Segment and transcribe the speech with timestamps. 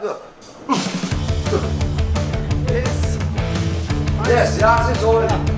[0.00, 0.16] good.
[4.26, 5.53] yes, yes, it's all.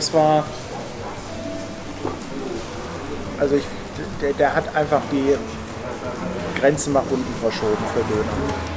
[0.00, 0.44] Das war.
[3.38, 3.64] Also ich,
[4.22, 5.36] der, der hat einfach die
[6.58, 8.70] Grenzen nach unten verschoben für Döner.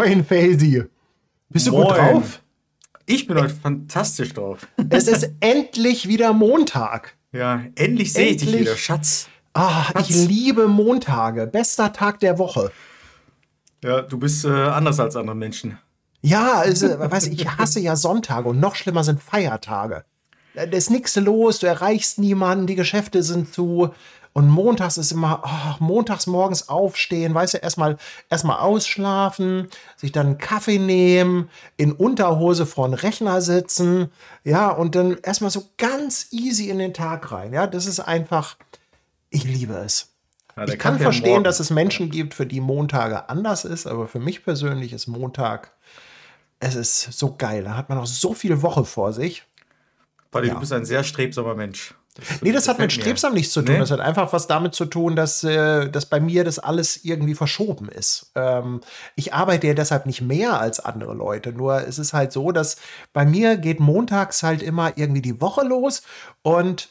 [0.00, 0.82] Moin, Faisy.
[1.50, 1.94] Bist du gut Moin.
[1.94, 2.40] drauf?
[3.04, 4.66] Ich bin heute fantastisch drauf.
[4.88, 7.18] Es ist endlich wieder Montag.
[7.32, 9.28] Ja, endlich sehe ich dich wieder, Schatz.
[9.52, 11.46] Ah, ich liebe Montage.
[11.46, 12.72] Bester Tag der Woche.
[13.84, 15.76] Ja, du bist äh, anders als andere Menschen.
[16.22, 20.06] Ja, also, weiß ich, ich hasse ja Sonntage und noch schlimmer sind Feiertage.
[20.54, 23.90] Da ist nichts los, du erreichst niemanden, die Geschäfte sind zu.
[24.32, 27.96] Und montags ist immer, oh, montags morgens aufstehen, weißt du, erstmal
[28.28, 34.10] erstmal ausschlafen, sich dann einen Kaffee nehmen, in Unterhose vor den Rechner sitzen,
[34.44, 37.52] ja, und dann erstmal so ganz easy in den Tag rein.
[37.52, 38.56] Ja, das ist einfach,
[39.30, 40.10] ich liebe es.
[40.56, 44.06] Ja, Ich kann Kaffee verstehen, dass es Menschen gibt, für die Montage anders ist, aber
[44.06, 45.72] für mich persönlich ist Montag,
[46.60, 47.64] es ist so geil.
[47.64, 49.44] Da hat man noch so viel Woche vor sich.
[50.30, 50.54] Paddy, ja.
[50.54, 51.94] du bist ein sehr strebsamer Mensch.
[52.14, 52.92] Das, Nee, das hat mit.
[52.92, 53.74] Strebsam nichts zu tun.
[53.74, 53.80] Nee?
[53.80, 57.34] Das hat einfach was damit zu tun, dass, äh, dass bei mir das alles irgendwie
[57.34, 58.32] verschoben ist.
[58.34, 58.80] Ähm,
[59.14, 61.52] ich arbeite ja deshalb nicht mehr als andere Leute.
[61.52, 62.76] Nur es ist halt so, dass
[63.12, 66.02] bei mir geht montags halt immer irgendwie die Woche los
[66.42, 66.88] und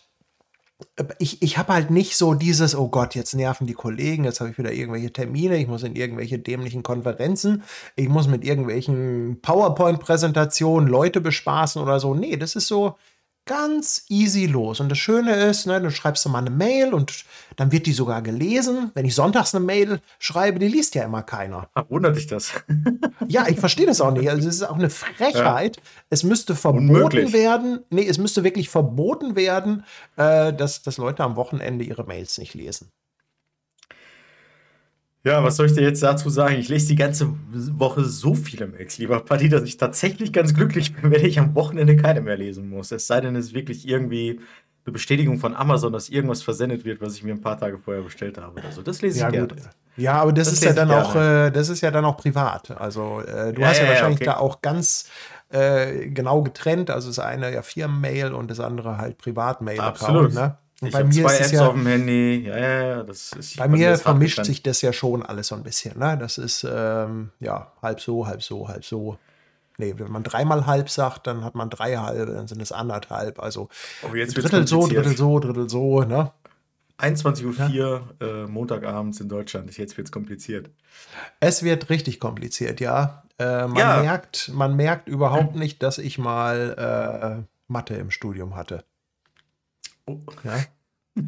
[1.18, 4.50] ich, ich habe halt nicht so dieses, oh Gott, jetzt nerven die Kollegen, jetzt habe
[4.50, 7.63] ich wieder irgendwelche Termine, ich muss in irgendwelche dämlichen Konferenzen,
[7.97, 12.16] ich muss mit irgendwelchen PowerPoint-Präsentationen Leute bespaßen oder so.
[12.16, 12.96] Nee, das ist so
[13.50, 14.80] ganz easy los.
[14.80, 17.94] Und das Schöne ist, ne, du schreibst du mal eine Mail und dann wird die
[17.94, 18.92] sogar gelesen.
[18.94, 21.68] Wenn ich sonntags eine Mail schreibe, die liest ja immer keiner.
[21.74, 22.54] Ach, wundert dich das?
[23.28, 24.28] Ja, ich verstehe das auch nicht.
[24.28, 25.80] Also es ist auch eine Frechheit.
[26.10, 27.32] Es müsste verboten Unmöglich.
[27.32, 27.82] werden.
[27.92, 29.84] Nee, es müsste wirklich verboten werden,
[30.16, 32.92] äh, dass, dass Leute am Wochenende ihre Mails nicht lesen.
[35.30, 36.56] Ja, was soll ich dir jetzt dazu sagen?
[36.56, 37.30] Ich lese die ganze
[37.78, 41.54] Woche so viele Mails, lieber Paddy, dass ich tatsächlich ganz glücklich bin, wenn ich am
[41.56, 42.92] Wochenende keine mehr lesen muss.
[42.92, 44.40] Es sei denn, es ist wirklich irgendwie
[44.86, 48.04] eine Bestätigung von Amazon, dass irgendwas versendet wird, was ich mir ein paar Tage vorher
[48.04, 48.82] bestellt habe oder so.
[48.82, 49.48] Das lese ich Ja, gerne.
[49.50, 49.58] gut.
[49.96, 52.18] Ja, aber das, Das ist ja ich dann auch, äh, das ist ja dann auch
[52.18, 52.72] privat.
[52.72, 54.26] Also äh, du Ja, hast ja, ja, ja, wahrscheinlich okay.
[54.26, 55.10] da auch ganz
[55.50, 56.90] äh, genau getrennt.
[56.90, 59.80] Also das eine ja Firmenmail und das andere halt Privatmail.
[59.80, 60.34] Absolut.
[60.34, 60.58] Ne?
[60.82, 62.44] Ich bei mir zwei ist Apps ja, auf dem Handy.
[62.48, 63.04] Ja, ja, ja.
[63.04, 66.00] Das ist, bei mir ist hart vermischt sich das ja schon alles so ein bisschen.
[66.00, 66.18] Ne?
[66.18, 69.18] Das ist ähm, ja halb so, halb so, halb so.
[69.78, 73.40] Nee, wenn man dreimal halb sagt, dann hat man drei halbe, dann sind es anderthalb.
[73.40, 73.70] Also
[74.04, 74.88] Oh, Drittel so.
[74.88, 76.02] Drittel so, Drittel so.
[76.02, 76.32] Ne?
[77.00, 79.76] 21.04 Uhr äh, Montagabends in Deutschland.
[79.78, 80.70] Jetzt wird es kompliziert.
[81.40, 83.24] Es wird richtig kompliziert, ja.
[83.38, 84.02] Äh, man, Ja.
[84.02, 88.84] Merkt, man merkt überhaupt nicht, dass ich mal äh, Mathe im Studium hatte.
[90.09, 90.20] Oh.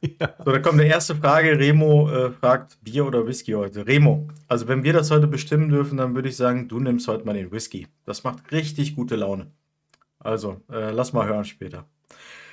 [0.00, 0.34] Ja.
[0.44, 1.58] So, da kommt eine erste Frage.
[1.58, 3.86] Remo äh, fragt, Bier oder Whisky heute?
[3.86, 7.24] Remo, also wenn wir das heute bestimmen dürfen, dann würde ich sagen, du nimmst heute
[7.26, 7.86] mal den Whisky.
[8.06, 9.48] Das macht richtig gute Laune.
[10.18, 11.84] Also, äh, lass mal hören später.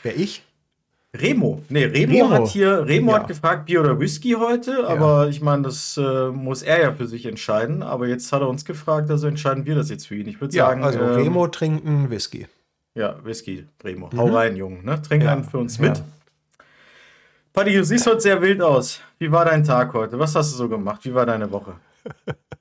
[0.04, 0.44] Wer ich?
[1.16, 2.30] Remo, nee, Remo, Remo.
[2.32, 3.20] hat hier, Remo Ja.
[3.20, 7.06] hat gefragt, Bier oder Whisky heute, aber ich meine, das äh, muss er ja für
[7.06, 7.84] sich entscheiden.
[7.84, 10.28] Aber jetzt hat er uns gefragt, also entscheiden wir das jetzt für ihn.
[10.28, 12.48] Ich würde Ja, sagen, also ähm, Remo trinken Whisky.
[12.94, 14.10] Ja, Whisky, Remo.
[14.16, 14.84] Hau rein, Junge.
[14.84, 15.02] Ne?
[15.02, 15.28] Trink Mhm.
[15.28, 15.90] Ja, einen für uns ja.
[15.90, 16.04] mit.
[17.54, 19.02] Paddy, du siehst heute sehr wild aus.
[19.20, 20.18] Wie war dein Tag heute?
[20.20, 21.04] Was hast du so gemacht?
[21.06, 21.76] Wie war deine Woche?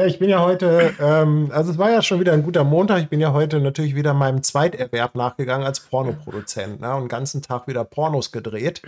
[0.00, 3.02] Ja, ich bin ja heute, ähm, also es war ja schon wieder ein guter Montag.
[3.02, 7.42] Ich bin ja heute natürlich wieder meinem Zweiterwerb nachgegangen als Pornoproduzent ne, und den ganzen
[7.42, 8.80] Tag wieder Pornos gedreht.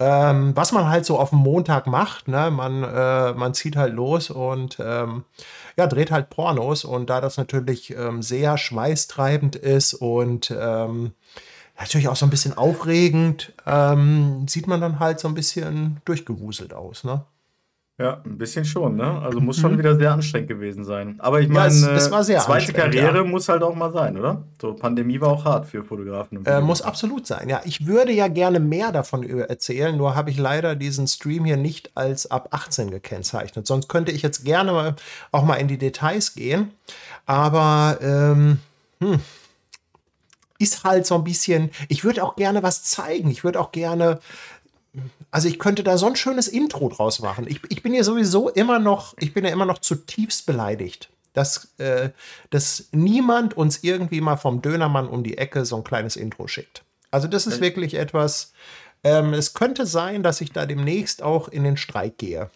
[0.00, 2.50] Ähm, was man halt so auf dem Montag macht, ne?
[2.50, 5.22] man, äh, man zieht halt los und ähm,
[5.76, 6.84] ja, dreht halt Pornos.
[6.84, 11.12] Und da das natürlich ähm, sehr schweißtreibend ist und ähm,
[11.78, 16.74] natürlich auch so ein bisschen aufregend, ähm, sieht man dann halt so ein bisschen durchgewuselt
[16.74, 17.04] aus.
[17.04, 17.22] Ne?
[18.00, 19.20] Ja, ein bisschen schon, ne?
[19.22, 21.16] Also muss schon wieder sehr anstrengend gewesen sein.
[21.18, 23.24] Aber ich Ja, meine, zweite Karriere ja.
[23.24, 24.44] muss halt auch mal sein, oder?
[24.60, 26.46] So, Pandemie war auch hart für Fotografen.
[26.46, 27.48] Äh, muss absolut sein.
[27.48, 31.56] Ja, ich würde ja gerne mehr davon erzählen, nur habe ich leider diesen Stream hier
[31.56, 33.66] nicht als ab 18 gekennzeichnet.
[33.66, 34.94] Sonst könnte ich jetzt gerne mal,
[35.32, 36.70] auch mal in die Details gehen.
[37.26, 38.58] Aber ähm,
[39.00, 39.18] hm,
[40.58, 43.30] ist halt so ein bisschen, ich würde auch gerne was zeigen.
[43.30, 44.20] Ich würde auch gerne,
[45.30, 47.46] also ich könnte da so ein schönes Intro draus machen.
[47.48, 51.72] Ich, ich bin ja sowieso immer noch, ich bin ja immer noch zutiefst beleidigt, dass,
[51.78, 52.10] äh,
[52.50, 56.82] dass niemand uns irgendwie mal vom Dönermann um die Ecke so ein kleines Intro schickt.
[57.10, 58.52] Also das ist wirklich etwas,
[59.04, 62.50] ähm, es könnte sein, dass ich da demnächst auch in den Streik gehe.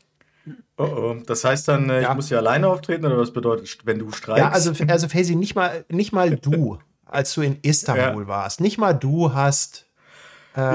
[0.77, 1.17] Oh, oh.
[1.27, 2.11] Das heißt dann, äh, Ja.
[2.11, 4.39] ich muss hier alleine auftreten oder was bedeutet, wenn du streikst?
[4.39, 8.79] Ja, also, also Faisy, nicht mal, nicht mal du, als du in Istanbul warst, nicht
[8.79, 9.87] mal du hast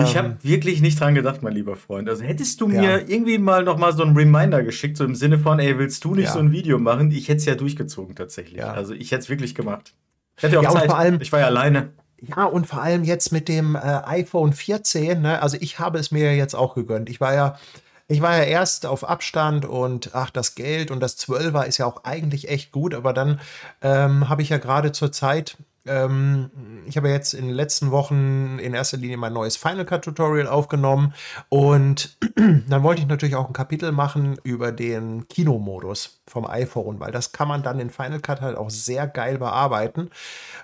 [0.03, 2.09] Ich habe wirklich nicht dran gedacht, mein lieber Freund.
[2.09, 2.97] Also hättest du mir ähm, Ja.
[2.97, 6.15] irgendwie mal noch mal so einen Reminder geschickt, so im Sinne von, ey, willst du
[6.15, 6.33] nicht Ja.
[6.33, 7.11] so ein Video machen?
[7.11, 8.57] Ich hätte es ja durchgezogen tatsächlich.
[8.57, 8.71] Ja.
[8.73, 9.93] Also ich hätte es wirklich gemacht.
[10.37, 10.85] Ich hatte ja auch Ja, Zeit.
[10.87, 11.89] vor allem- ich war ja alleine.
[12.19, 15.41] Ja, und vor allem jetzt mit dem äh, iPhone 14, ne?
[15.43, 17.09] also ich habe es mir ja jetzt auch gegönnt.
[17.09, 17.59] Ich war ja,
[18.07, 21.85] ich war ja erst auf Abstand und ach, das Geld und das 12er ist ja
[21.85, 23.39] auch eigentlich echt gut, aber dann
[23.83, 25.57] ähm, habe ich ja gerade zur Zeit,
[25.87, 26.49] ähm,
[26.85, 30.47] ich habe jetzt in den letzten Wochen in erster Linie mein neues Final Cut Tutorial
[30.47, 31.13] aufgenommen
[31.49, 37.11] und dann wollte ich natürlich auch ein Kapitel machen über den Kinomodus vom iPhone, weil
[37.11, 40.09] das kann man dann in Final Cut halt auch sehr geil bearbeiten.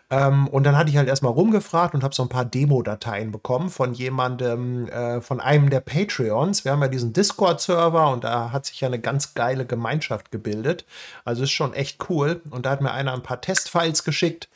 [0.10, 3.70] Ähm, und dann hatte ich halt erstmal rumgefragt und habe so ein paar Demo-Dateien bekommen
[3.70, 6.66] von jemandem, äh, von einem der Patreons.
[6.66, 10.86] Wir haben ja diesen Discord-Server und da hat sich ja eine ganz geile Gemeinschaft gebildet.
[11.25, 12.42] Also ist schon echt cool.
[12.50, 14.50] Und da hat mir einer ein paar Testfiles geschickt.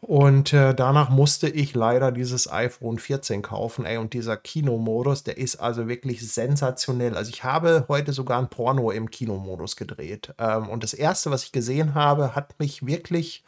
[0.00, 3.84] Und äh, danach musste ich leider dieses iPhone 14 kaufen.
[3.84, 7.16] Ey, und dieser Kinomodus, der ist also wirklich sensationell.
[7.16, 10.34] Also ich habe heute sogar ein Porno im Kinomodus gedreht.
[10.38, 13.44] Ähm, und das erste, was ich gesehen habe, hat mich wirklich,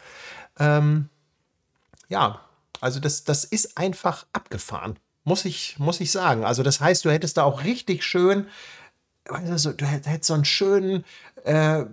[0.59, 1.09] ähm,
[2.09, 2.41] ja,
[2.81, 4.99] also das, das ist einfach abgefahren.
[5.25, 6.45] Muss ich, muss ich sagen.
[6.45, 8.47] Also das heißt, du hättest da auch richtig schön,
[9.25, 11.05] also du hättest so einen schönen
[11.45, 11.85] äh,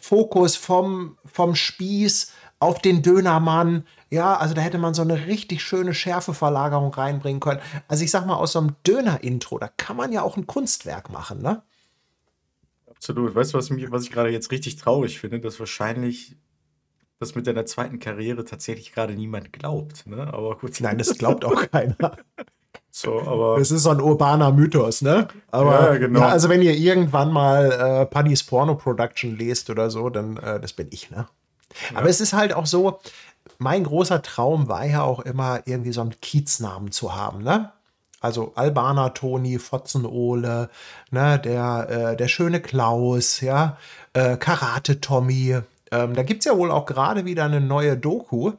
[0.00, 3.84] Fokus vom, vom Spieß auf den Dönermann.
[4.10, 7.60] Ja, also da hätte man so eine richtig schöne Schärfeverlagerung reinbringen können.
[7.86, 11.10] Also ich sag mal, aus so einem Döner-Intro, da kann man ja auch ein Kunstwerk
[11.10, 11.62] machen, ne?
[12.90, 13.34] Absolut.
[13.34, 15.40] Weißt du, was, mich, was ich gerade jetzt richtig traurig finde?
[15.40, 16.36] Dass wahrscheinlich
[17.20, 20.06] das mit deiner zweiten Karriere tatsächlich gerade niemand glaubt.
[20.06, 20.32] Ne?
[20.32, 20.80] Aber gut.
[20.80, 22.16] Nein, das glaubt auch keiner.
[22.90, 25.28] So, aber Das ist so ein urbaner Mythos, ne?
[25.50, 26.20] Aber Ja, genau.
[26.20, 30.58] ja, also wenn ihr irgendwann mal äh, Paddy's Porno Production lest oder so, dann äh,
[30.58, 31.28] das bin ich, ne?
[31.94, 32.98] Aber es ist halt auch so,
[33.58, 37.72] mein großer Traum war ja auch immer irgendwie so einen Kieznamen zu haben, ne?
[38.20, 40.70] Also Albaner Toni, Fotzen-Ole,
[41.10, 43.76] ne, der, äh, der schöne Klaus, ja,
[44.12, 45.60] äh, Karate Tommy.
[45.90, 48.52] Ähm, da gibt es ja wohl auch gerade wieder eine neue Doku.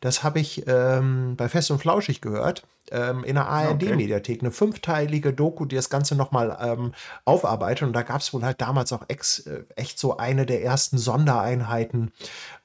[0.00, 2.64] Das habe ich ähm, bei Fest und Flauschig gehört.
[2.90, 4.40] Ähm, in der ARD-Mediathek.
[4.40, 6.92] Eine fünfteilige Doku, die das Ganze nochmal ähm,
[7.24, 7.86] aufarbeitet.
[7.86, 10.98] Und da gab es wohl halt damals auch ex, äh, echt so eine der ersten
[10.98, 12.12] Sondereinheiten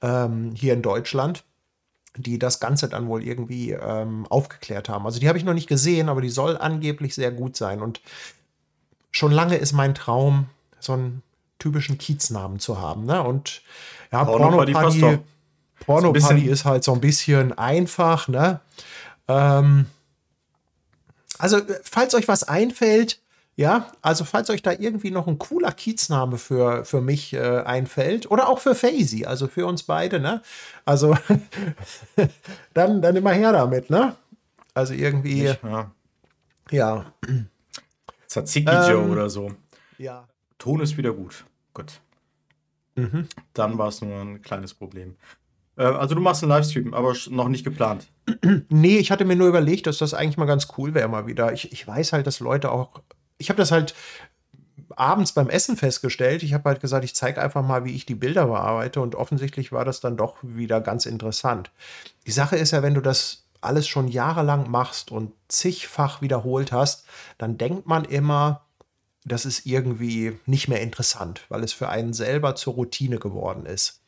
[0.01, 1.43] ähm, hier in Deutschland
[2.17, 5.05] die das Ganze dann wohl irgendwie ähm, aufgeklärt haben.
[5.05, 7.81] Also die habe ich noch nicht gesehen, aber die soll angeblich sehr gut sein.
[7.81, 8.01] Und
[9.11, 10.47] schon lange ist mein Traum,
[10.79, 11.21] so einen
[11.59, 13.05] typischen Kieznamen zu haben.
[13.05, 13.21] Ne?
[13.21, 13.61] Und
[14.11, 14.73] ja, Porno-Party.
[14.73, 15.19] Porno-Party
[15.79, 18.27] Porno Ist halt so ein bisschen einfach.
[18.27, 18.59] Ne?
[19.27, 19.85] Ähm,
[21.37, 23.19] also, falls euch was einfällt,
[23.57, 28.29] ja, also falls euch da irgendwie noch ein cooler Kiezname für, für mich äh, einfällt
[28.29, 30.41] oder auch für Faisy, also für uns beide, ne?
[30.83, 31.15] Also
[32.73, 34.15] dann, dann immer her damit, ne?
[34.73, 35.91] Also irgendwie, ja.
[36.69, 37.05] ja.
[38.27, 39.51] Tzatziki Joe Ähm, oder so.
[39.97, 40.27] Ja.
[40.65, 41.45] Ton ist wieder gut.
[41.75, 42.01] Gut.
[42.95, 43.27] Mhm.
[43.53, 45.15] Dann war es nur ein kleines Problem.
[45.77, 48.07] Äh, also du machst einen Livestream, aber noch nicht geplant.
[48.69, 51.53] Nee, ich hatte mir nur überlegt, dass das eigentlich mal ganz cool wäre, mal wieder.
[51.53, 52.99] Ich, ich weiß halt, dass Leute auch.
[53.37, 53.93] Ich habe das halt
[54.95, 56.41] abends beim Essen festgestellt.
[56.41, 59.01] Ich habe halt gesagt, ich zeige einfach mal, wie ich die Bilder bearbeite.
[59.01, 61.69] Und offensichtlich war das dann doch wieder ganz interessant.
[62.25, 67.05] Die Sache ist ja, wenn du das alles schon jahrelang machst und zigfach wiederholt hast,
[67.37, 68.65] dann denkt man immer,
[69.25, 74.01] das ist irgendwie nicht mehr interessant, weil es für einen selber zur Routine geworden ist.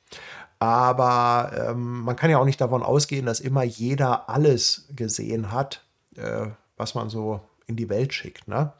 [0.60, 5.84] Aber ähm, man kann ja auch nicht davon ausgehen, dass immer jeder alles gesehen hat,
[6.16, 6.48] äh,
[6.78, 8.48] was man so in die Welt schickt.
[8.48, 8.74] Ne?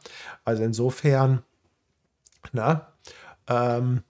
[0.44, 1.42] Also insofern,
[2.52, 2.80] ne?
[3.46, 4.02] Ähm,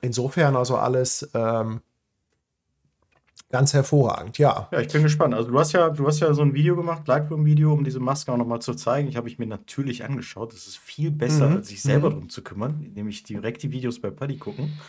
[0.00, 1.80] insofern also alles ähm,
[3.52, 4.68] ganz hervorragend, ja.
[4.72, 5.34] Ja, ich bin gespannt.
[5.34, 8.32] Also du hast ja, du hast ja so ein Video gemacht, Lightroom-Video, um diese Maske
[8.32, 9.08] auch nochmal zu zeigen.
[9.08, 10.52] Ich habe ich mir natürlich angeschaut.
[10.52, 11.56] Das ist viel besser, Mhm.
[11.56, 12.14] als sich selber Mhm.
[12.14, 14.80] drum zu kümmern, nämlich direkt die Videos bei Paddy gucken.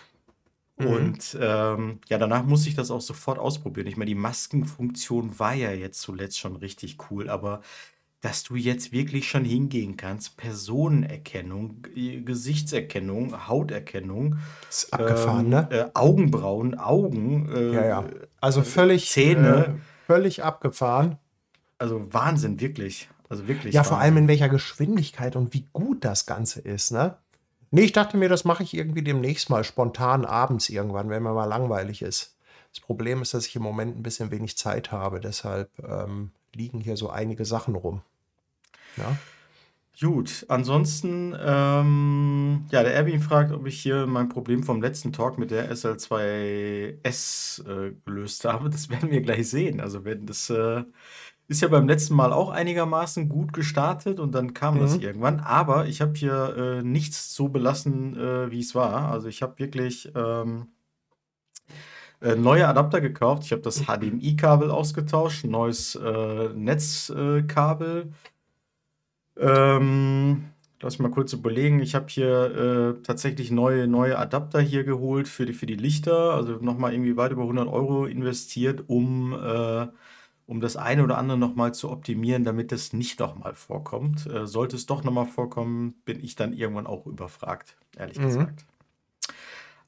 [0.79, 0.87] Mhm.
[0.87, 3.87] Und ähm, ja, danach musste ich das auch sofort ausprobieren.
[3.87, 7.61] Ich meine, die Maskenfunktion war ja jetzt zuletzt schon richtig cool, aber
[8.21, 11.83] dass du jetzt wirklich schon hingehen kannst, Personenerkennung,
[12.23, 14.37] Gesichtserkennung, Hauterkennung,
[14.69, 15.67] Ist abgefahren, ähm, ne?
[15.71, 18.05] äh, Augenbrauen, Augen, äh, Ja, ja.
[18.43, 19.65] Also völlig, Zähne.
[19.65, 21.17] äh, völlig abgefahren.
[21.77, 23.09] also Wahnsinn, wirklich.
[23.29, 23.73] Also wirklich.
[23.73, 24.23] Ja, vor allem Wahnsinn.
[24.23, 27.17] in welcher Geschwindigkeit und wie gut das Ganze ist, ne?
[27.71, 31.33] Nee, ich dachte mir, das mache ich irgendwie demnächst mal spontan abends irgendwann, wenn mir
[31.33, 32.35] mal langweilig ist.
[32.71, 36.81] Das Problem ist, dass ich im Moment ein bisschen wenig Zeit habe, deshalb ähm, liegen
[36.81, 38.01] hier so einige Sachen rum.
[38.97, 39.17] Ja?
[40.01, 45.37] Gut, ansonsten, ähm, ja, der Erwin fragt, ob ich hier mein Problem vom letzten Talk
[45.37, 48.69] mit der SL2S äh, gelöst habe.
[48.71, 49.79] Das werden wir gleich sehen.
[49.79, 50.83] Also, wenn das äh,
[51.47, 55.01] ist ja beim letzten Mal auch einigermaßen gut gestartet und dann kam das Mhm.
[55.01, 55.39] irgendwann.
[55.41, 59.11] Aber ich habe hier äh, nichts so belassen, äh, wie es war.
[59.11, 60.69] Also, ich habe wirklich ähm,
[62.21, 63.43] äh, neue Adapter gekauft.
[63.45, 67.39] Ich habe das HDMI-Kabel ausgetauscht, neues äh, Netzkabel.
[67.39, 68.13] Äh, Kabel.
[69.37, 70.45] Ähm,
[70.81, 71.79] lass mich mal kurz überlegen.
[71.79, 76.33] Ich habe hier äh, tatsächlich neue, neue Adapter hier geholt für die, für die Lichter.
[76.33, 79.87] Also nochmal irgendwie weit über 100 Euro investiert, um, äh,
[80.45, 84.27] um das eine oder andere nochmal zu optimieren, damit es nicht nochmal vorkommt.
[84.27, 88.25] Äh, sollte es doch nochmal vorkommen, bin ich dann irgendwann auch überfragt, ehrlich Mhm.
[88.25, 88.65] gesagt.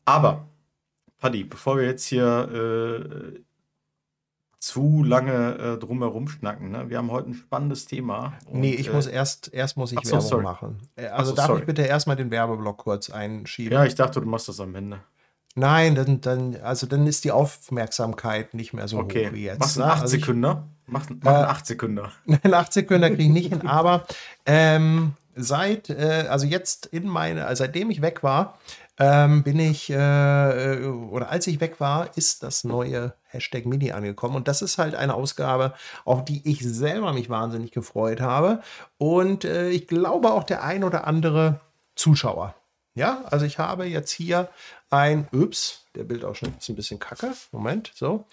[0.05, 0.47] Aber,
[1.19, 3.39] Paddy, bevor wir jetzt hier äh,
[4.65, 6.89] zu lange äh, drumherum schnacken, ne?
[6.89, 8.33] wir haben heute ein spannendes Thema.
[8.51, 10.43] Nee, und, ich äh, muss erst, erst muss ich so, Werbung sorry.
[10.43, 10.77] machen.
[10.95, 11.59] Äh, Also so, darf sorry.
[11.59, 13.73] ich bitte erstmal den Werbeblock kurz einschieben?
[13.73, 15.01] Ja, ich dachte, du machst das am Ende.
[15.53, 19.29] Nein, dann, dann, also dann ist die Aufmerksamkeit nicht mehr so hoch wie Okay.
[19.43, 19.59] jetzt.
[19.59, 19.85] Machst du ne?
[19.85, 20.67] einen 8 Also ich- Sekünder?
[20.87, 22.11] Mach, mach einen Äh, 8 Sekünder.
[22.25, 24.05] Nein, 8 Sekunden kriege ich nicht hin, aber
[24.45, 28.57] ähm, seit, äh, also jetzt in meine, also seitdem ich weg war,
[28.97, 33.91] ähm, bin ich, äh, äh, oder als ich weg war, ist das neue Hashtag Mini
[33.91, 34.35] angekommen.
[34.35, 35.73] Und das ist halt eine Ausgabe,
[36.05, 38.61] auf die ich selber mich wahnsinnig gefreut habe.
[38.97, 41.59] Und äh, ich glaube auch der ein oder andere
[41.95, 42.55] Zuschauer.
[42.93, 44.47] Ja, also ich habe jetzt hier
[44.89, 47.33] ein, ups, der Bildausschnitt ist ein bisschen kacke.
[47.51, 48.25] Moment, so.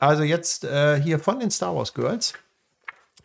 [0.00, 2.32] Also jetzt äh, hier von den Star Wars Girls.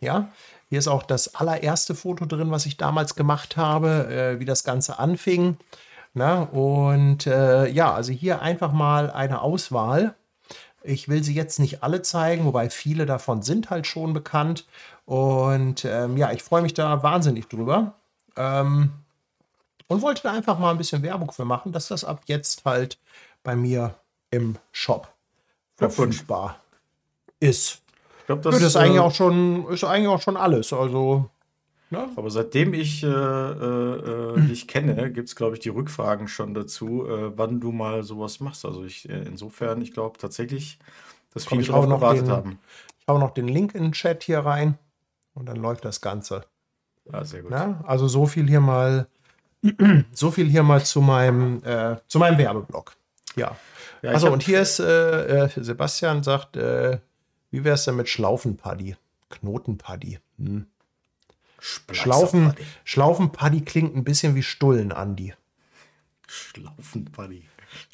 [0.00, 0.28] Ja,
[0.68, 4.62] hier ist auch das allererste Foto drin, was ich damals gemacht habe, äh, wie das
[4.62, 5.56] Ganze anfing.
[6.18, 10.14] Na, und äh, ja, also hier einfach mal eine Auswahl.
[10.82, 14.64] Ich will sie jetzt nicht alle zeigen, wobei viele davon sind halt schon bekannt.
[15.04, 17.92] Und ähm, ja, ich freue mich da wahnsinnig drüber.
[18.34, 18.92] Ähm,
[19.88, 22.98] und wollte da einfach mal ein bisschen Werbung für machen, dass das ab jetzt halt
[23.42, 23.94] bei mir
[24.30, 25.12] im Shop
[25.76, 26.56] verfügbar
[27.40, 27.82] ist.
[28.20, 30.72] Ich glaube, Das, das das ist eigentlich äh, auch schon, ist eigentlich auch schon alles.
[30.72, 31.28] Also,
[31.90, 32.08] ne?
[32.16, 36.54] Aber seitdem ich äh, äh, äh, dich kenne, gibt es, glaube ich, die Rückfragen schon
[36.54, 38.64] dazu, äh, wann du mal sowas machst.
[38.64, 40.78] Also ich, äh, insofern, ich glaube tatsächlich,
[41.32, 42.58] dass Komm, viele ich hau noch gewartet den- haben.
[43.00, 44.78] Ich hau noch den Link in den Chat hier rein
[45.34, 46.44] und dann läuft das Ganze.
[47.12, 47.50] Ja, sehr gut.
[47.52, 47.78] Ne?
[47.86, 49.06] Also so viel hier mal,
[50.12, 52.96] so viel hier mal zu meinem, äh, zu meinem Werbeblock.
[53.36, 53.56] Ja.
[54.02, 56.98] Ja, also und hier ist äh, äh, Sebastian sagt, äh,
[57.50, 58.96] wie wäre es denn mit Schlaufenpaddy?
[59.30, 60.18] Knotenpaddy.
[60.38, 60.66] Hm.
[61.58, 62.54] Schlaufen.
[62.84, 65.34] Schlaufenpaddy klingt ein bisschen wie Stullen, Andi.
[66.26, 67.44] Schlaufen Buddy.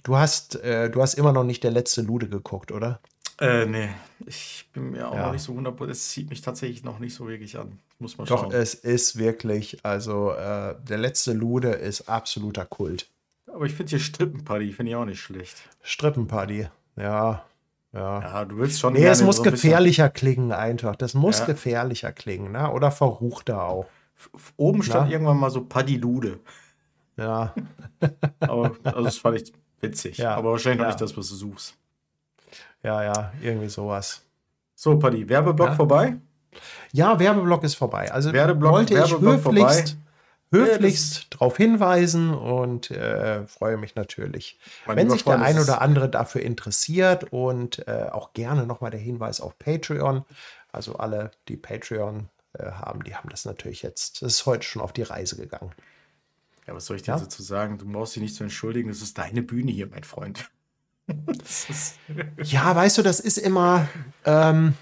[0.02, 3.00] Du hast, äh, du hast immer noch nicht der letzte Lude geguckt, oder?
[3.40, 3.88] Äh, nee,
[4.26, 5.26] ich bin mir auch Ja.
[5.26, 5.90] noch nicht so 100%.
[5.90, 7.78] Es zieht mich tatsächlich noch nicht so wirklich an.
[7.98, 8.52] Muss man Doch, schauen.
[8.52, 13.08] es ist wirklich, also äh, der letzte Lude ist absoluter Kult.
[13.46, 15.56] Aber ich finde hier Strippenparty, finde ich auch nicht schlecht.
[15.82, 17.44] Strippenparty, ja,
[17.92, 18.20] ja.
[18.20, 20.96] Ja, du willst schon Nee, es muss so ein bisschen- gefährlicher klingen einfach.
[20.96, 21.44] Das muss Ja.
[21.46, 22.70] gefährlicher klingen, ne?
[22.70, 23.86] Oder verruchter auch.
[24.56, 25.12] Oben stand Na?
[25.12, 26.38] irgendwann mal so Paddy Lude.
[27.16, 27.54] Ja,
[28.40, 30.18] Aber also das fand ich witzig.
[30.18, 31.74] Ja, Aber wahrscheinlich noch nicht das, was du suchst.
[32.82, 34.22] ja, ja, irgendwie sowas.
[34.74, 36.16] So, Paddy, Werbeblock vorbei.
[36.92, 38.10] Ja, Werbeblock ist vorbei.
[38.12, 40.01] Also Werbeblock- wollte ich Werbeblock höflichst, vorbei.
[40.52, 46.08] Höflichst darauf hinweisen und äh, freue mich natürlich, Mein wenn sich der ein oder andere
[46.08, 50.24] dafür interessiert und äh, auch gerne nochmal der Hinweis auf Patreon.
[50.70, 54.82] Also alle, die Patreon äh, haben, die haben das natürlich jetzt, das ist heute schon
[54.82, 55.72] auf die Reise gegangen.
[56.66, 57.18] Ja, was soll ich dir Ja.
[57.18, 57.78] dazu sagen?
[57.78, 58.88] Du brauchst dich nicht zu entschuldigen.
[58.88, 60.48] Das ist deine Bühne hier, mein Freund.
[62.44, 63.88] Ja, weißt du, das ist immer,
[64.24, 64.74] ähm,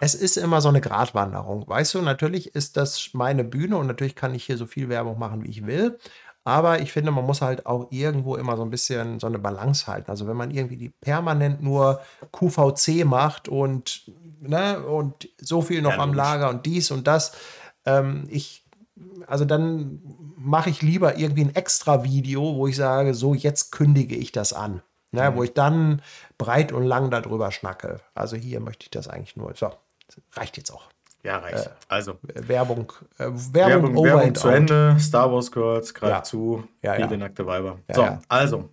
[0.00, 1.68] es ist immer so eine Gratwanderung.
[1.68, 5.18] Weißt du, natürlich ist das meine Bühne und natürlich kann ich hier so viel Werbung
[5.18, 5.98] machen, wie ich will.
[6.42, 9.86] Aber ich finde, man muss halt auch irgendwo immer so ein bisschen so eine Balance
[9.86, 10.10] halten.
[10.10, 12.00] Also wenn man irgendwie die permanent nur
[12.32, 16.14] QVC macht und, ne, und so viel noch Ja, am.
[16.14, 17.32] Lager und dies und das,
[17.84, 18.64] ähm, ich,
[19.26, 20.00] also dann
[20.38, 24.54] mache ich lieber irgendwie ein extra Video, wo ich sage, so jetzt kündige ich das
[24.54, 24.82] an.
[25.12, 26.02] Ne, Wo ich dann
[26.38, 28.00] breit und lang darüber schnacke.
[28.14, 29.52] Also hier möchte ich das eigentlich nur.
[29.56, 29.72] So,
[30.32, 30.88] reicht jetzt auch.
[31.22, 31.70] ja, reicht.
[31.88, 34.54] also, Äh, Werbung, äh, Werbung, Werbung, over Werbung zu out.
[34.54, 34.96] Ende.
[35.00, 36.22] Star Wars Girls, greift Ja.
[36.22, 36.64] zu.
[36.82, 37.06] Ja, ja.
[37.06, 37.78] Viele nackte Weiber.
[37.88, 38.20] Ja, so, ja.
[38.28, 38.68] also.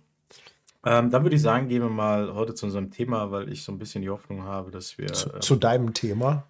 [0.86, 3.72] Ähm, dann würde ich sagen, gehen wir mal heute zu unserem Thema, weil ich so
[3.72, 6.44] ein bisschen die Hoffnung habe, dass wir Zu, äh, zu deinem Thema.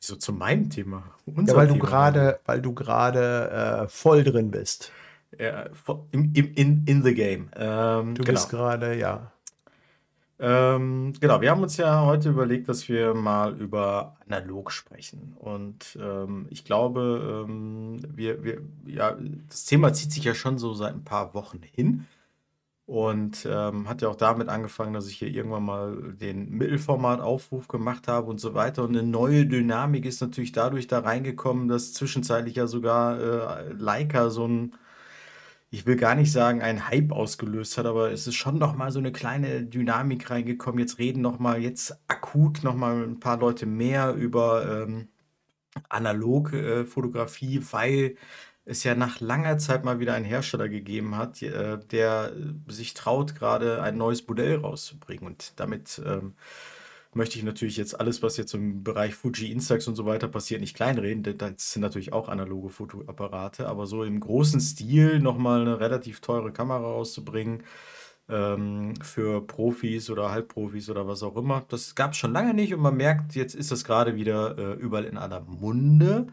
[0.00, 1.04] so zu meinem Thema.
[1.26, 4.90] Ja, unser weil du gerade, weil du gerade äh, voll drin bist.
[5.38, 5.66] Ja,
[6.10, 7.48] im, in, in the game.
[7.56, 8.32] Ähm, Du genau.
[8.34, 9.30] bist gerade, ja.
[10.42, 15.34] Ähm, genau, wir haben uns ja heute überlegt, dass wir mal über analog sprechen.
[15.38, 19.18] Und ähm, ich glaube, ähm, wir, wir, ja,
[19.48, 22.06] das Thema zieht sich ja schon so seit ein paar Wochen hin.
[22.86, 28.08] Und ähm, hat ja auch damit angefangen, dass ich hier irgendwann mal den Mittelformat-Aufruf gemacht
[28.08, 28.82] habe und so weiter.
[28.82, 34.30] Und eine neue Dynamik ist natürlich dadurch da reingekommen, dass zwischenzeitlich ja sogar äh, Leica
[34.30, 34.72] so ein
[35.70, 38.90] ich will gar nicht sagen, einen Hype ausgelöst hat, aber es ist schon noch mal
[38.90, 40.80] so eine kleine Dynamik reingekommen.
[40.80, 45.08] Jetzt reden noch mal jetzt akut noch mal ein paar Leute mehr über ähm,
[45.88, 48.16] Analogfotografie, weil
[48.64, 52.32] es ja nach langer Zeit mal wieder einen Hersteller gegeben hat, äh, der
[52.68, 55.26] sich traut, gerade ein neues Modell rauszubringen.
[55.26, 56.34] Und damit ähm,
[57.12, 60.60] möchte ich natürlich jetzt alles, was jetzt im Bereich Fuji, Instax und so weiter passiert,
[60.60, 61.22] nicht kleinreden.
[61.38, 66.52] Das sind natürlich auch analoge Fotoapparate, aber so im großen Stil nochmal eine relativ teure
[66.52, 67.64] Kamera rauszubringen
[68.28, 72.72] ähm, für Profis oder Halbprofis oder was auch immer, das gab es schon lange nicht
[72.72, 76.28] und man merkt, jetzt ist das gerade wieder äh, überall in aller Munde.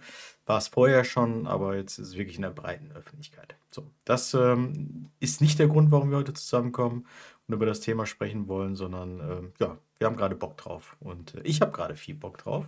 [0.45, 3.57] War es vorher schon, aber jetzt ist es wirklich in der breiten Öffentlichkeit.
[3.69, 7.05] So, das ähm, ist nicht der Grund, warum wir heute zusammenkommen
[7.47, 10.97] und über das Thema sprechen wollen, sondern ähm, ja, wir haben gerade Bock drauf.
[10.99, 12.65] Und äh, ich habe gerade viel Bock drauf.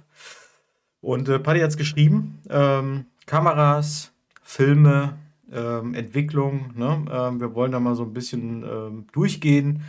[1.02, 4.12] Und äh, Paddy hat es geschrieben: ähm, Kameras,
[4.42, 5.18] Filme,
[5.52, 6.72] ähm, Entwicklung.
[6.76, 7.06] Ne?
[7.12, 9.84] Ähm, wir wollen da mal so ein bisschen ähm, durchgehen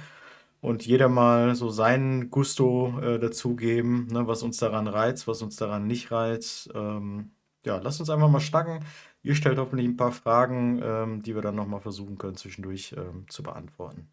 [0.60, 4.26] und jeder mal so seinen Gusto äh, dazugeben, ne?
[4.26, 6.70] was uns daran reizt, was uns daran nicht reizt.
[6.74, 7.30] Ähm,
[7.64, 8.80] ja, lasst uns einfach mal schnacken.
[9.22, 12.96] Ihr stellt hoffentlich ein paar Fragen, ähm, die wir dann nochmal versuchen können, zwischendurch
[13.28, 14.08] zu beantworten.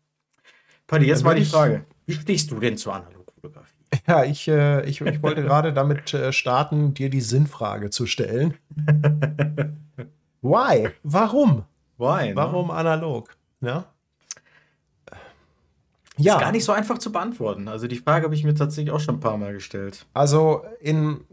[0.87, 1.85] Paddy, jetzt mal die Frage.
[2.05, 3.73] Wie stehst du denn zur Analogfotografie?
[4.07, 8.57] Ja, ich, äh, ich, ich wollte gerade damit äh, starten, dir die Sinnfrage zu stellen.
[10.41, 10.89] Why?
[11.03, 11.65] Warum?
[11.97, 12.29] Why?
[12.29, 12.35] ne?
[12.35, 13.35] Warum analog?
[13.61, 13.85] Ja.
[16.17, 17.67] Ist gar nicht so einfach zu beantworten.
[17.67, 20.05] Also die Frage habe ich mir tatsächlich auch schon ein paar Mal gestellt.
[20.13, 21.25] Also in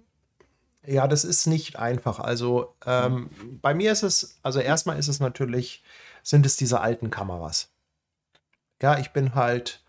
[0.86, 2.18] ja, das ist nicht einfach.
[2.18, 3.30] Also ähm,
[3.62, 5.82] bei mir ist es, also erstmal ist es natürlich,
[6.22, 7.70] sind es diese alten Kameras.
[8.82, 9.82] Ja, ich bin halt,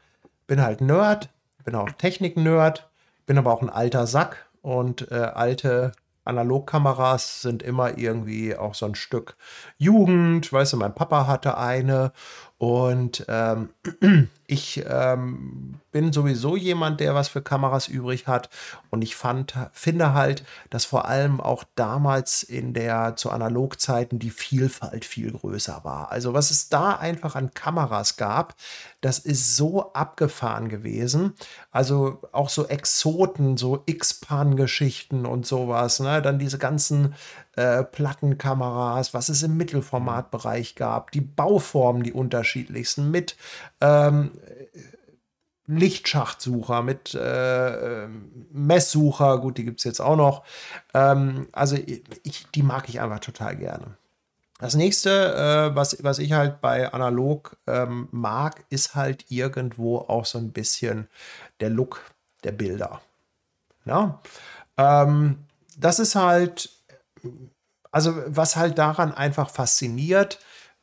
[0.47, 1.29] bin halt Nerd,
[1.63, 2.89] bin auch Technik-Nerd,
[3.25, 5.91] bin aber auch ein alter Sack und äh, alte
[6.25, 9.37] Analogkameras sind immer irgendwie auch so ein Stück
[9.77, 10.51] Jugend.
[10.51, 12.11] Weißt du, mein Papa hatte eine
[12.57, 13.69] und ähm,
[14.47, 18.49] ich ähm, bin sowieso jemand, der was für Kameras übrig hat.
[18.91, 24.29] Und ich fand, finde halt, dass vor allem auch damals in der zu Analogzeiten die
[24.29, 26.11] Vielfalt viel größer war.
[26.11, 28.55] Also was es da einfach an Kameras gab,
[29.01, 31.33] das ist so abgefahren gewesen.
[31.71, 35.99] Also auch so Exoten, so X-Pan-Geschichten und sowas.
[35.99, 36.21] Ne?
[36.21, 37.15] Dann diese ganzen
[37.55, 43.37] äh, Plattenkameras, was es im Mittelformatbereich gab, die Bauformen, die unterschiedlichsten mit
[43.81, 44.31] ähm,
[45.67, 48.07] Lichtschachtsucher, mit äh,
[48.51, 50.43] Messsucher, gut, die gibt es jetzt auch noch.
[50.93, 53.97] Ähm, also ich, die mag ich einfach total gerne.
[54.59, 60.25] Das nächste, äh, was, was ich halt bei analog ähm, mag, ist halt irgendwo auch
[60.25, 61.07] so ein bisschen
[61.59, 62.01] der Look
[62.43, 63.01] der Bilder.
[63.85, 64.21] Ja?
[64.77, 65.39] Ähm,
[65.77, 66.69] das ist halt,
[67.91, 70.39] also was halt daran einfach fasziniert,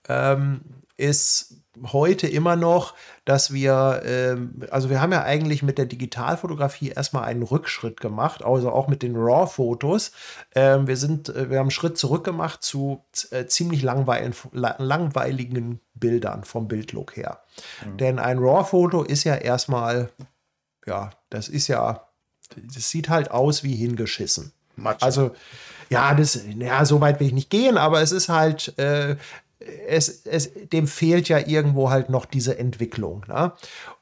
[0.08, 0.62] ähm,
[0.96, 6.90] ist heute immer noch, dass wir, ähm, also wir haben ja eigentlich mit der Digitalfotografie
[6.90, 10.12] erstmal einen Rückschritt gemacht, also auch mit den RAW-Fotos.
[10.54, 14.76] Ähm, wir sind, äh, wir haben einen Schritt zurück gemacht zu äh, ziemlich langweiligen, la-
[14.78, 17.42] langweiligen Bildern vom Bildlook her.
[17.98, 20.10] Denn ein RAW-Foto ist ja erstmal,
[20.86, 22.06] ja, das ist ja,
[22.54, 24.52] das sieht halt aus wie hingeschissen.
[24.76, 25.02] Matsch.
[25.02, 25.34] Also,
[25.92, 29.16] ja, das, ja, so weit will ich nicht gehen, aber es ist halt, äh,
[29.86, 33.24] es, es, dem fehlt ja irgendwo halt noch diese Entwicklung.
[33.28, 33.52] Ne?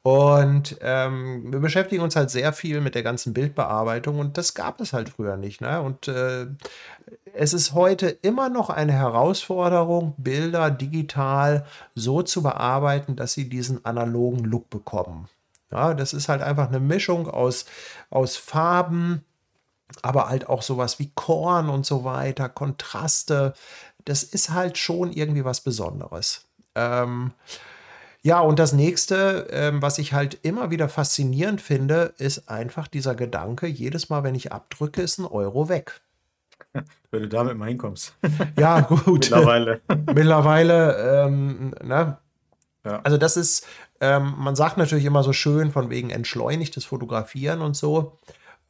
[0.02, 4.80] Und ähm, wir beschäftigen uns halt sehr viel mit der ganzen Bildbearbeitung und das gab
[4.80, 5.60] es halt früher nicht.
[5.60, 5.82] Ne?
[5.82, 6.46] Und äh,
[7.34, 13.84] es ist heute immer noch eine Herausforderung, Bilder digital so zu bearbeiten, dass sie diesen
[13.84, 15.28] analogen Look bekommen.
[15.72, 17.64] Ja, das ist halt einfach eine Mischung aus,
[18.10, 19.24] aus Farben,
[20.02, 23.54] aber halt auch sowas wie Korn und so weiter, Kontraste.
[24.04, 26.46] Das ist halt schon irgendwie was Besonderes.
[26.74, 27.32] Ähm,
[28.22, 33.14] ja, und das nächste, ähm, was ich halt immer wieder faszinierend finde, ist einfach dieser
[33.14, 36.00] Gedanke, jedes Mal, wenn ich abdrücke, ist ein Euro weg.
[37.10, 38.14] Wenn du damit mal hinkommst.
[38.56, 39.30] Ja, gut.
[39.30, 39.80] Mittlerweile.
[40.14, 42.18] Mittlerweile, ähm, ne?
[42.84, 43.00] Ja.
[43.02, 43.66] Also das ist,
[44.00, 48.18] ähm, man sagt natürlich immer so schön von wegen entschleunigtes Fotografieren und so.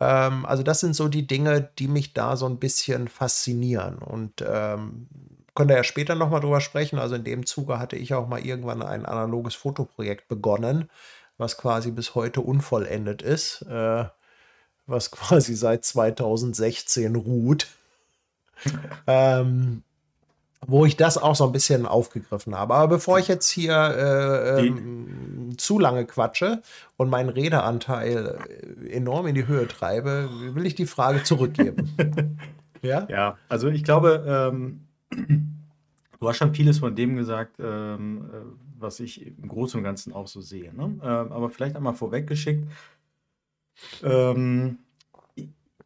[0.01, 3.99] Ähm, also das sind so die Dinge, die mich da so ein bisschen faszinieren.
[3.99, 5.09] Und ähm,
[5.55, 6.99] können wir ja später nochmal drüber sprechen.
[6.99, 10.91] Also in dem Zuge hatte ich auch mal irgendwann ein analoges Fotoprojekt begonnen,
[11.37, 14.05] was quasi bis heute unvollendet ist, äh,
[14.87, 17.69] was quasi seit 2016 ruht.
[19.07, 19.83] ähm,
[20.67, 22.75] wo ich das auch so ein bisschen aufgegriffen habe.
[22.75, 26.63] Aber bevor ich jetzt hier äh, ähm, zu lange quatsche
[26.97, 28.39] und meinen Redeanteil
[28.85, 31.97] äh, enorm in die Höhe treibe, will ich die Frage zurückgeben.
[32.83, 33.07] ja?
[33.09, 34.83] Ja, also ich glaube, ähm,
[36.21, 38.37] du hast schon vieles von dem gesagt, ähm, äh,
[38.79, 40.75] was ich im Großen und Ganzen auch so sehe.
[40.75, 40.99] Ne?
[41.03, 42.67] Ähm, aber vielleicht einmal vorweggeschickt.
[44.03, 44.79] Ähm,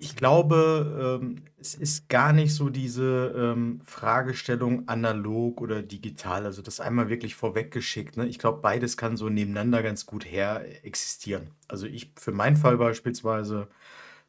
[0.05, 6.45] ich glaube, ähm, es ist gar nicht so diese ähm, Fragestellung analog oder digital.
[6.45, 8.19] Also das einmal wirklich vorweggeschickt.
[8.19, 8.27] Ne?
[8.27, 11.49] Ich glaube, beides kann so nebeneinander ganz gut her existieren.
[11.69, 13.69] Also ich für meinen Fall beispielsweise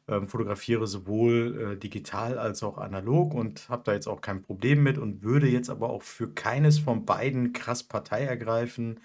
[0.08, 4.82] ähm, fotografiere sowohl äh, digital als auch analog und habe da jetzt auch kein Problem
[4.82, 9.00] mit und würde jetzt aber auch für keines von beiden krass Partei ergreifen,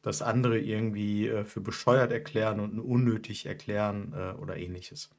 [0.00, 5.10] das andere irgendwie äh, für bescheuert erklären und unnötig erklären äh, oder ähnliches.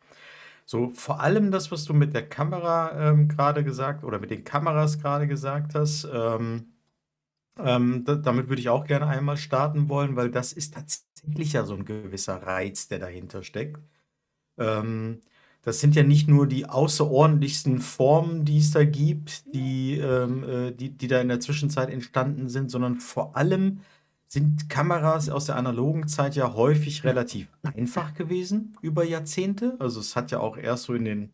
[0.66, 4.44] So, vor allem das, was du mit der Kamera ähm, gerade gesagt oder mit den
[4.44, 6.74] Kameras gerade gesagt hast, ähm,
[7.60, 11.66] ähm, da, damit würde ich auch gerne einmal starten wollen, weil das ist tatsächlich ja
[11.66, 13.80] so ein gewisser Reiz, der dahinter steckt.
[14.58, 15.22] Ähm,
[15.64, 20.72] das sind ja nicht nur die außerordentlichsten Formen, die es da gibt, die, ähm, äh,
[20.74, 23.82] die, die da in der Zwischenzeit entstanden sind, sondern vor allem
[24.28, 29.76] sind Kameras aus der analogen Zeit ja häufig relativ einfach gewesen über Jahrzehnte.
[29.80, 31.34] Also es hat ja auch erst so in den,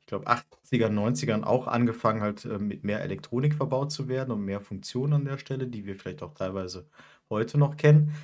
[0.00, 4.44] ich glaube, 80er, 90ern auch angefangen, halt äh, mit mehr Elektronik verbaut zu werden und
[4.44, 6.86] mehr Funktionen an der Stelle, die wir vielleicht auch teilweise
[7.28, 8.14] heute noch kennen.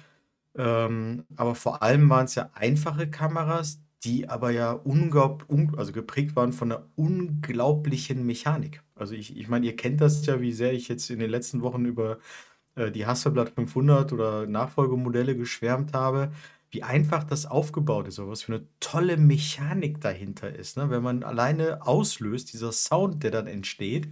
[0.56, 6.36] Ähm, aber vor allem waren es ja einfache Kameras, die aber ja un also geprägt
[6.36, 8.82] waren von einer unglaublichen Mechanik.
[8.94, 11.62] Also ich, ich meine, ihr kennt das ja, wie sehr ich jetzt in den letzten
[11.62, 12.18] Wochen über
[12.76, 16.30] äh, die Hasselblad 500 oder Nachfolgemodelle geschwärmt habe,
[16.70, 20.76] wie einfach das aufgebaut ist, was für eine tolle Mechanik dahinter ist.
[20.76, 20.90] Ne?
[20.90, 24.08] Wenn man alleine auslöst, dieser Sound, der dann entsteht,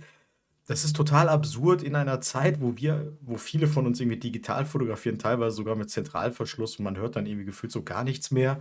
[0.66, 4.64] das ist total absurd in einer Zeit, wo wir, wo viele von uns irgendwie digital
[4.64, 8.60] fotografieren, teilweise sogar mit Zentralverschluss und man hört dann irgendwie gefühlt so gar nichts mehr.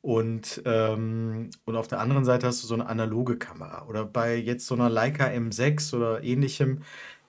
[0.00, 3.86] Und, ähm, und auf der anderen Seite hast du so eine analoge Kamera.
[3.86, 6.82] Oder bei jetzt so einer Leica M6 oder ähnlichem,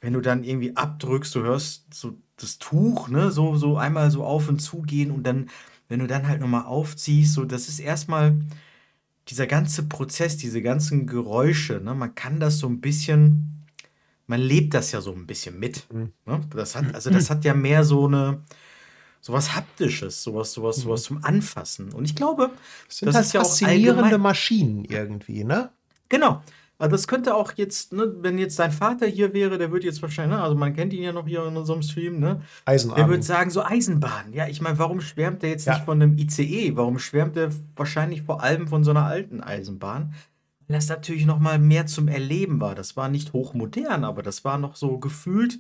[0.06, 4.24] wenn du dann irgendwie abdrückst, du hörst so das Tuch, ne, so, so einmal so
[4.24, 5.50] auf und zu gehen und dann,
[5.90, 8.40] wenn du dann halt nochmal aufziehst, so, das ist erstmal
[9.30, 13.66] dieser ganze Prozess, diese ganzen Geräusche, ne, man kann das so ein bisschen,
[14.28, 15.92] man lebt das ja so ein bisschen mit.
[15.92, 16.12] Mhm.
[16.28, 16.42] Ne?
[16.52, 18.44] Das hat, also das hat ja mehr so eine,
[19.22, 21.92] sowas Haptisches, sowas, sowas, sowas zum Anfassen.
[21.92, 22.52] Und ich glaube,
[22.88, 25.72] das sind das halt ist ja faszinierende Maschinen irgendwie, ne?
[26.10, 26.44] Genau.
[26.78, 30.02] Also das könnte auch jetzt, ne, wenn jetzt dein Vater hier wäre, der würde jetzt
[30.02, 32.42] wahrscheinlich, ne, also man kennt ihn ja noch hier in unserem Stream, ne?
[32.66, 32.98] Eisenbahn.
[32.98, 34.34] Der würde sagen, so Eisenbahn.
[34.34, 35.74] Ja, ich meine, warum schwärmt der jetzt ja.
[35.74, 36.76] nicht von einem ICE?
[36.76, 40.14] Warum schwärmt der wahrscheinlich vor allem von so einer alten Eisenbahn?
[40.68, 42.76] Weil das natürlich noch mal mehr zum Erleben war.
[42.76, 45.60] Das war nicht hochmodern, aber das war noch so gefühlt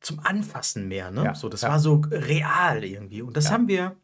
[0.00, 1.24] zum Anfassen mehr, ne?
[1.24, 1.68] Ja, so, das ja.
[1.68, 3.22] war so real irgendwie.
[3.22, 3.96] Und das haben wir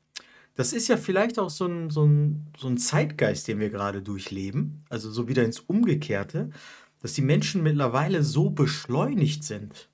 [0.58, 4.02] das ist ja vielleicht auch so ein, so ein, so ein Zeitgeist, den wir gerade
[4.02, 6.50] durchleben, also so wieder ins Umgekehrte,
[7.00, 9.88] dass die Menschen mittlerweile so beschleunigt sind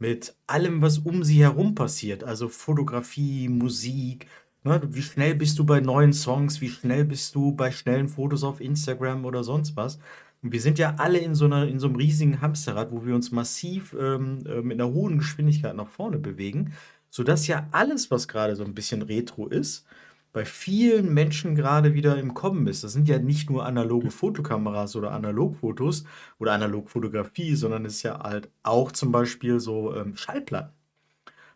[0.00, 4.26] mit allem, was um sie herum passiert, also Fotografie, Musik,
[4.64, 4.82] ne?
[4.90, 8.60] wie schnell bist du bei neuen Songs, wie schnell bist du bei schnellen Fotos auf
[8.60, 10.00] Instagram oder sonst was.
[10.42, 13.14] Und wir sind ja alle in so, einer, in so einem riesigen Hamsterrad, wo wir
[13.14, 16.72] uns massiv ähm, äh, mit einer hohen Geschwindigkeit nach vorne bewegen,
[17.08, 19.86] sodass ja alles, was gerade so ein bisschen retro ist,
[20.32, 22.84] bei vielen Menschen gerade wieder im Kommen ist.
[22.84, 26.04] Das sind ja nicht nur analoge Fotokameras oder Analogfotos
[26.38, 30.72] oder Analogfotografie, sondern es ist ja halt auch zum Beispiel so ähm, Schallplatten.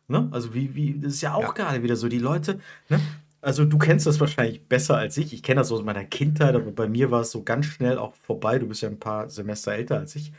[0.08, 0.28] Ne?
[0.32, 1.52] Also wie, wie, das ist ja auch Ja.
[1.52, 3.00] gerade wieder so, die Leute, ne?
[3.40, 5.32] Also du kennst das wahrscheinlich besser als ich.
[5.34, 8.14] Ich kenne das aus meiner Kindheit, aber bei mir war es so ganz schnell auch
[8.14, 8.60] vorbei.
[8.60, 10.32] Du bist ja ein paar Semester älter als ich.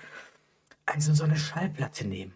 [0.85, 2.33] Also so eine Schallplatte nehmen,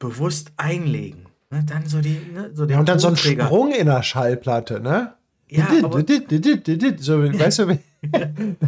[0.00, 1.64] bewusst einlegen, ne?
[1.64, 2.50] Dann so die, ne?
[2.54, 3.16] so den und dann so ein.
[3.16, 5.14] Sprung in der Schallplatte, ne?
[5.48, 6.00] Ja, aber,
[6.98, 7.78] so, weißt du,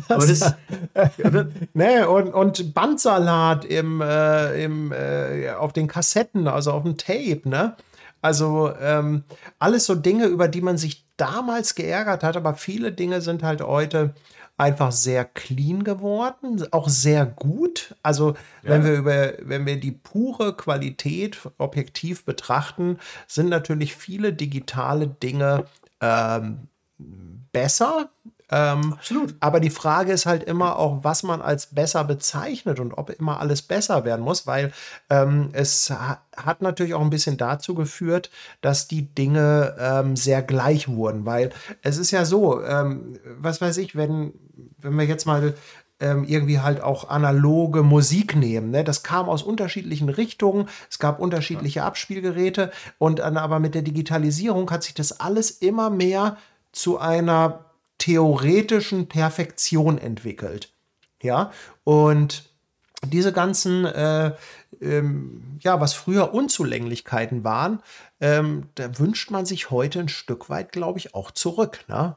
[0.09, 0.55] das,
[1.75, 7.43] ne, und, und Bandsalat im, äh, im, äh, auf den Kassetten, also auf dem Tape,
[7.45, 7.75] ne?
[8.21, 9.25] Also ähm,
[9.59, 13.61] alles so Dinge, über die man sich damals geärgert hat, aber viele Dinge sind halt
[13.61, 14.14] heute
[14.59, 17.94] einfach sehr clean geworden, auch sehr gut.
[18.03, 18.88] Also wenn Ja.
[18.88, 25.64] wir über, wenn wir die pure Qualität objektiv betrachten, sind natürlich viele digitale Dinge
[26.01, 26.68] ähm,
[27.53, 28.11] besser.
[28.51, 29.35] Ähm, absolut.
[29.41, 33.41] aber die Frage ist halt immer auch, was man als besser bezeichnet und ob immer
[33.41, 34.73] alles besser werden muss, weil
[35.11, 38.31] ähm, es ha hat natürlich auch ein bisschen dazu geführt,
[38.61, 41.51] dass die Dinge ähm, sehr gleich wurden, weil
[41.83, 44.33] es ist ja so, ähm, was weiß ich, wenn,
[44.81, 45.55] wenn wir jetzt mal
[46.01, 48.71] ähm, irgendwie halt auch analoge Musik nehmen.
[48.71, 48.85] Ne?
[48.85, 50.69] Das kam aus unterschiedlichen Richtungen.
[50.91, 56.37] Es gab unterschiedliche Abspielgeräte und aber mit der Digitalisierung hat sich das alles immer mehr
[56.73, 57.65] zu einer
[57.99, 60.73] theoretischen Perfektion entwickelt.
[61.23, 61.53] Ja,
[61.85, 62.49] und
[63.07, 64.35] diese ganzen, äh,
[64.81, 67.81] ähm, ja, was früher Unzulänglichkeiten waren,
[68.21, 71.85] ähm, da wünscht man sich heute ein Stück weit, glaube ich, auch zurück.
[71.89, 72.17] Ne?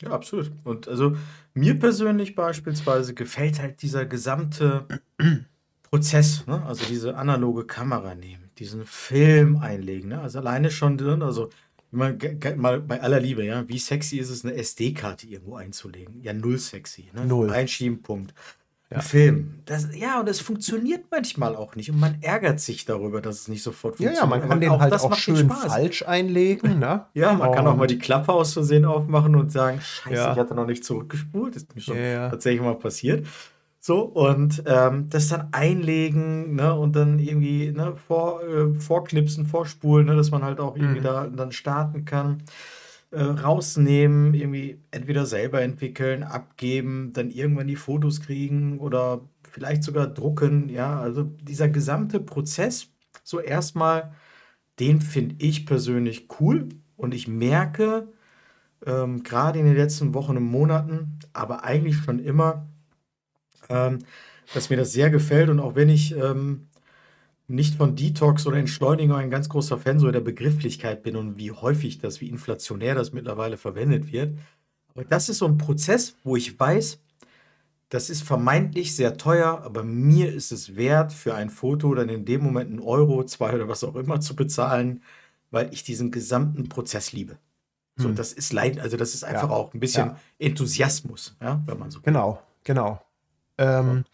[0.00, 0.52] Ja, absolut.
[0.64, 1.16] Und also
[1.54, 4.86] mir persönlich beispielsweise gefällt halt dieser gesamte
[5.82, 6.64] Prozess, ne?
[6.64, 10.20] Also diese analoge Kamera nehmen, diesen Film einlegen, ne?
[10.20, 11.50] Also alleine schon drin, also
[11.92, 16.20] ge- mal bei aller Liebe, ja, wie sexy ist es, eine SD-Karte irgendwo einzulegen?
[16.22, 17.24] Ja, null sexy, ne?
[17.26, 17.50] Null.
[17.50, 18.34] Einschieben, Punkt.
[18.90, 19.54] Ein Film.
[19.64, 21.90] Das, ja, und es funktioniert manchmal auch nicht.
[21.90, 24.20] Und man ärgert sich darüber, dass es nicht sofort Ja, funktioniert.
[24.22, 26.78] ja, man kann Aber den halt das auch macht den schön falsch einlegen.
[26.78, 27.06] Ne?
[27.14, 30.32] Ja, man kann auch mal Und- die Klappe aus Versehen aufmachen und sagen, scheiße, Ja.
[30.34, 31.56] ich hatte noch nicht zurückgespult.
[31.56, 32.28] Ist mir schon Ja, ja.
[32.30, 33.26] tatsächlich mal passiert.
[33.84, 40.06] So, und ähm, das dann einlegen, ne, und dann irgendwie ne, vor, äh, vorknipsen, vorspulen,
[40.06, 41.04] ne, dass man halt auch irgendwie Mhm.
[41.04, 42.44] da dann starten kann.
[43.10, 50.06] Äh, rausnehmen, irgendwie entweder selber entwickeln, abgeben, dann irgendwann die Fotos kriegen oder vielleicht sogar
[50.06, 50.68] drucken.
[50.70, 52.88] Ja, also dieser gesamte Prozess,
[53.24, 54.14] so erstmal,
[54.80, 58.08] den finde ich persönlich cool und ich merke,
[58.86, 62.68] ähm, gerade in den letzten Wochen und Monaten, aber eigentlich schon immer,
[63.72, 64.00] ähm,
[64.54, 66.68] dass mir das sehr gefällt und auch wenn ich ähm,
[67.48, 71.52] nicht von Detox oder Entschleunigung ein ganz großer Fan so der Begrifflichkeit bin und wie
[71.52, 74.38] häufig das, wie inflationär das mittlerweile verwendet wird.
[74.94, 77.00] Aber das ist so ein Prozess, wo ich weiß,
[77.90, 82.24] das ist vermeintlich sehr teuer, aber mir ist es wert, für ein Foto dann in
[82.24, 85.02] dem Moment einen Euro, zwei oder was auch immer zu bezahlen,
[85.50, 87.38] weil ich diesen gesamten Prozess liebe.
[87.98, 88.16] So, Hm.
[88.16, 90.20] das ist Leid, also das ist einfach Ja, auch ein bisschen ja.
[90.38, 92.04] Enthusiasmus, ja, wenn man so will.
[92.04, 93.00] Genau, genau.
[93.58, 94.04] Ähm,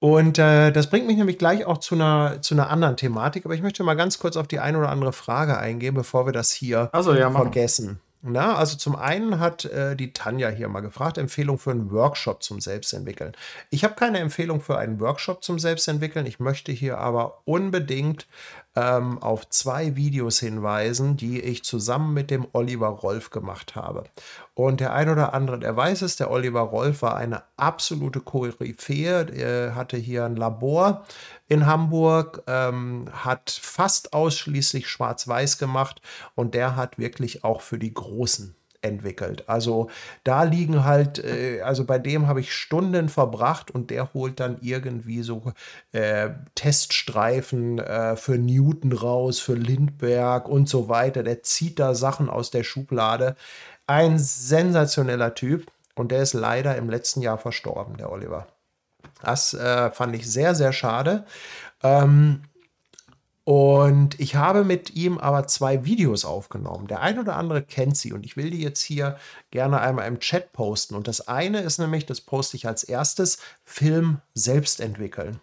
[0.00, 3.54] und äh, das bringt mich nämlich gleich auch zu einer, zu einer anderen Thematik, aber
[3.54, 6.50] ich möchte mal ganz kurz auf die eine oder andere Frage eingehen, bevor wir das
[6.50, 8.00] hier Also ja, vergessen.
[8.26, 12.42] Na, also zum einen hat äh, die Tanja hier mal gefragt, Empfehlung für einen Workshop
[12.42, 13.32] zum Selbstentwickeln.
[13.68, 16.24] Ich habe keine Empfehlung für einen Workshop zum Selbstentwickeln.
[16.24, 18.26] Ich möchte hier aber unbedingt
[18.76, 24.04] ähm, auf zwei Videos hinweisen, die ich zusammen mit dem Oliver Rolf gemacht habe.
[24.54, 29.26] Und der ein oder andere, der weiß es, der Oliver Rolf war eine absolute Koryphäe.
[29.32, 31.04] Er hatte hier ein Labor
[31.46, 36.00] in Hamburg, ähm, hat fast ausschließlich schwarz-weiß gemacht
[36.34, 39.48] und der hat wirklich auch für die Großen entwickelt.
[39.48, 39.90] Also
[40.22, 44.58] da liegen halt, äh, also bei dem habe ich Stunden verbracht und der holt dann
[44.60, 45.52] irgendwie so
[45.92, 51.22] äh, Teststreifen äh, für Newton raus, für Lindbergh und so weiter.
[51.22, 53.36] Der zieht da Sachen aus der Schublade.
[53.86, 58.46] Ein sensationeller Typ und der ist leider im letzten Jahr verstorben, der Oliver.
[59.22, 61.24] Das äh, fand ich sehr, sehr schade.
[61.82, 62.42] Ähm,
[63.44, 66.86] und ich habe mit ihm aber zwei Videos aufgenommen.
[66.86, 69.18] Der ein oder andere kennt sie und ich will die jetzt hier
[69.50, 70.94] gerne einmal im Chat posten.
[70.94, 75.40] Und das eine ist nämlich, das poste ich als erstes, Film selbst entwickeln.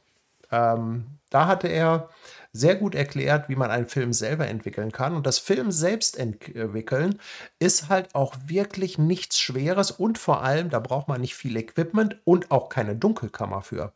[0.52, 2.10] Ähm, da hatte er
[2.54, 5.16] sehr gut erklärt, wie man einen Film selber entwickeln kann.
[5.16, 7.20] Und das Film selbst entwickeln
[7.60, 12.18] ist halt auch wirklich nichts Schweres und vor allem, da braucht man nicht viel Equipment
[12.26, 13.94] und auch keine Dunkelkammer für.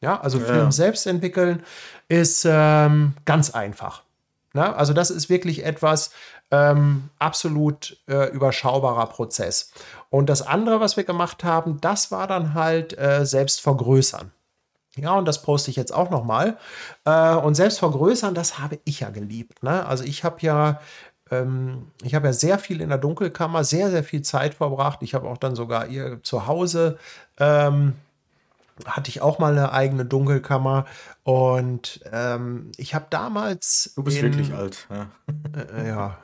[0.00, 0.44] Ja, also Ja.
[0.44, 1.62] Film selbst entwickeln
[2.08, 4.02] ist ähm, ganz einfach.
[4.54, 6.10] Na, also das ist wirklich etwas
[6.50, 9.72] ähm, absolut äh, überschaubarer Prozess.
[10.08, 14.30] Und das andere, was wir gemacht haben, das war dann halt äh, selbst vergrößern.
[14.96, 16.56] Ja, und das poste ich jetzt auch nochmal.
[17.04, 19.62] Äh, und selbst vergrößern, das habe ich ja geliebt.
[19.62, 19.84] Ne?
[19.86, 20.80] Also ich habe ja
[21.30, 25.00] ähm, ich habe ja sehr viel in der Dunkelkammer, sehr, sehr viel Zeit verbracht.
[25.02, 26.98] Ich habe auch dann sogar ihr zu Hause
[27.38, 27.94] ähm,
[28.86, 30.86] hatte ich auch mal eine eigene Dunkelkammer
[31.22, 33.92] und ähm, ich habe damals.
[33.96, 35.08] Du bist in, wirklich alt, ja.
[35.76, 36.18] Äh, ja.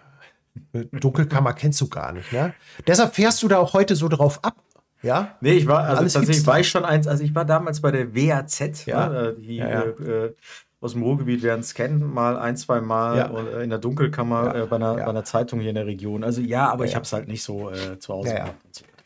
[0.73, 2.55] Dunkelkammer kennst du gar nicht, ne?
[2.87, 4.57] Deshalb fährst du da auch heute so drauf ab.
[5.03, 5.37] Ja?
[5.41, 7.91] Nee, ich war, also Alles tatsächlich war ich schon eins, also ich war damals bei
[7.91, 9.09] der WAZ, ja.
[9.09, 9.83] ne, die ja, ja.
[9.83, 10.35] Äh,
[10.81, 13.59] aus dem Ruhrgebiet werden es kennen, mal ein, zwei Mal ja.
[13.59, 16.23] äh, in der Dunkelkammer äh, bei, einer, bei, einer, Zeitung hier in der Region.
[16.23, 18.55] Also ja, aber ich habe es halt nicht so äh, zu Hause gemacht.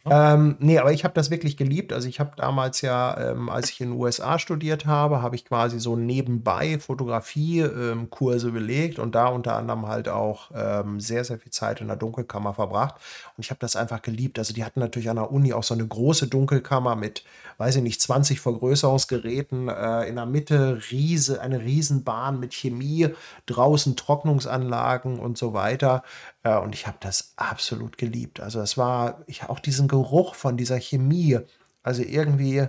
[0.06, 1.92] Ähm, nee, aber ich habe das wirklich geliebt.
[1.92, 5.44] Also ich habe damals ja, ähm, als ich in den USA studiert habe, habe ich
[5.44, 11.38] quasi so nebenbei Fotografie-Kurse ähm, belegt und da unter anderem halt auch ähm, sehr, sehr
[11.38, 12.94] viel Zeit in der Dunkelkammer verbracht.
[13.36, 14.38] Und ich habe das einfach geliebt.
[14.38, 17.24] Also die hatten natürlich an der Uni auch so eine große Dunkelkammer mit,
[17.58, 19.68] weiß ich nicht, 20 Vergrößerungsgeräten.
[19.68, 23.08] Äh, in der Mitte Riese, eine Riesenbahn mit Chemie,
[23.46, 26.02] draußen Trocknungsanlagen und so weiter.
[26.42, 28.40] Äh, und ich habe das absolut geliebt.
[28.40, 31.38] Also es war, ich auch diesen Geruch von dieser Chemie.
[31.82, 32.66] Also irgendwie,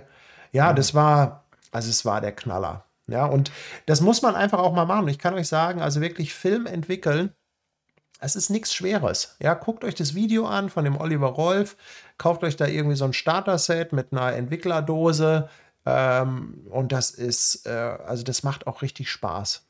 [0.52, 2.84] ja, das war, also es war der Knaller.
[3.06, 3.50] Ja, und
[3.86, 5.08] das muss man einfach auch mal machen.
[5.08, 7.34] Ich kann euch sagen, also wirklich Film entwickeln,
[8.20, 9.36] es ist nichts Schweres.
[9.40, 11.76] Ja, guckt euch das Video an von dem Oliver Rolf,
[12.18, 15.48] kauft euch da irgendwie so ein Starter-Set mit einer Entwicklerdose.
[15.86, 19.66] Ähm, und das ist, äh, also das macht auch richtig Spaß.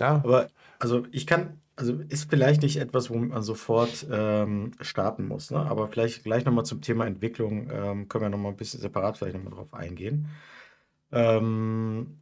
[0.00, 0.14] Ja.
[0.24, 5.50] Aber also ich kann also ist vielleicht nicht etwas, womit man sofort ähm, starten muss,
[5.50, 5.58] ne?
[5.58, 9.36] aber vielleicht gleich nochmal zum Thema Entwicklung ähm, können wir nochmal ein bisschen separat vielleicht
[9.36, 10.28] nochmal drauf eingehen.
[11.10, 12.18] Ähm,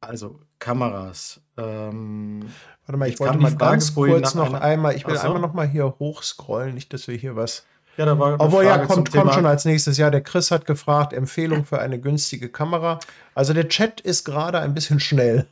[0.00, 1.40] also Kameras.
[1.56, 2.44] Ähm,
[2.86, 5.28] Warte mal, ich wollte mal Frage ganz kurz noch einmal, ich will Achso.
[5.28, 7.64] einmal noch mal hier hochscrollen, nicht, dass wir hier was...
[7.96, 9.98] Ja, da war Obwohl, ja, kommt, kommt schon als nächstes.
[9.98, 12.98] Ja, der Chris hat gefragt, Empfehlung für eine günstige Kamera.
[13.34, 15.46] Also der Chat ist gerade ein bisschen schnell.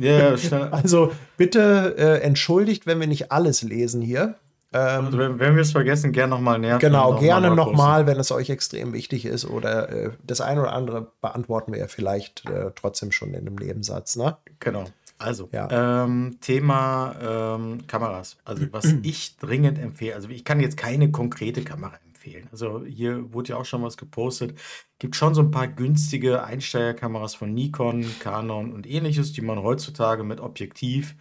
[0.00, 0.68] Ja, schnell.
[0.70, 4.36] Also bitte äh, entschuldigt, wenn wir nicht alles lesen hier.
[4.72, 6.78] Ähm, also wenn, wenn wir es vergessen, gerne nochmal näher.
[6.78, 9.44] Genau, noch gerne nochmal, wenn es euch extrem wichtig ist.
[9.44, 13.56] Oder äh, das eine oder andere beantworten wir ja vielleicht äh, trotzdem schon in einem
[13.56, 14.16] Nebensatz.
[14.16, 14.36] Ne?
[14.60, 14.84] Genau.
[15.18, 16.04] Also, ja.
[16.04, 18.38] ähm, Thema ähm, Kameras.
[18.44, 22.48] Also, was ich dringend empfehle, also ich kann jetzt keine konkrete Kamera empfehlen empfehlen.
[22.52, 24.58] Also hier wurde ja auch schon was gepostet.
[24.98, 30.22] Gibt schon so ein paar günstige Einsteigerkameras von Nikon, Canon und ähnliches, die man heutzutage
[30.24, 31.16] mit Objektiv,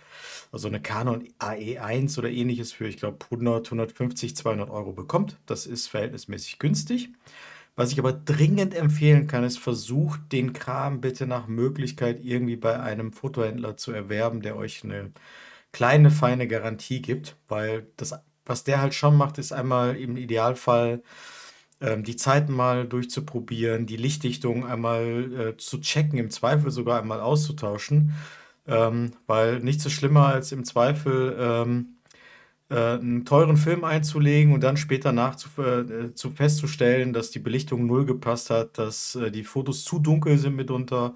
[0.51, 5.37] also eine Canon AE1 oder ähnliches für, ich glaube, 100, 150, 200 Euro bekommt.
[5.45, 7.09] Das ist verhältnismäßig günstig.
[7.75, 12.77] Was ich aber dringend empfehlen kann, ist, versucht den Kram bitte nach Möglichkeit irgendwie bei
[12.81, 15.13] einem Fotohändler zu erwerben, der euch eine
[15.71, 18.13] kleine, feine Garantie gibt, weil das
[18.49, 21.03] was der halt schon macht, ist einmal im Idealfall
[21.81, 27.21] ähm, die Zeiten mal durchzuprobieren, die Lichtdichtung einmal äh, zu checken, im Zweifel sogar einmal
[27.21, 28.13] auszutauschen.
[28.67, 31.97] Ähm, weil nichts so schlimmer als im Zweifel ähm,
[32.69, 37.39] äh, einen teuren Film einzulegen und dann später nach zu, äh, zu festzustellen, dass die
[37.39, 41.15] Belichtung null gepasst hat, dass äh, die Fotos zu dunkel sind mitunter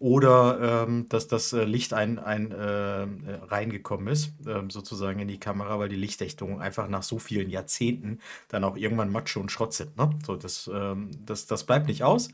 [0.00, 3.06] oder ähm, dass das äh, Licht ein, ein, äh,
[3.48, 8.20] reingekommen ist, ähm, sozusagen in die Kamera, weil die Lichtdichtungen einfach nach so vielen Jahrzehnten
[8.46, 9.96] dann auch irgendwann Matsche und Schrott sind.
[9.96, 10.10] Ne?
[10.24, 12.28] So, das, ähm, das, das bleibt nicht aus.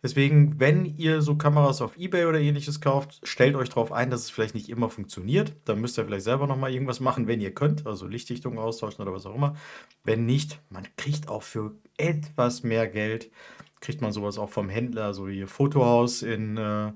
[0.00, 4.20] Deswegen, wenn ihr so Kameras auf Ebay oder ähnliches kauft, stellt euch darauf ein, dass
[4.20, 5.54] es vielleicht nicht immer funktioniert.
[5.64, 9.12] Dann müsst ihr vielleicht selber nochmal irgendwas machen, wenn ihr könnt, also Lichtdichtungen austauschen oder
[9.12, 9.56] was auch immer.
[10.04, 13.28] Wenn nicht, man kriegt auch für etwas mehr Geld
[13.80, 16.92] kriegt man sowas auch vom Händler, so wie Fotohaus in, äh,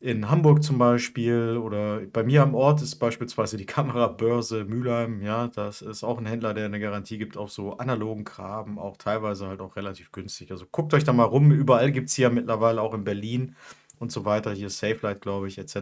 [0.00, 5.48] in Hamburg zum Beispiel oder bei mir am Ort ist beispielsweise die Kamerabörse Mülheim, ja,
[5.48, 9.46] das ist auch ein Händler, der eine Garantie gibt auf so analogen Graben, auch teilweise
[9.46, 10.50] halt auch relativ günstig.
[10.50, 13.56] Also guckt euch da mal rum, überall gibt es hier mittlerweile auch in Berlin
[13.98, 15.74] und so weiter, hier Safelight, glaube ich, etc.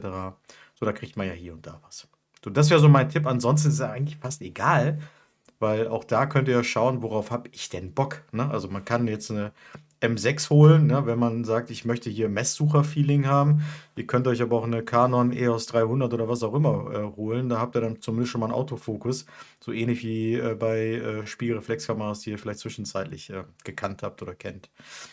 [0.74, 2.08] So, da kriegt man ja hier und da was.
[2.44, 3.26] So, das wäre so mein Tipp.
[3.26, 4.98] Ansonsten ist es eigentlich fast egal,
[5.58, 8.22] weil auch da könnt ihr schauen, worauf habe ich denn Bock.
[8.32, 8.50] Ne?
[8.50, 9.52] Also man kann jetzt eine
[10.02, 13.62] M6 holen, ne, wenn man sagt, ich möchte hier Messsucher-Feeling haben.
[13.94, 17.48] Ihr könnt euch aber auch eine Canon EOS 300 oder was auch immer äh, holen.
[17.48, 19.26] Da habt ihr dann zumindest schon mal einen Autofokus.
[19.60, 24.34] So ähnlich wie äh, bei äh, Spiegelreflexkameras, die ihr vielleicht zwischenzeitlich äh, gekannt habt oder
[24.34, 24.70] kennt.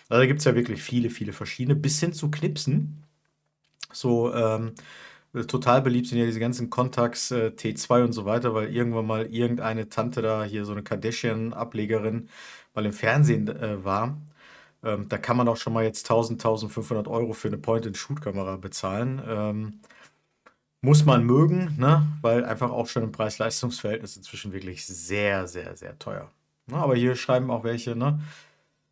[0.10, 3.04] Also da gibt es ja wirklich viele, viele verschiedene, bis hin zu Knipsen.
[3.94, 4.74] So, ähm,
[5.48, 9.28] total beliebt sind ja diese ganzen Contax äh, T2 und so weiter, weil irgendwann mal
[9.28, 12.30] irgendeine Tante da, hier so eine Kardashian-Ablegerin,
[12.74, 14.18] mal im Fernsehen äh, war
[14.84, 19.22] ähm, da kann man auch schon mal jetzt 1000, 1500 Euro für eine Point-and-Shoot-Kamera bezahlen.
[19.28, 19.82] Ähm,
[20.82, 22.08] Muss man mögen, ne?
[22.22, 26.32] Weil einfach auch schon im Preis-Leistungs-Verhältnis inzwischen wirklich sehr, sehr, sehr teuer.
[26.68, 26.78] Ne?
[26.78, 28.22] Aber hier schreiben auch welche, ne?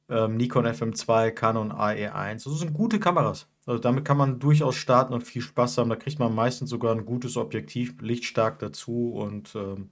[0.10, 2.44] Ähm, Nikon FM2, Canon AE1.
[2.44, 3.48] Das sind gute Kameras.
[3.66, 5.90] Also damit kann man durchaus starten und viel Spaß haben.
[5.90, 9.90] Da kriegt man meistens sogar ein gutes Objektiv, lichtstark dazu und, ähm,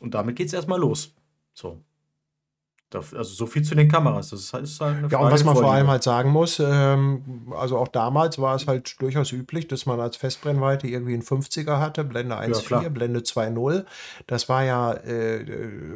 [0.00, 1.14] und damit geht es erstmal los.
[1.54, 1.82] So.
[2.94, 4.30] Also so viel zu den Kameras.
[4.30, 6.60] Das ist halt, ist halt eine Ja, und was man vor allem halt sagen muss,
[6.60, 11.22] ähm, also auch damals war es halt durchaus üblich, dass man als Festbrennweite irgendwie einen
[11.22, 12.90] 50er hatte, Blende 1.4, klar.
[12.90, 13.84] Blende 2.0.
[14.26, 15.44] Das war ja, äh,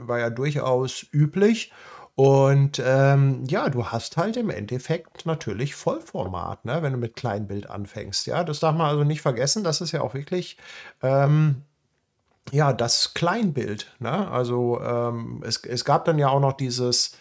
[0.07, 1.72] war ja durchaus üblich.
[2.18, 7.70] Und ähm, ja, du hast halt im Endeffekt natürlich Vollformat, ne, wenn du mit Kleinbild
[7.70, 8.26] anfängst.
[8.26, 9.62] Ja, das darf man also nicht vergessen.
[9.62, 10.57] Das ist ja auch wirklich
[11.01, 11.62] ähm,
[12.53, 13.92] ja, das Kleinbild.
[13.99, 14.30] Ne?
[14.30, 17.12] Also ähm, es, es gab dann ja auch noch dieses,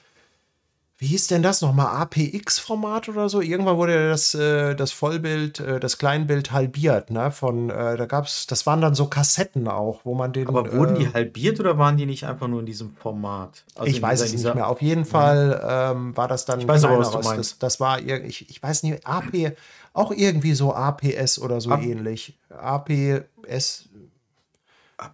[1.00, 3.40] wie hieß denn das nochmal, APX-Format oder so?
[3.40, 7.12] Irgendwann wurde das, äh, das Vollbild, äh, das Kleinbild halbiert.
[7.12, 7.30] Ne?
[7.30, 10.48] Von, äh, da gab's, das waren dann so Kassetten auch, wo man den.
[10.48, 13.64] Aber wurden die halbiert oder waren die nicht einfach nur in diesem Format?
[13.76, 14.68] Also ich weiß es nicht mehr.
[14.68, 17.38] Auf jeden Fall ähm, war das dann Ich weiß aber, was du meinst.
[17.38, 19.56] Das, das war ich, ich weiß nicht, AP,
[19.94, 22.40] auch irgendwie so APS oder so Ap- ähnlich.
[22.50, 23.88] APS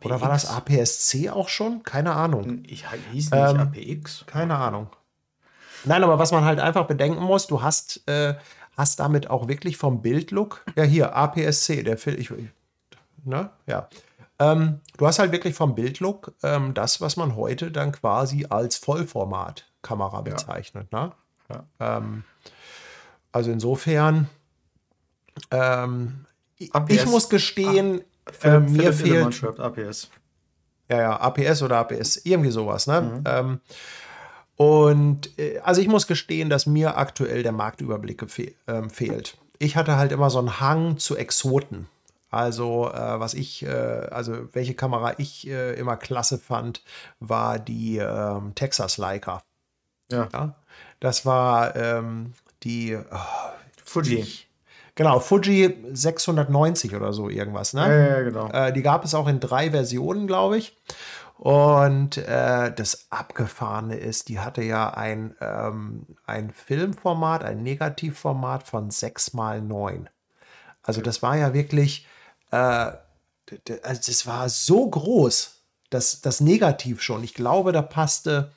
[0.04, 0.76] oder war das APX?
[0.80, 1.84] APS-C auch schon?
[1.84, 2.64] Keine Ahnung.
[2.66, 4.26] Ich hieß nicht Ähm, APX.
[4.26, 4.88] Keine Ahnung.
[5.86, 8.36] Nein, aber was man halt einfach bedenken muss, du hast, äh,
[8.78, 12.50] hast damit auch wirklich vom Bildlook, ja hier, APS-C, der Film, ich, ich-
[13.26, 13.90] ne, ja.
[14.40, 18.78] Ähm, du hast halt wirklich vom Bildlook ähm, das, was man heute dann quasi als
[18.78, 21.12] Vollformat-Kamera bezeichnet, ne?
[21.50, 21.98] Ja.
[21.98, 22.24] Ähm,
[23.32, 24.30] also insofern,
[25.52, 26.26] ähm,
[26.58, 26.74] ich-
[27.12, 28.02] muss gestehen,
[28.32, 30.10] Philipp, mir Philipp Illermann fehlt schreibt APS.
[30.90, 33.22] ja, ja, APS oder APS, irgendwie sowas, ne?
[33.26, 33.60] Ähm,
[34.56, 38.26] und äh, also ich muss gestehen, dass mir aktuell der Marktüberblick
[38.68, 39.38] ähm, fehlt.
[39.60, 41.88] Ich hatte halt immer so einen Hang zu Exoten.
[42.30, 46.82] Also, äh, was ich, äh, also welche Kamera ich äh, immer klasse fand,
[47.20, 49.44] war die ähm, Texas Leica.
[50.12, 50.30] Ja.
[50.34, 50.56] Ja?
[51.00, 53.18] Das war ähm, die, oh,
[53.84, 54.26] Fuji.
[54.96, 57.82] Genau, Fuji 690 oder so irgendwas, ne?
[57.82, 58.50] Ja, ja, genau.
[58.50, 60.78] Äh, die gab es auch in drei Versionen, glaube ich.
[61.38, 68.92] Und äh, das Abgefahrene ist, die hatte ja ein, ähm, ein Filmformat, ein Negativformat von
[68.92, 70.10] 6 mal 9.
[70.84, 72.08] Also das war ja wirklich,
[72.52, 77.24] äh, also das war so groß, das, das Negativ schon.
[77.24, 78.52] Ich glaube, da passte,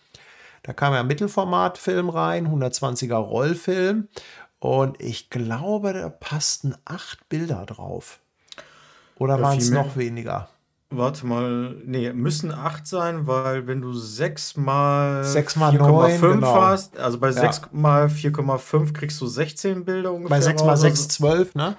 [0.62, 4.08] da kam ja Mittelformatfilm rein, 120er Rollfilm.
[4.58, 8.20] Und ich glaube, da passten acht Bilder drauf.
[9.18, 10.48] Oder Ja, waren es noch weniger?
[10.88, 16.34] Warte mal, nee, müssen 8 sein, weil wenn du 6 mal Sechs mal 4,5 neun,
[16.34, 16.54] genau.
[16.54, 20.36] hast, also bei 6 mal 4,5 kriegst du 16 Bilder ungefähr.
[20.36, 20.80] Bei 6 mal raus.
[20.82, 21.76] 6, 12, ne?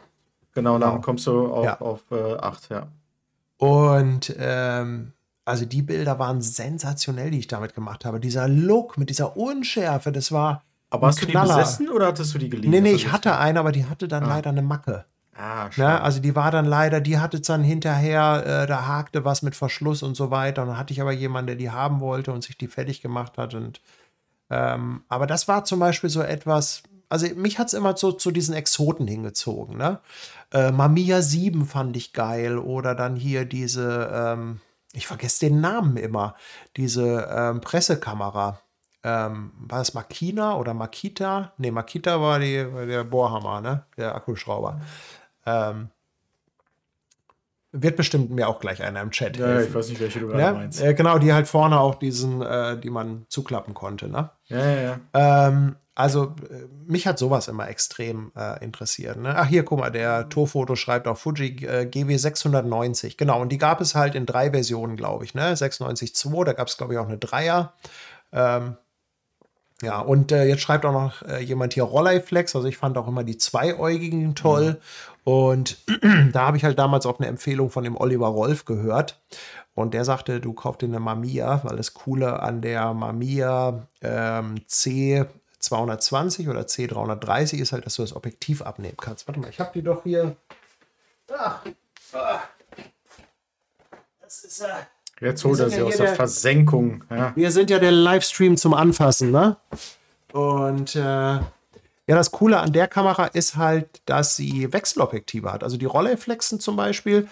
[0.53, 1.01] Genau, dann Genau.
[1.01, 1.79] kommst du auf, Ja.
[1.79, 2.87] auf äh, 8, ja.
[3.57, 5.13] Und ähm,
[5.45, 8.19] also die Bilder waren sensationell, die ich damit gemacht habe.
[8.19, 10.63] Dieser Look mit dieser Unschärfe, das war.
[10.89, 11.57] Aber hast du die Knaller.
[11.57, 12.71] besessen oder hattest du die geliehen?
[12.71, 15.05] Nee, nee, ich hatte eine, aber die hatte dann leider eine Macke.
[15.35, 16.01] Ah, Ne?
[16.01, 20.01] Also die war dann leider, die hatte dann hinterher, äh, da hakte was mit Verschluss
[20.01, 20.63] und so weiter.
[20.63, 23.37] Und dann hatte ich aber jemanden, der die haben wollte und sich die fertig gemacht
[23.37, 23.53] hat.
[23.53, 23.81] Und
[24.49, 28.31] ähm, aber das war zum Beispiel so etwas, also mich hat es immer so zu
[28.31, 29.77] diesen Exoten hingezogen.
[29.77, 29.99] Ne?
[30.51, 32.57] Äh, Mamiya 7 fand ich geil.
[32.57, 34.61] Oder dann hier diese, ähm,
[34.93, 36.35] ich vergesse den Namen immer,
[36.77, 38.59] diese ähm, Pressekamera.
[39.03, 41.53] Ähm, war es Makina oder Makita?
[41.57, 43.83] Ne, Makita war, die, war der Bohrhammer, ne?
[43.95, 44.81] Der Akkuschrauber.
[45.45, 45.89] Ähm,
[47.71, 49.69] wird bestimmt mir auch gleich einer im Chat ja, helfen.
[49.69, 50.53] ich weiß nicht, welche du gerade Ne?
[50.53, 50.81] meinst.
[50.81, 54.07] Äh, genau, die halt vorne auch diesen, äh, die man zuklappen konnte.
[54.07, 54.29] Ne?
[54.45, 54.99] Ja, ja, ja.
[55.47, 59.17] Ähm, also äh, mich hat sowas immer extrem äh, interessiert.
[59.17, 59.35] Ne?
[59.35, 63.17] Ach hier, guck mal, der Torfoto schreibt auch Fuji äh, GW 690.
[63.17, 65.33] Genau, und die gab es halt in drei Versionen, glaube ich.
[65.33, 65.53] Ne?
[65.53, 67.73] 96.2, da gab es, glaube ich, auch eine Dreier.
[68.31, 68.77] Ähm,
[69.81, 72.55] ja, und äh, jetzt schreibt auch noch äh, jemand hier Rolleiflex.
[72.55, 74.81] Also ich fand auch immer die Zweiäugigen toll.
[75.23, 75.77] Und
[76.31, 79.21] da habe ich halt damals auch eine Empfehlung von dem Oliver Rolf gehört.
[79.75, 84.55] Und der sagte, du kauf dir eine Mamiya, weil das Coole an der Mamiya ähm,
[84.67, 89.27] C220 oder C330 ist halt, dass du das Objektiv abnehmen kannst.
[89.27, 90.35] Warte mal, ich habe die doch hier.
[91.31, 91.63] Ach,
[92.13, 92.39] ah.
[94.19, 94.69] Das ist äh,
[95.19, 97.03] Jetzt holt er sie ja aus der der- Versenkung.
[97.09, 97.33] Ja.
[97.35, 99.57] wir sind ja der Livestream zum Anfassen, ne?
[100.31, 105.63] Und äh, ja, das Coole an der Kamera ist halt, dass sie Wechselobjektive hat.
[105.63, 107.27] Also die Rolleiflexen zum Beispiel,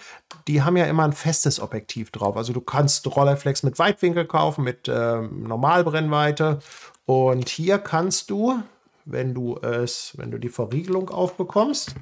[0.48, 2.36] die haben ja immer ein festes Objektiv drauf.
[2.36, 6.58] Also du kannst Rolleiflex mit Weitwinkel kaufen, mit ähm, Normalbrennweite.
[7.06, 8.58] Und hier kannst du,
[9.04, 11.94] wenn du es, wenn du die Verriegelung aufbekommst,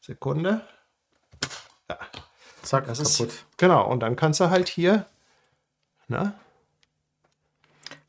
[0.00, 0.60] Sekunde.
[1.90, 1.98] Ja.
[2.62, 3.32] Zack, Das kaputt.
[3.34, 3.86] ist genau.
[3.86, 5.06] Und dann kannst du halt hier,
[6.08, 6.34] ne?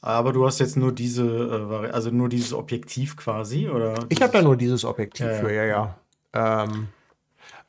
[0.04, 3.94] Aber du hast jetzt nur diese, äh, also nur dieses Objektiv quasi, oder?
[4.10, 5.40] Ich habe da nur dieses Objektiv Ja, ja.
[5.40, 5.96] für, ja, ja.
[6.34, 6.88] Ähm,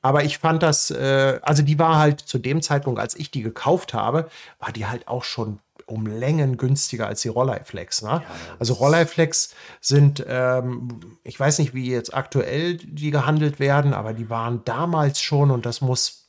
[0.00, 3.42] aber ich fand das, äh, also die war halt zu dem Zeitpunkt, als ich die
[3.42, 4.28] gekauft habe,
[4.58, 8.02] war die halt auch schon um Längen günstiger als die Rolleiflex.
[8.02, 8.22] Ne?
[8.58, 14.30] also Rolleiflex sind, ähm, ich weiß nicht, wie jetzt aktuell die gehandelt werden, aber die
[14.30, 16.21] waren damals schon und das muss,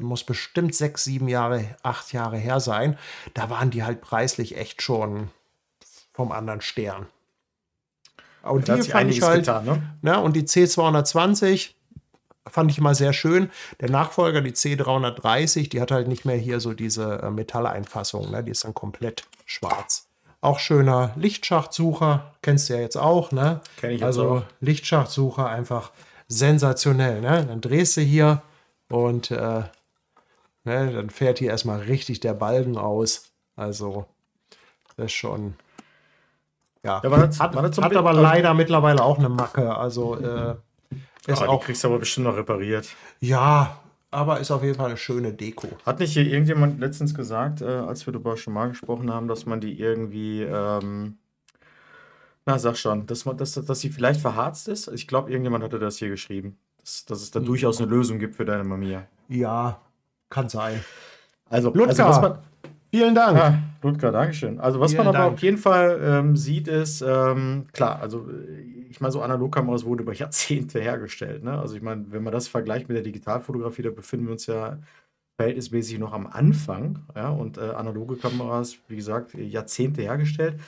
[0.00, 2.98] muss bestimmt sechs, sieben Jahre, acht Jahre her sein.
[3.34, 5.30] Da waren die halt preislich echt schon
[6.12, 7.06] vom anderen Stern.
[8.42, 9.82] Und die fand ich halt, getan, ne?
[10.02, 10.20] Ne?
[10.20, 11.70] Und die C220
[12.46, 13.50] fand ich immer sehr schön.
[13.80, 18.30] Der Nachfolger, die C330, die hat halt nicht mehr hier so diese äh, Metalleinfassung.
[18.30, 18.42] Ne?
[18.42, 20.08] Die ist dann komplett schwarz.
[20.40, 23.60] Auch schöner Lichtschachtsucher, kennst du ja jetzt auch, ne?
[23.76, 24.42] Kenn ich also auch.
[24.60, 25.90] Lichtschachtsucher einfach
[26.28, 27.44] sensationell, ne?
[27.46, 28.40] Dann drehst du hier
[28.90, 29.62] und äh,
[30.64, 33.32] ne, dann fährt hier erstmal richtig der Balken aus.
[33.56, 34.06] Also,
[34.96, 35.54] das ist schon.
[36.82, 39.74] Ja, Ja, man hat- hat, man hat hat aber leider mittlerweile auch eine Macke.
[39.76, 40.56] Also, äh,
[41.26, 42.88] ist Ah, die auch, kriegst du aber bestimmt noch repariert.
[43.20, 43.78] ja,
[44.10, 45.68] aber ist auf jeden Fall eine schöne Deko.
[45.86, 49.46] Hat nicht hier irgendjemand letztens gesagt, äh, als wir darüber schon mal gesprochen haben, dass
[49.46, 51.18] man die irgendwie, ähm,
[52.46, 54.88] na sag schon, dass, man, dass, dass sie vielleicht verharzt ist?
[54.88, 56.58] Ich glaube, irgendjemand hatte das hier geschrieben.
[56.80, 59.06] Dass, dass es da durchaus eine Lösung gibt für deine Mamiya.
[59.28, 59.80] Ja,
[60.28, 60.82] kann sein.
[61.48, 62.38] Also, Ludger, also was man,
[62.90, 63.38] vielen Dank.
[63.38, 64.60] Ah, Ludger, Dankeschön.
[64.60, 65.34] Also was Vielen man aber Dank.
[65.34, 68.28] auf jeden Fall ähm, sieht, ist, ähm, klar, also
[68.88, 71.44] ich meine, so Analogkameras wurden über Jahrzehnte hergestellt.
[71.44, 71.58] Ne?
[71.58, 74.78] Also ich meine, wenn man das vergleicht mit der Digitalfotografie, da befinden wir uns ja
[75.36, 77.00] verhältnismäßig noch am Anfang.
[77.14, 77.30] Ja?
[77.30, 80.60] Und äh, analoge Kameras, wie gesagt, Jahrzehnte hergestellt.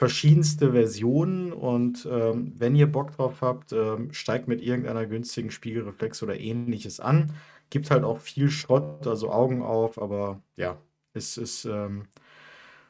[0.00, 6.22] Verschiedenste Versionen und ähm, wenn ihr Bock drauf habt, ähm, steigt mit irgendeiner günstigen Spiegelreflex
[6.22, 7.34] oder ähnliches an.
[7.68, 10.78] Gibt halt auch viel Schrott, also Augen auf, aber ja,
[11.12, 12.06] es ist ähm,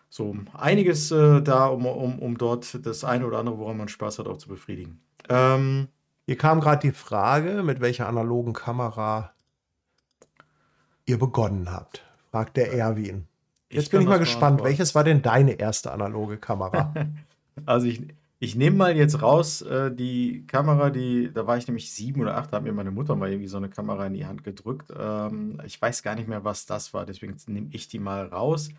[0.09, 4.21] so einiges äh, da, um, um, um dort das eine oder andere, woran man Spaß
[4.21, 5.01] hat, auch zu befriedigen.
[5.29, 5.89] Ähm,
[6.27, 9.35] Hier kam gerade die Frage, mit welcher analogen Kamera
[11.07, 13.27] ihr begonnen habt, fragt der Erwin.
[13.71, 16.93] Jetzt bin ich mal gespannt, welches war denn deine erste analoge Kamera?
[17.67, 18.01] Also ich,
[18.39, 22.39] ich nehme mal jetzt raus äh, die Kamera, die, da war ich nämlich sieben oder
[22.39, 24.91] acht, da hat mir meine Mutter mal irgendwie so eine Kamera in die Hand gedrückt.
[24.99, 28.71] Ähm, ich weiß gar nicht mehr, was das war, deswegen nehme ich die mal raus.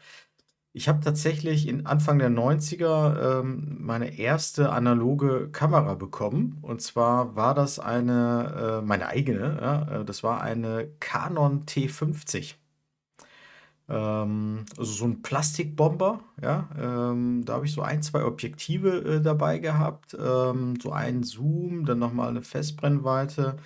[0.73, 6.57] Ich habe tatsächlich in Anfang der 90er ähm, meine erste analoge Kamera bekommen.
[6.61, 12.55] Und zwar war das eine, äh, meine eigene, ja, äh, das war eine Canon T50.
[13.91, 16.69] Ähm, also so ein Plastikbomber, ja.
[16.79, 20.15] Ähm, da habe ich so ein, zwei Objektive äh, dabei gehabt.
[20.19, 23.57] Ähm, so einen Zoom, dann nochmal eine Festbrennweite,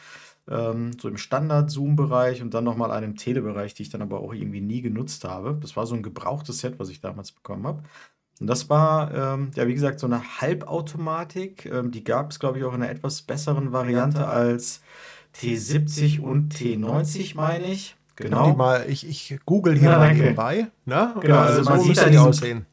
[0.50, 4.62] ähm, so im Standard-Zoom-Bereich und dann nochmal einen Telebereich, die ich dann aber auch irgendwie
[4.62, 5.58] nie genutzt habe.
[5.62, 7.84] Das war so ein gebrauchtes Set, was ich damals bekommen habe.
[8.40, 11.68] Und das war, ähm, ja, wie gesagt, so eine Halbautomatik.
[11.68, 14.82] Ähm, die gab es, glaube ich, auch in einer etwas besseren Variante als
[15.36, 17.96] T70 und T90, meine ich.
[18.16, 18.52] Genau.
[18.52, 20.68] Die mal, ich, ich google hier Ja, mal nebenbei.
[20.86, 21.14] Ne?
[21.22, 22.66] Genau, also so man sieht müssen da die aussehen.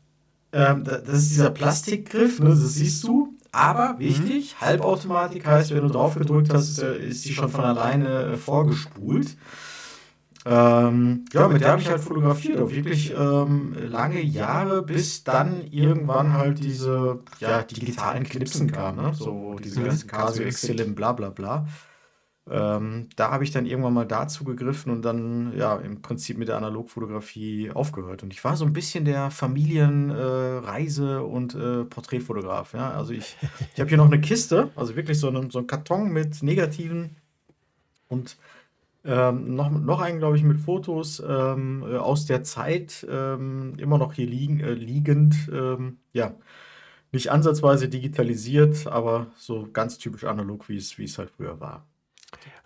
[0.53, 3.35] Ähm, da- das ist dieser Plastikgriff, ne, das siehst du.
[3.53, 8.33] Aber wichtig, Halbautomatik heißt, wenn du drauf gedrückt hast, äh, ist die schon von alleine
[8.33, 9.37] äh, vorgespult.
[10.45, 15.63] Ähm, ja, mit der habe ich halt fotografiert, auch wirklich ähm, lange Jahre, bis dann
[15.71, 19.15] irgendwann halt diese ja, digitalen Knipsen kamen, ne?
[19.15, 19.85] so diese Mhm.
[19.85, 21.67] ganzen Casio Excellim, bla bla bla.
[22.51, 26.49] Ähm, da habe ich dann irgendwann mal dazu gegriffen und dann ja im Prinzip mit
[26.49, 28.25] der Analogfotografie aufgehört.
[28.25, 32.75] Und ich war so ein bisschen der Familienreise- äh, und äh, Porträtfotograf.
[32.75, 32.91] Ja?
[32.91, 33.37] Also ich,
[33.75, 37.17] ich habe hier noch eine Kiste, also wirklich so, einen so einen Karton mit Negativen
[38.09, 38.37] und
[39.05, 43.99] ähm, noch, noch einen, glaube ich, mit Fotos ähm, äh, aus der Zeit, ähm, immer
[43.99, 45.51] noch hier liegen, äh, liegend.
[45.53, 46.35] Ähm, ja,
[47.13, 51.85] nicht ansatzweise digitalisiert, aber so ganz typisch analog, wie es halt früher war.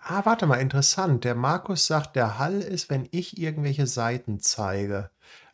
[0.01, 1.25] Ah, warte mal, interessant.
[1.25, 5.11] Der Markus sagt, der Hall ist, wenn ich irgendwelche Seiten zeige.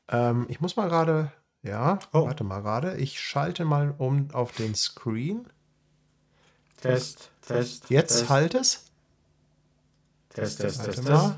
[0.09, 1.33] Ähm, ich muss mal gerade,
[1.63, 2.27] ja, Oh.
[2.27, 2.97] warte mal gerade.
[2.99, 5.47] Ich schalte mal um auf den Screen.
[6.81, 7.89] Test, Test.
[7.91, 8.85] Jetzt Test, halt es.
[10.31, 11.37] Test, Test, Warte Test, mal.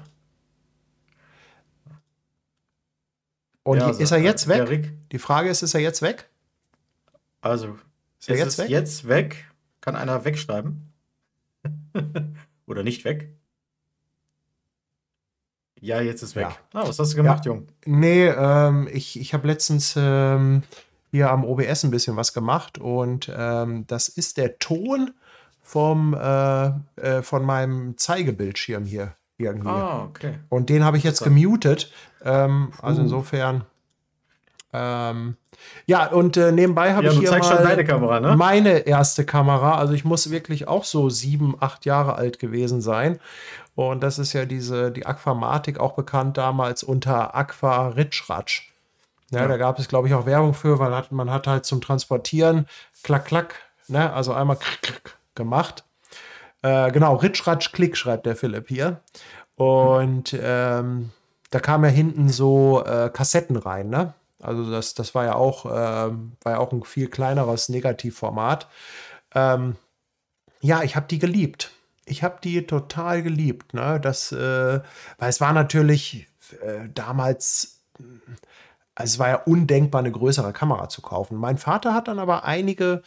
[3.63, 4.69] Und Ja, ist er jetzt äh, weg?
[4.69, 6.29] Rick, Die Frage ist, ist er jetzt weg?
[7.41, 7.79] also,
[8.21, 8.69] Ist er ist jetzt es weg?
[8.71, 9.51] jetzt weg?
[9.81, 10.93] Kann einer wegschreiben?
[12.67, 13.31] Oder nicht weg?
[15.81, 16.49] Ja, jetzt ist weg.
[16.49, 16.81] Ja.
[16.81, 17.67] Ah, was hast du gemacht, Jung?
[17.85, 20.63] Nee, ähm, ich, ich habe letztens ähm,
[21.11, 25.13] hier am OBS ein bisschen was gemacht und ähm, das ist der Ton
[25.61, 29.15] vom, äh, äh, von meinem Zeigebildschirm hier.
[29.37, 29.69] Irgendwie.
[29.69, 30.39] Ah, okay.
[30.49, 31.93] Und den habe ich jetzt gemutet.
[32.23, 33.05] Ähm, also Uh.
[33.05, 33.65] insofern.
[34.75, 35.37] Ähm,
[35.87, 38.37] ja, und äh, nebenbei habe Ja, ich hier mal schon deine Kamera, ne?
[38.37, 39.79] meine erste Kamera.
[39.79, 43.21] Also ich muss wirklich auch so sieben, acht Jahre alt gewesen sein.
[43.77, 48.69] Und das ist ja diese, die Aquamatic, auch bekannt damals unter Aqua Ritschratsch.
[49.31, 49.49] Ja, Ja.
[49.49, 51.81] da gab es, glaube ich, auch Werbung für, weil man hat, man hat halt zum
[51.81, 52.67] Transportieren
[53.03, 53.55] klack, klack,
[53.89, 55.85] ne, also einmal klick, klick gemacht.
[56.63, 59.01] Äh, genau, Ritschratsch Klick schreibt der Philipp hier.
[59.57, 61.11] Und ähm,
[61.51, 64.15] da kamen ja hinten so äh, Kassetten rein, ne?
[64.45, 68.69] Also das, das war ja auch, ähm, war ja auch ein viel kleineres Negativformat.
[69.35, 69.77] Ähm,
[70.61, 71.73] ja, ich habe die geliebt.
[72.07, 73.75] Ich habe die total geliebt.
[73.75, 74.01] Ne?
[74.01, 74.81] Das, äh,
[75.19, 76.27] weil es war natürlich
[76.63, 77.81] äh, damals,
[78.95, 81.37] also es war ja undenkbar, eine größere Kamera zu kaufen.
[81.37, 83.03] Mein Vater hat dann aber einige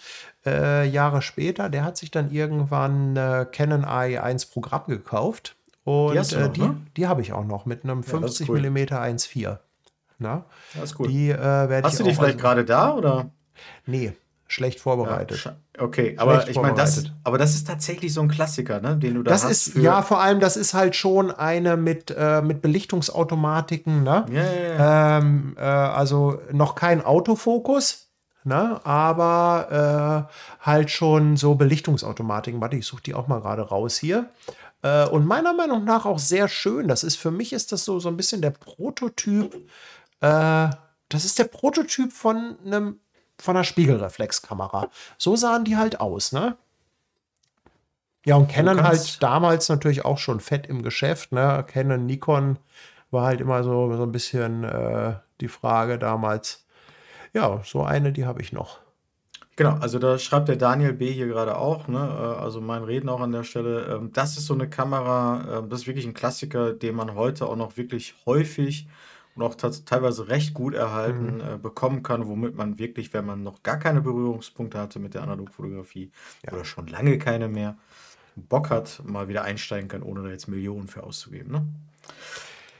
[0.45, 5.55] äh, Jahre später, der hat sich dann irgendwann äh, Canon AE1 Programm gekauft.
[5.83, 6.77] Und du äh, noch, die, ne?
[6.97, 8.69] die habe ich auch noch mit einem Ja, das ist 50 cool.
[8.69, 9.57] mm 1.4.
[10.19, 10.45] Na?
[10.73, 11.09] Das ist gut.
[11.09, 13.29] Die äh, Hast du die vielleicht also- gerade da oder?
[13.85, 14.13] Nee,
[14.47, 15.37] schlecht Ja, vorbereitet.
[15.37, 18.95] scha- okay, aber Schlecht ich meine, das, aber das ist tatsächlich so ein Klassiker, ne,
[18.97, 19.67] den du da Das hast.
[19.67, 24.25] ist, ja, vor allem, das ist halt schon eine mit, äh, mit Belichtungsautomatiken, ne?
[24.31, 25.17] Ja, ja, ja.
[25.19, 28.09] Ähm, äh, also noch kein Autofokus,
[28.43, 28.79] ne?
[28.85, 32.61] aber äh, halt schon so Belichtungsautomatiken.
[32.61, 34.29] Warte, ich suche die auch mal gerade raus hier.
[34.83, 36.87] Äh, und meiner Meinung nach auch sehr schön.
[36.87, 39.55] Das ist für mich ist das so, so ein bisschen der Prototyp.
[40.21, 40.69] Äh,
[41.09, 42.99] das ist der Prototyp von einem
[43.39, 44.89] von einer Spiegelreflexkamera.
[45.17, 46.57] So sahen die halt aus, ne?
[48.25, 51.63] Ja, und Canon halt damals natürlich auch schon fett im Geschäft, ne?
[51.67, 52.57] Canon, Nikon
[53.11, 56.65] war halt immer so, so ein bisschen äh, die Frage damals.
[57.33, 58.79] Ja, so eine, die habe ich noch.
[59.55, 61.11] Genau, also da schreibt der Daniel B.
[61.11, 63.85] hier gerade auch, ne, äh, also mein Reden auch an der Stelle.
[63.85, 67.47] ähm, Das ist so eine Kamera, ähm, das ist wirklich ein Klassiker, den man heute
[67.47, 68.87] auch noch wirklich häufig
[69.37, 73.61] und auch teilweise recht gut erhalten äh, bekommen kann, womit man wirklich, wenn man noch
[73.61, 76.11] gar keine Berührungspunkte hatte mit der Analogfotografie
[76.51, 77.77] oder schon lange keine mehr,
[78.35, 81.51] Bock hat, mal wieder einsteigen kann, ohne da jetzt Millionen für auszugeben.
[81.51, 81.65] Ne?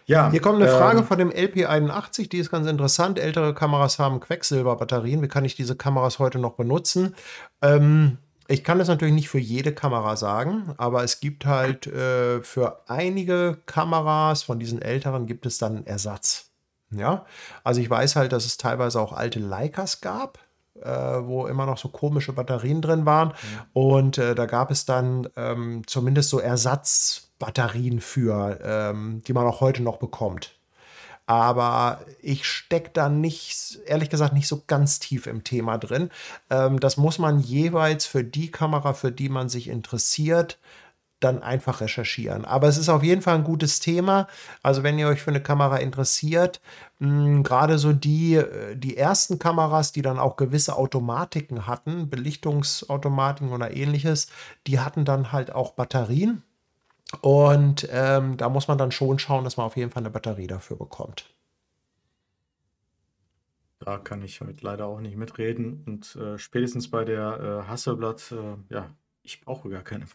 [0.05, 3.19] Ja, Hier kommt eine Frage ähm, von dem LP81, die ist ganz interessant.
[3.19, 5.21] Ältere Kameras haben Quecksilberbatterien.
[5.21, 7.15] Wie kann ich diese Kameras heute noch benutzen?
[7.61, 12.41] Ähm, ich kann das natürlich nicht für jede Kamera sagen, aber es gibt halt äh,
[12.41, 16.46] für einige Kameras von diesen älteren gibt es dann Ersatz.
[16.91, 17.25] Ja,
[17.63, 20.39] also ich weiß halt, dass es teilweise auch alte Leicas gab,
[20.81, 23.33] äh, wo immer noch so komische Batterien drin waren.
[23.73, 29.59] Und äh, da gab es dann ähm, zumindest so Ersatzbatterien für, ähm, die man auch
[29.59, 30.57] heute noch bekommt.
[31.25, 36.09] Aber ich stecke da nicht, ehrlich gesagt, nicht so ganz tief im Thema drin.
[36.49, 40.57] Ähm, das muss man jeweils für die Kamera, für die man sich interessiert,
[41.20, 42.45] dann einfach recherchieren.
[42.45, 44.28] Aber es ist auf jeden Fall ein gutes Thema.
[44.61, 46.61] Also wenn ihr euch für eine Kamera interessiert,
[46.99, 53.76] gerade so die, äh, die ersten Kameras, die dann auch gewisse Automatiken hatten, Belichtungsautomatiken oder
[53.76, 54.28] ähnliches,
[54.68, 56.43] die hatten dann halt auch Batterien.
[57.22, 60.47] Und ähm, da muss man dann schon schauen, dass man auf jeden Fall eine Batterie
[60.47, 61.34] dafür bekommt.
[63.80, 65.84] Da kann ich heute leider auch nicht mitreden.
[65.86, 68.89] Und äh, spätestens bei der äh, Hasselblatt, äh, ja,
[69.24, 70.05] ich brauche gar keine.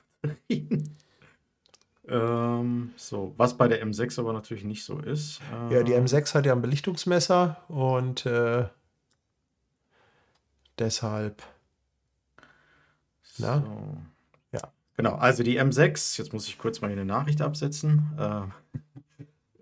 [2.09, 5.41] Ähm, so, was bei der M6 aber natürlich nicht so ist.
[5.71, 8.69] Ja, die Äh, M6 hat ja ein Belichtungsmesser und äh,
[10.79, 11.43] deshalb.
[13.39, 13.61] Na?
[13.61, 13.97] So.
[14.53, 14.73] Ja.
[14.97, 18.11] Genau, also die M6, jetzt muss ich kurz mal hier eine Nachricht absetzen.
[18.19, 18.43] Äh,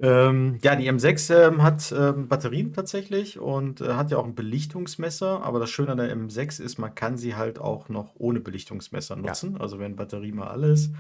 [0.03, 4.34] ähm, ja, die M6 ähm, hat ähm, Batterien tatsächlich und äh, hat ja auch ein
[4.34, 8.40] Belichtungsmesser, aber das Schöne an der M6 ist, man kann sie halt auch noch ohne
[8.40, 9.61] Belichtungsmesser nutzen.
[9.61, 10.92] Also wenn Batterie mal alle ist,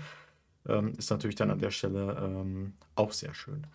[0.68, 3.66] ähm, ist natürlich dann an der Stelle ähm, auch sehr schön.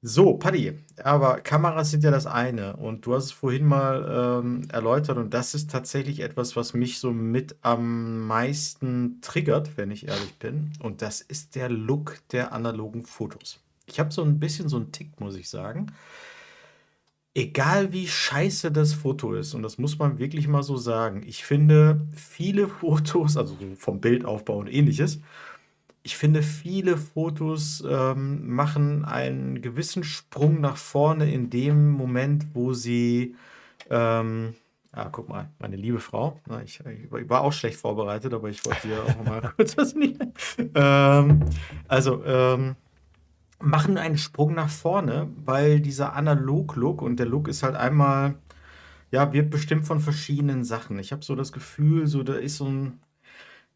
[0.00, 4.62] So, Paddy, aber Kameras sind ja das eine und du hast es vorhin mal ähm,
[4.70, 10.06] erläutert und das ist tatsächlich etwas, was mich so mit am meisten triggert, wenn ich
[10.06, 10.72] ehrlich bin.
[10.80, 13.60] Und das ist der Look der analogen Fotos.
[13.88, 15.92] Ich habe so ein bisschen so einen Tick, muss ich sagen.
[17.34, 21.44] Egal wie scheiße das Foto ist, und das muss man wirklich mal so sagen, ich
[21.44, 25.20] finde viele Fotos, also so vom Bildaufbau und ähnliches,
[26.08, 32.72] ich finde, viele Fotos ähm, machen einen gewissen Sprung nach vorne in dem Moment, wo
[32.72, 33.36] sie.
[33.90, 34.54] Ähm,
[34.92, 36.40] ah, guck mal, meine liebe Frau.
[36.46, 39.94] Na, ich, ich war auch schlecht vorbereitet, aber ich wollte hier auch mal kurz was
[39.94, 40.18] nicht.
[40.74, 41.44] Ähm,
[41.88, 42.76] also, ähm,
[43.60, 48.36] machen einen Sprung nach vorne, weil dieser Analog-Look und der Look ist halt einmal,
[49.10, 50.98] ja, wird bestimmt von verschiedenen Sachen.
[50.98, 53.00] Ich habe so das Gefühl, so da ist so ein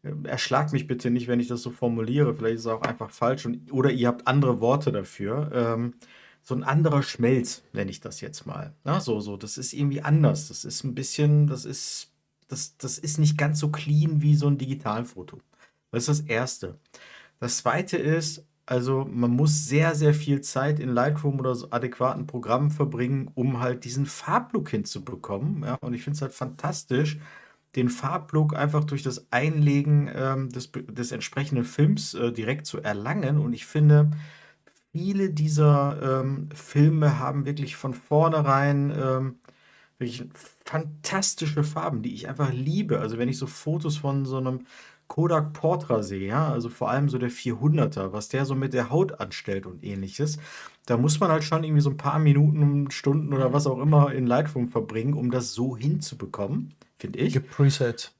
[0.03, 2.35] äh, erschlagt mich bitte nicht, wenn ich das so formuliere.
[2.35, 5.51] Vielleicht ist es auch einfach falsch und, oder ihr habt andere Worte dafür.
[5.53, 5.95] Ähm,
[6.43, 8.75] so ein anderer Schmelz, nenne ich das jetzt mal.
[8.83, 10.49] Na, so, so, das ist irgendwie anders.
[10.49, 12.11] Das ist ein bisschen, das ist,
[12.49, 15.39] das, das ist nicht ganz so clean wie so ein Digitalfoto.
[15.91, 16.79] Das ist das Erste.
[17.39, 22.27] Das Zweite ist, also man muss sehr, sehr viel Zeit in Lightroom oder so adäquaten
[22.27, 25.63] Programmen verbringen, um halt diesen Farblook hinzubekommen.
[25.63, 27.19] Ja, und ich finde es halt fantastisch,
[27.75, 33.37] den Farblook einfach durch das Einlegen ähm, des, des entsprechenden Films äh, direkt zu erlangen.
[33.39, 34.11] Und ich finde,
[34.91, 39.35] viele dieser ähm, Filme haben wirklich von vornherein ähm,
[39.97, 40.25] wirklich
[40.65, 42.99] fantastische Farben, die ich einfach liebe.
[42.99, 44.65] Also wenn ich so Fotos von so einem
[45.13, 48.89] Kodak Portra sehe, ja, also vor allem so der 400er, was der so mit der
[48.89, 50.39] Haut anstellt und ähnliches,
[50.87, 54.11] da muss man halt schon irgendwie so ein paar Minuten, Stunden oder was auch immer
[54.11, 57.33] in Lightroom verbringen, um das so hinzubekommen, finde ich.
[57.33, 58.11] Gibt Presets.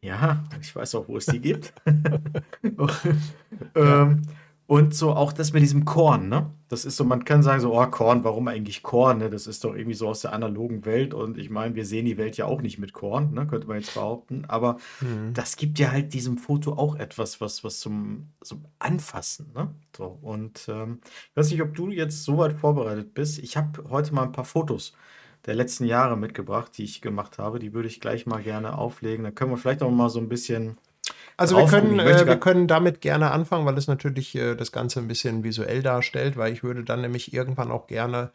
[0.00, 1.74] Ja, ich weiß auch, wo es die gibt.
[3.74, 4.22] ähm,
[4.70, 6.48] und so auch das mit diesem Korn, ne?
[6.68, 9.28] Das ist so, man kann sagen so, oh, Korn, warum eigentlich Korn, ne?
[9.28, 12.16] Das ist doch irgendwie so aus der analogen Welt und ich meine, wir sehen die
[12.16, 13.48] Welt ja auch nicht mit Korn, ne?
[13.48, 14.44] Könnte man jetzt behaupten.
[14.46, 15.34] Aber Mhm.
[15.34, 19.74] das gibt ja halt diesem Foto auch etwas, was, was zum, zum Anfassen, ne?
[19.96, 21.00] So, und ähm,
[21.30, 23.40] ich weiß nicht, ob du jetzt so weit vorbereitet bist.
[23.40, 24.92] Ich habe heute mal ein paar Fotos
[25.46, 27.58] der letzten Jahre mitgebracht, die ich gemacht habe.
[27.58, 29.24] Die würde ich gleich mal gerne auflegen.
[29.24, 30.76] Dann können wir vielleicht auch mal so ein bisschen
[31.40, 35.00] Also wir können, äh, wir können damit gerne anfangen, weil es natürlich äh, das Ganze
[35.00, 38.30] ein bisschen visuell darstellt, weil ich würde dann nämlich irgendwann auch gerne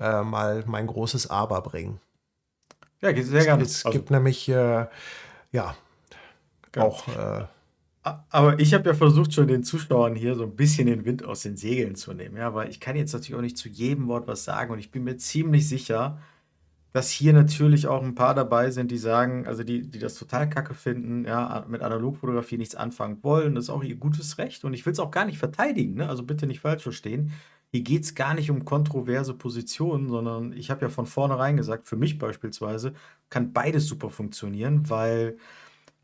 [0.00, 2.00] äh, mal mein großes Aber bringen.
[3.00, 3.62] Ja, geht sehr gerne.
[3.62, 4.86] Es Also, gibt nämlich, äh,
[5.52, 5.76] ja,
[6.72, 6.86] Genau.
[6.86, 7.44] auch, äh,
[8.30, 11.42] Aber ich habe ja versucht, schon den Zuschauern hier so ein bisschen den Wind aus
[11.42, 12.36] den Segeln zu nehmen.
[12.36, 14.90] Ja, weil ich kann jetzt natürlich auch nicht zu jedem Wort was sagen und ich
[14.90, 16.18] bin mir ziemlich sicher,
[16.98, 20.50] dass hier natürlich auch ein paar dabei sind, die sagen, also die, die das total
[20.50, 23.54] kacke finden, ja, mit Analogfotografie nichts anfangen wollen.
[23.54, 26.08] Das ist auch ihr gutes Recht und ich will es auch gar nicht verteidigen, ne?
[26.08, 27.30] Also bitte nicht falsch verstehen.
[27.70, 31.86] Hier geht es gar nicht um kontroverse Positionen, sondern ich habe ja von vornherein gesagt,
[31.86, 32.94] für mich beispielsweise
[33.30, 35.36] kann beides super funktionieren, weil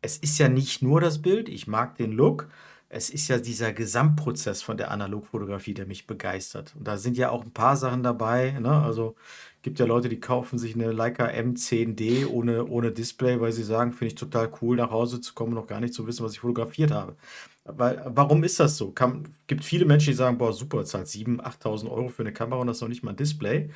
[0.01, 2.49] es ist ja nicht nur das Bild, ich mag den Look,
[2.89, 6.77] es ist ja dieser Gesamtprozess von der Analogfotografie, der mich begeistert.
[6.79, 8.53] Und da sind ja auch ein paar Sachen dabei.
[8.53, 8.71] Ne?
[8.71, 9.17] Also
[9.65, 13.93] gibt ja Leute, die kaufen sich eine Leica M10D ohne, ohne Display, weil sie sagen,
[13.93, 16.35] finde ich total cool, nach Hause zu kommen und noch gar nicht zu wissen, was
[16.35, 17.17] ich fotografiert habe.
[17.65, 18.91] Weil, warum ist das so?
[18.91, 22.61] Kann, gibt viele Menschen, die sagen, boah, super, zahlt 7.000, 8.000 Euro für eine Kamera
[22.61, 23.71] und das ist noch nicht mal ein Display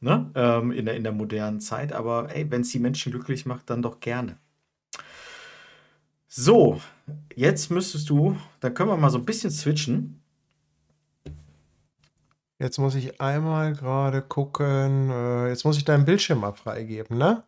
[0.00, 0.30] ne?
[0.34, 1.94] ähm, in, der, in der modernen Zeit.
[1.94, 4.36] Aber ey, wenn es die Menschen glücklich macht, dann doch gerne.
[6.28, 6.82] So,
[7.34, 10.19] jetzt müsstest du, dann können wir mal so ein bisschen switchen.
[12.60, 17.42] Jetzt muss ich einmal gerade gucken, äh, jetzt muss ich deinen Bildschirm mal freigeben, ne?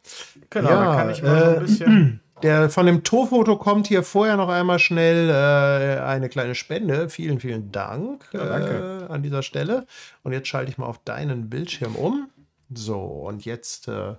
[0.51, 2.21] Genau, Ja, dann kann ich mal so ein äh, bisschen.
[2.43, 7.09] Der von dem Torfoto kommt hier vorher noch einmal schnell äh, eine kleine Spende.
[7.09, 9.07] Vielen, vielen Dank Ja, danke.
[9.09, 9.87] äh, an dieser Stelle.
[10.25, 12.31] Und jetzt schalte ich mal auf deinen Bildschirm um.
[12.75, 14.15] So, und jetzt äh,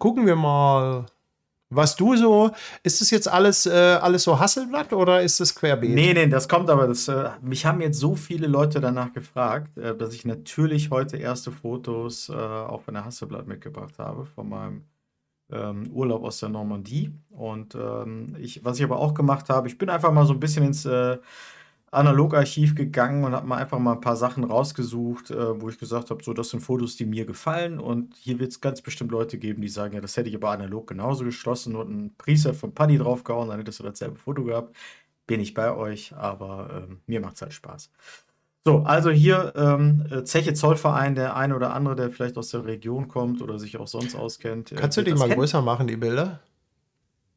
[0.00, 1.06] gucken wir mal,
[1.70, 2.50] was du so.
[2.82, 5.94] Ist das jetzt alles, äh, alles so Hasselblatt oder ist es querbeet?
[5.94, 6.86] Nee, nee, das kommt aber.
[6.86, 11.16] Das, äh, mich haben jetzt so viele Leute danach gefragt, äh, dass ich natürlich heute
[11.16, 14.84] erste Fotos äh, auch von der Hasselblatt mitgebracht habe, von meinem
[15.50, 17.12] ähm, Urlaub aus der Normandie.
[17.30, 20.40] Und ähm, ich, was ich aber auch gemacht habe, ich bin einfach mal so ein
[20.40, 21.18] bisschen ins äh,
[21.90, 26.10] Analogarchiv gegangen und habe mal einfach mal ein paar Sachen rausgesucht, äh, wo ich gesagt
[26.10, 27.78] habe, so, das sind Fotos, die mir gefallen.
[27.80, 30.50] Und hier wird es ganz bestimmt Leute geben, die sagen, ja, das hätte ich aber
[30.50, 34.74] analog genauso geschlossen und ein Preset von Paddy draufgehauen, dann hättest du dasselbe Foto gehabt.
[35.26, 37.90] Bin ich bei euch, aber ähm, mir macht es halt Spaß.
[38.64, 42.64] So, also hier ähm, äh, Zeche Zollverein, der eine oder andere, der vielleicht aus der
[42.66, 44.72] Region kommt oder sich auch sonst auskennt.
[44.72, 45.38] äh, Kannst du die mal kennen.
[45.38, 46.40] größer machen, die Bilder?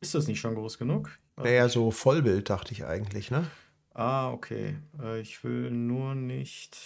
[0.01, 1.09] Ist das nicht schon groß genug?
[1.37, 3.45] Naja, so Vollbild, dachte ich eigentlich, ne?
[3.93, 4.75] Ah, okay.
[5.01, 6.77] Äh, ich will nur nicht.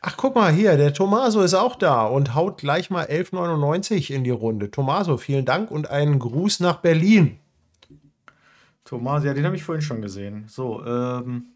[0.00, 4.22] Ach, guck mal hier, der Tomaso ist auch da und haut gleich mal 11,99 in
[4.24, 4.70] die Runde.
[4.70, 7.38] Tomaso, vielen Dank und einen Gruß nach Berlin.
[8.84, 10.44] Thomas, ja, den habe ich vorhin schon gesehen.
[10.48, 11.46] So, ähm.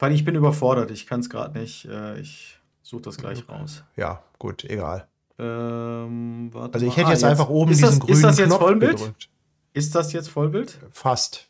[0.00, 1.84] Weil ich bin überfordert, ich kann es gerade nicht.
[1.86, 3.82] Äh, ich suche das gleich raus.
[3.96, 5.08] Ja, gut, egal.
[5.40, 8.38] Ähm, warte Also ich hätte Ah, jetzt einfach oben ist diesen das, grünen Ist das
[8.38, 8.96] jetzt Knopf Vollbild?
[8.96, 9.28] gedrückt.
[9.72, 10.78] Ist das jetzt Vollbild?
[10.92, 11.47] Fast.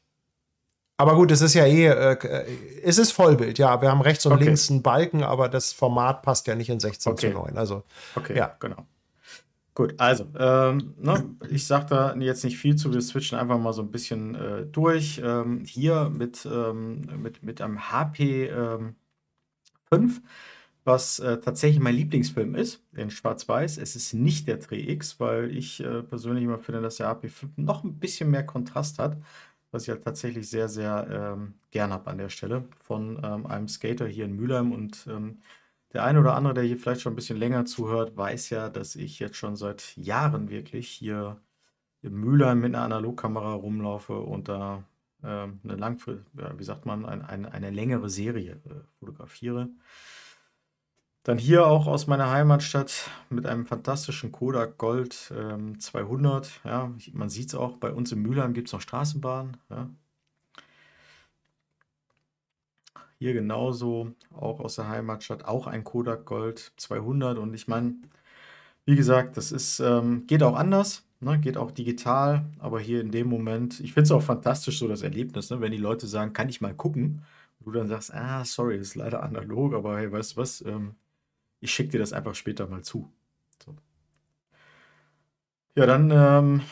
[1.01, 2.45] Aber gut, es ist ja eh, äh,
[2.83, 3.81] es ist Vollbild, ja.
[3.81, 4.45] Wir haben rechts und Okay.
[4.45, 7.31] links einen Balken, aber das Format passt ja nicht in 16 Okay.
[7.31, 7.57] zu 9.
[7.57, 7.85] Also,
[8.17, 8.57] Okay, Ja.
[8.59, 8.85] genau.
[9.75, 13.73] Gut, also, ähm, ne, ich sage da jetzt nicht viel zu, wir switchen einfach mal
[13.73, 15.23] so ein bisschen äh, durch.
[15.25, 18.97] Ähm, hier mit, ähm, mit, mit einem HP ähm,
[19.89, 20.21] 5,
[20.85, 23.79] was äh, tatsächlich mein Lieblingsfilm ist, in Schwarz-Weiß.
[23.79, 27.29] Es ist nicht der Dreh X, weil ich äh, persönlich immer finde, dass der HP
[27.29, 29.17] 5 noch ein bisschen mehr Kontrast hat.
[29.71, 33.69] Was ich halt tatsächlich sehr, sehr ähm, gern habe an der Stelle von ähm, einem
[33.69, 34.73] Skater hier in Mülheim.
[34.73, 35.43] Und ähm,
[35.93, 38.97] der eine oder andere, der hier vielleicht schon ein bisschen länger zuhört, weiß ja, dass
[38.97, 41.41] ich jetzt schon seit Jahren wirklich hier
[42.03, 44.85] in Mülheim mit einer Analogkamera rumlaufe und da
[45.23, 49.69] ähm, eine langfristige, ja, wie sagt man, ein, eine, eine längere Serie äh, fotografiere.
[51.29, 56.63] Dann hier auch aus meiner Heimatstadt mit einem fantastischen Kodak Gold ähm, 200.
[56.65, 59.59] Ja, man sieht es auch, bei uns in Mülheim gibt es noch Straßenbahnen.
[59.69, 59.91] Ja.
[63.19, 67.37] Hier genauso, auch aus der Heimatstadt, auch ein Kodak Gold 200.
[67.37, 67.97] Und ich meine,
[68.87, 71.39] wie gesagt, das ist, ähm, geht auch anders, ne?
[71.39, 75.03] geht auch digital, aber hier in dem Moment, ich finde es auch fantastisch, so das
[75.03, 75.61] Erlebnis, ne?
[75.61, 77.21] wenn die Leute sagen, kann ich mal gucken?
[77.61, 80.63] Du dann sagst, ah, sorry, ist leider analog, aber hey, weißt du was?
[80.63, 80.95] Ähm,
[81.61, 83.11] ich schicke dir das einfach später mal zu.
[83.65, 83.75] So.
[85.75, 86.63] Ja, dann ähm,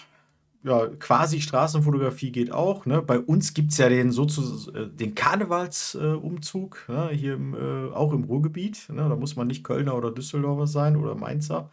[0.66, 2.86] ja, quasi Straßenfotografie geht auch.
[2.86, 3.00] Ne?
[3.00, 7.08] Bei uns gibt es ja den, äh, den Karnevalsumzug, äh, ne?
[7.10, 8.88] hier im, äh, auch im Ruhrgebiet.
[8.88, 9.08] Ne?
[9.08, 11.70] Da muss man nicht Kölner oder Düsseldorfer sein oder Mainzer.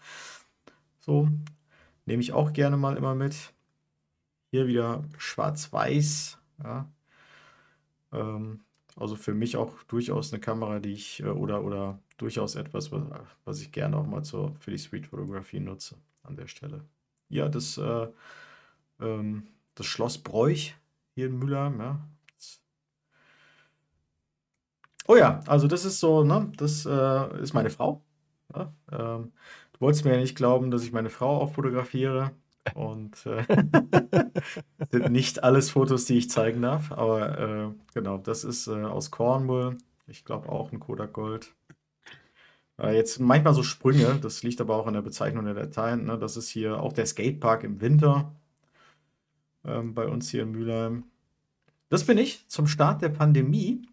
[0.99, 1.27] So,
[2.05, 3.35] nehme ich auch gerne mal immer mit.
[4.51, 6.37] Hier wieder schwarz-weiß.
[6.63, 6.87] Ja.
[8.11, 8.59] Ähm,
[8.95, 13.03] also für mich auch durchaus eine Kamera, die ich äh, oder, oder durchaus etwas, was,
[13.45, 16.83] was ich gerne auch mal zur, für die Streetfotografie nutze an der Stelle.
[17.29, 18.07] Ja, das, äh,
[19.01, 20.75] ähm, das Schloss Bräuch
[21.15, 21.99] hier in Mülheim, ja.
[25.07, 28.01] Oh ja, also das ist so, ne, das äh, ist meine Frau.
[28.55, 28.73] Ja?
[28.91, 29.33] Ähm,
[29.73, 32.31] du wolltest mir ja nicht glauben, dass ich meine Frau auch fotografiere.
[32.75, 33.43] Und äh,
[34.91, 39.11] sind nicht alles Fotos, die ich zeigen darf, aber äh, genau, das ist äh, aus
[39.11, 39.77] Cornwall.
[40.07, 41.53] Ich glaube auch ein Kodak Gold.
[42.79, 46.05] Äh, jetzt manchmal so Sprünge, das liegt aber auch an der Bezeichnung der Dateien.
[46.05, 46.17] Ne?
[46.17, 48.33] Das ist hier auch der Skatepark im Winter
[49.65, 51.05] ähm, bei uns hier in Mülheim.
[51.89, 53.87] Das bin ich zum Start der Pandemie.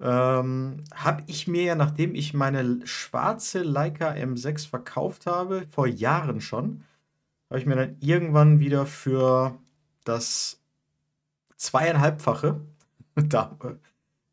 [0.00, 6.40] Ähm, habe ich mir ja, nachdem ich meine schwarze Leica M6 verkauft habe, vor Jahren
[6.40, 6.84] schon,
[7.50, 9.58] habe ich mir dann irgendwann wieder für
[10.04, 10.60] das
[11.56, 12.60] zweieinhalbfache
[13.16, 13.56] da,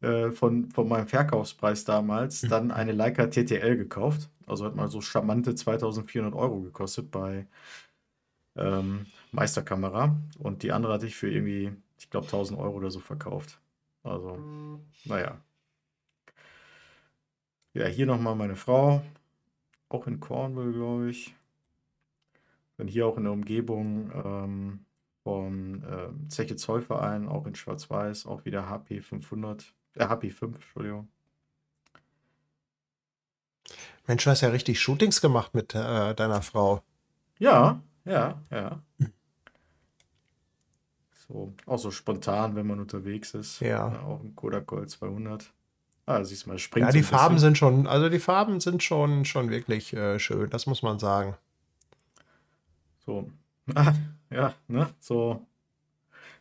[0.01, 2.49] äh, von, von meinem Verkaufspreis damals mhm.
[2.49, 4.29] dann eine Leica TTL gekauft.
[4.45, 7.47] Also hat mal so charmante 2400 Euro gekostet bei
[8.55, 10.15] ähm, Meisterkamera.
[10.39, 13.59] Und die andere hatte ich für irgendwie, ich glaube, 1000 Euro oder so verkauft.
[14.03, 14.37] Also,
[15.05, 15.41] naja.
[17.73, 19.01] Ja, hier nochmal meine Frau.
[19.89, 21.35] Auch in Cornwall, glaube ich.
[22.77, 24.85] Dann hier auch in der Umgebung ähm,
[25.23, 31.07] vom äh, Zeche Zollverein, auch in Schwarz-Weiß, auch wieder HP 500, äh, HP 5, Entschuldigung.
[34.07, 36.83] Mensch, du hast ja richtig Shootings gemacht mit äh, deiner Frau.
[37.39, 38.81] Ja, ja, ja.
[41.27, 43.59] So, auch so spontan, wenn man unterwegs ist.
[43.59, 43.91] Ja.
[43.91, 45.51] ja auch ein Kodak Gold 200.
[46.05, 49.25] Ah, siehst du mal, springt Ja, die Farben sind schon, also die Farben sind schon,
[49.25, 51.35] schon wirklich äh, schön, das muss man sagen.
[53.05, 53.31] So.
[53.73, 53.93] Ah,
[54.29, 54.89] ja, ne?
[54.99, 55.43] So.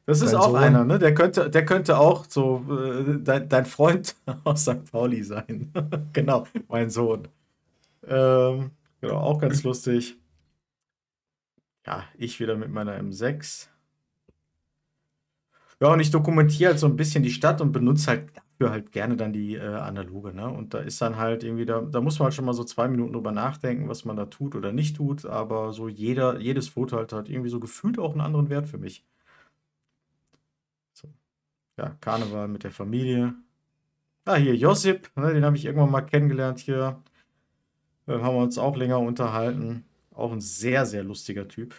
[0.07, 0.57] Das ist dein auch Sohn.
[0.57, 0.98] einer, ne?
[0.98, 4.90] Der könnte, der könnte auch so äh, dein, dein Freund aus St.
[4.90, 5.72] Pauli sein.
[6.12, 7.28] genau, mein Sohn.
[8.07, 10.18] Ähm, genau, auch ganz lustig.
[11.86, 13.68] Ja, ich wieder mit meiner M6.
[15.80, 18.92] Ja, und ich dokumentiere halt so ein bisschen die Stadt und benutze halt dafür halt
[18.92, 20.48] gerne dann die äh, analoge, ne?
[20.48, 22.88] Und da ist dann halt irgendwie, da, da muss man halt schon mal so zwei
[22.88, 26.96] Minuten drüber nachdenken, was man da tut oder nicht tut, aber so jeder, jedes Foto
[26.96, 29.05] halt hat irgendwie so gefühlt auch einen anderen Wert für mich.
[31.77, 33.35] Ja, Karneval mit der Familie.
[34.27, 37.03] Ah, hier Josip, ne, den habe ich irgendwann mal kennengelernt hier.
[38.07, 39.85] Äh, haben wir uns auch länger unterhalten.
[40.12, 41.75] Auch ein sehr, sehr lustiger Typ.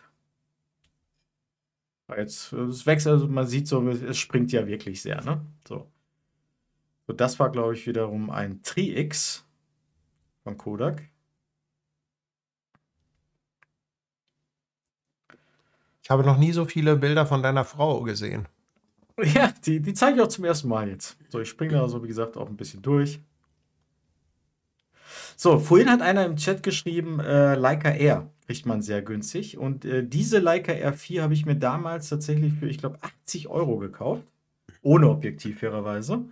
[2.10, 5.44] Jetzt, es wächst, also man sieht so, es springt ja wirklich sehr, ne?
[5.68, 5.90] So.
[7.08, 9.46] So, das war, glaube ich, wiederum ein Tri-X
[10.44, 11.04] von Kodak.
[16.04, 18.48] Ich habe noch nie so viele Bilder von deiner Frau gesehen.
[19.24, 21.18] Ja, die, die zeige ich auch zum ersten Mal jetzt.
[21.30, 23.22] So, ich springe da so, wie gesagt, auch ein bisschen durch.
[25.38, 29.58] So, vorhin hat einer im Chat geschrieben, äh, Leica R kriegt man sehr günstig.
[29.58, 33.78] Und äh, diese Leica R4 habe ich mir damals tatsächlich für, ich glaube, 80 Euro
[33.78, 34.24] gekauft.
[34.82, 36.26] Ohne Objektiv, fairerweise.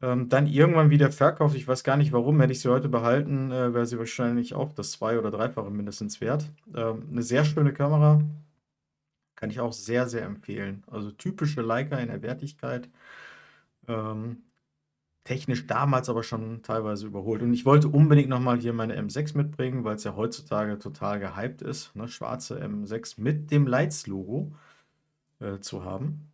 [0.00, 1.56] Ähm, dann irgendwann wieder verkauft.
[1.56, 2.40] Ich weiß gar nicht warum.
[2.40, 6.20] Hätte ich sie heute behalten, äh, wäre sie wahrscheinlich auch das zwei- oder dreifache mindestens
[6.20, 6.50] wert.
[6.74, 8.20] Ähm, eine sehr schöne Kamera.
[9.36, 10.84] Kann ich auch sehr, sehr empfehlen.
[10.90, 12.88] Also typische Leica in der Wertigkeit.
[13.88, 14.42] Ähm,
[15.24, 17.42] technisch damals aber schon teilweise überholt.
[17.42, 21.62] Und ich wollte unbedingt nochmal hier meine M6 mitbringen, weil es ja heutzutage total gehypt
[21.62, 22.08] ist, ne?
[22.08, 24.52] schwarze M6 mit dem Lights-Logo
[25.40, 26.30] äh, zu haben.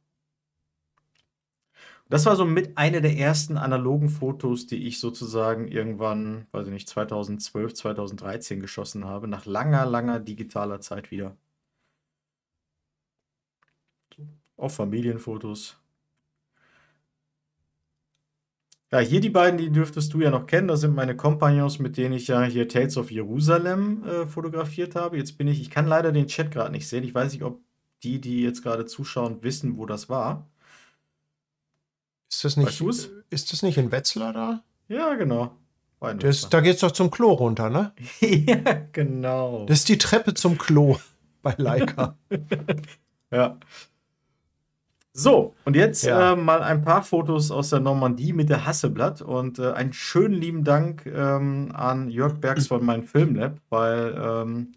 [2.09, 6.73] Das war so mit einer der ersten analogen Fotos, die ich sozusagen irgendwann, weiß ich
[6.73, 11.37] nicht, 2012, 2013 geschossen habe, nach langer, langer digitaler Zeit wieder.
[14.61, 15.79] Auch Familienfotos.
[18.93, 20.69] Ja, hier die beiden, die dürftest du ja noch kennen.
[20.69, 25.17] Das sind meine Kompagnons, mit denen ich ja hier Tales of Jerusalem äh, fotografiert habe.
[25.17, 27.05] Jetzt bin ich, ich kann leider den Chat gerade nicht sehen.
[27.05, 27.61] Ich weiß nicht, ob
[28.03, 30.47] die, die jetzt gerade zuschauen, wissen, wo das war.
[32.31, 34.63] Ist das nicht, Weißt ist das nicht in Wetzlar da?
[34.89, 35.57] Ja, genau.
[36.19, 37.93] Das, da geht's doch zum Klo runter, ne?
[38.21, 39.65] ja, genau.
[39.67, 40.99] Das ist die Treppe zum Klo
[41.43, 42.19] bei Leica.
[43.33, 43.59] Ja.
[45.13, 46.33] So, und jetzt Ja.
[46.33, 50.35] äh, mal ein paar Fotos aus der Normandie mit der Hasseblatt und äh, einen schönen
[50.35, 54.73] lieben Dank ähm, an Jörg Bergs von meinem Filmlab, weil ähm,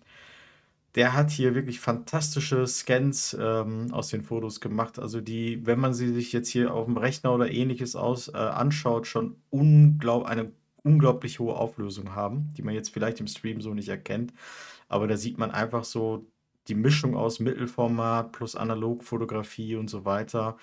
[0.95, 4.99] der hat hier wirklich fantastische Scans ähm, aus den Fotos gemacht.
[4.99, 8.37] Also die, wenn man sie sich jetzt hier auf dem Rechner oder ähnliches aus äh,
[8.37, 10.51] anschaut, schon unglaub, eine
[10.83, 14.33] unglaublich hohe Auflösung haben, die man jetzt vielleicht im Stream so nicht erkennt.
[14.87, 16.27] Aber da sieht man einfach so
[16.67, 20.57] die Mischung aus Mittelformat plus Analogfotografie und so weiter.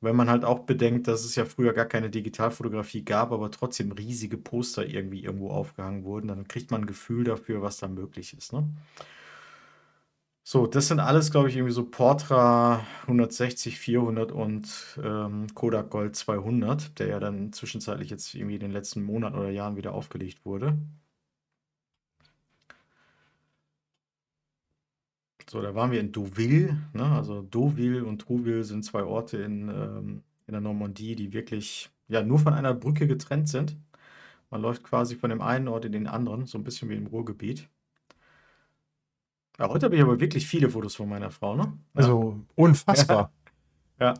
[0.00, 3.92] Wenn man halt auch bedenkt, dass es ja früher gar keine Digitalfotografie gab, aber trotzdem
[3.92, 8.36] riesige Poster irgendwie irgendwo aufgehangen wurden, dann kriegt man ein Gefühl dafür, was da möglich
[8.36, 8.52] ist.
[8.52, 8.68] Ne?
[10.44, 16.16] So, das sind alles, glaube ich, irgendwie so Portra 160, 400 und ähm, Kodak Gold
[16.16, 20.44] 200, der ja dann zwischenzeitlich jetzt irgendwie in den letzten Monaten oder Jahren wieder aufgelegt
[20.44, 20.76] wurde.
[25.50, 26.76] So, da waren wir in Deauville.
[26.92, 27.04] Ne?
[27.04, 32.22] Also Deauville und Trouville sind zwei Orte in, ähm, in der Normandie, die wirklich ja
[32.22, 33.76] nur von einer Brücke getrennt sind.
[34.50, 37.06] Man läuft quasi von dem einen Ort in den anderen, so ein bisschen wie im
[37.06, 37.68] Ruhrgebiet.
[39.58, 41.64] Ja, heute habe ich aber wirklich viele Fotos von meiner Frau, ne?
[41.64, 41.72] Ja.
[41.94, 43.32] Also unfassbar.
[44.00, 44.14] Ja.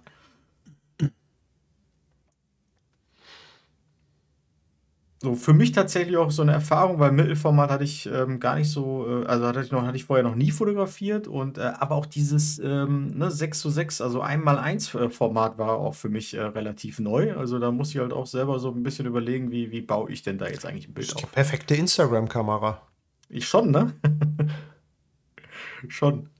[5.22, 8.68] So, für mich tatsächlich auch so eine Erfahrung, weil Mittelformat hatte ich ähm, gar nicht
[8.68, 11.94] so, äh, also hatte ich, noch, hatte ich vorher noch nie fotografiert und äh, aber
[11.94, 16.34] auch dieses ähm, ne, 6 zu 6, also 1x1 äh, Format war auch für mich
[16.34, 17.36] äh, relativ neu.
[17.36, 20.22] Also da muss ich halt auch selber so ein bisschen überlegen, wie, wie baue ich
[20.24, 21.30] denn da jetzt eigentlich ein Das Bild ist die auf.
[21.30, 22.82] perfekte Instagram-Kamera.
[23.28, 23.92] Ich schon, ne?
[25.88, 26.30] Schon.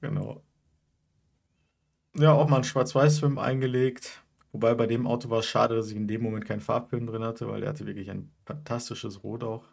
[0.00, 0.42] Genau.
[2.16, 4.22] Ja, auch mal einen Schwarz-Weiß-Film eingelegt.
[4.52, 7.24] Wobei bei dem Auto war es schade, dass ich in dem Moment keinen Farbfilm drin
[7.24, 9.64] hatte, weil der hatte wirklich ein fantastisches Rot auch.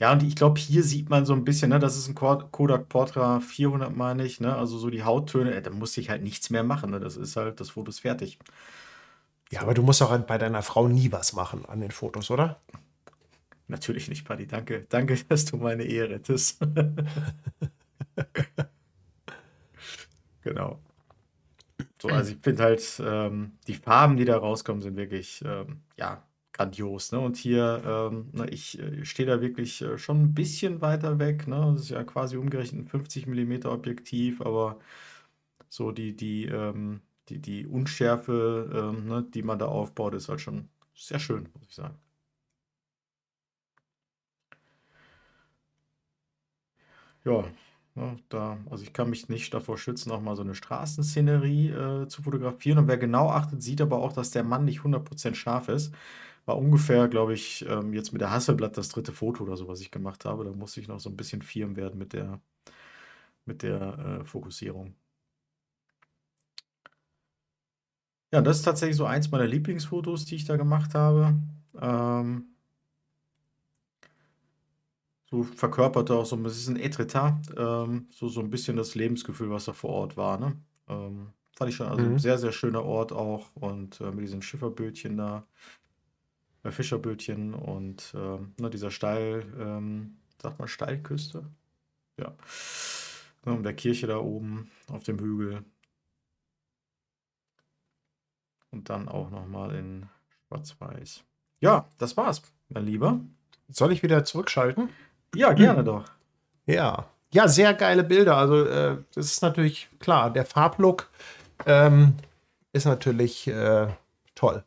[0.00, 2.44] Ja, und ich glaube, hier sieht man so ein bisschen, ne, das ist ein Ko-
[2.52, 6.22] Kodak Portra 400, meine ich, ne, also so die Hauttöne, äh, da musste ich halt
[6.22, 8.38] nichts mehr machen, ne, das ist halt, das Foto ist fertig.
[9.50, 12.60] Ja, aber du musst auch bei deiner Frau nie was machen an den Fotos, oder?
[13.68, 16.58] Natürlich nicht, Paddy, danke, danke, dass du meine Ehe rettest.
[20.42, 20.80] Genau.
[22.00, 26.22] So, also ich finde halt, ähm, die Farben, die da rauskommen, sind wirklich, ähm, ja,
[26.52, 27.20] grandios, ne?
[27.20, 31.48] Und hier, ähm, ne, ich äh, stehe da wirklich äh, schon ein bisschen weiter weg,
[31.48, 31.70] ne?
[31.74, 34.78] Das ist ja quasi umgerechnet ein 50 mm Objektiv, aber
[35.70, 40.40] so die, die, ähm, die, die Unschärfe, ähm, ne, die man da aufbaut, ist halt
[40.42, 41.96] schon sehr schön, muss ich sagen.
[47.24, 47.44] Ja,
[47.98, 52.08] ne, da, also ich kann mich nicht davor schützen, auch mal so eine Straßenszenerie äh,
[52.08, 52.78] zu fotografieren.
[52.78, 55.94] Und wer genau achtet, sieht aber auch, dass der Mann nicht 100% scharf ist.
[56.46, 59.80] War ungefähr, glaube ich, ähm, jetzt mit der Hasselblatt das dritte Foto oder so, was
[59.80, 60.44] ich gemacht habe.
[60.44, 62.40] Da musste ich noch so ein bisschen firm werden mit der,
[63.46, 64.94] mit der äh, Fokussierung.
[68.32, 71.34] Ja, das ist tatsächlich so eins meiner Lieblingsfotos, die ich da gemacht habe.
[71.80, 72.54] Ähm,
[75.30, 79.66] so verkörperte auch so ein bisschen Etretat, ähm, so, so ein bisschen das Lebensgefühl, was
[79.66, 80.38] da vor Ort war.
[80.38, 80.56] Ne?
[80.88, 82.18] Ähm, fand ich schon, also ein Mhm.
[82.18, 85.46] sehr, sehr schöner Ort auch und äh, mit diesen Schifferbötchen da,
[86.62, 91.44] äh, Fischerbötchen und ähm, ne, dieser Steil, ähm, sagt man Steilküste?
[92.18, 92.36] Ja.
[93.44, 95.64] Ne, und der Kirche da oben auf dem Hügel
[98.70, 100.08] und dann auch nochmal in
[100.48, 101.24] Schwarz-Weiß.
[101.60, 103.20] Ja, das war's, mein Lieber.
[103.68, 104.90] Soll ich wieder zurückschalten?
[105.34, 106.04] Ja, gerne doch.
[106.66, 107.06] Ja.
[107.32, 108.36] Ja, sehr geile Bilder.
[108.36, 110.30] Also, äh, das ist natürlich klar.
[110.30, 111.08] Der Farblook
[111.64, 112.14] ähm,
[112.74, 113.88] ist natürlich äh,
[114.34, 114.62] toll.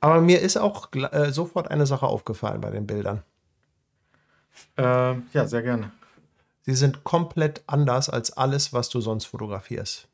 [0.00, 3.22] Aber mir ist auch äh, sofort eine Sache aufgefallen bei den Bildern.
[4.78, 5.90] Ähm, ja, sehr gerne.
[6.62, 10.08] Sie sind komplett anders als alles, was du sonst fotografierst.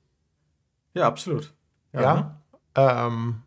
[0.94, 1.52] Ja, absolut.
[1.92, 2.14] Ja.
[2.14, 2.36] ne?
[2.74, 3.42] Ähm,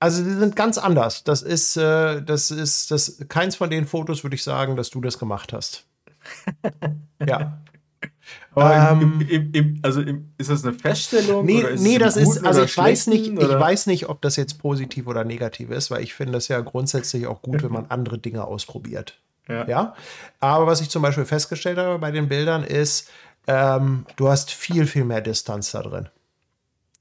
[0.00, 1.24] also sie sind ganz anders.
[1.24, 5.00] Das ist, äh, das ist, das keins von den Fotos würde ich sagen, dass du
[5.00, 5.84] das gemacht hast.
[7.26, 7.58] ja.
[8.56, 11.46] Ähm, im, im, also im, ist das eine Feststellung?
[11.46, 13.54] Nee, ist nee das ist, also ich weiß nicht, oder?
[13.54, 16.60] ich weiß nicht, ob das jetzt positiv oder negativ ist, weil ich finde es ja
[16.60, 19.20] grundsätzlich auch gut, wenn man andere Dinge ausprobiert.
[19.48, 19.66] Ja.
[19.66, 19.94] ja.
[20.40, 23.08] Aber was ich zum Beispiel festgestellt habe bei den Bildern ist,
[23.46, 26.08] ähm, du hast viel, viel mehr Distanz da drin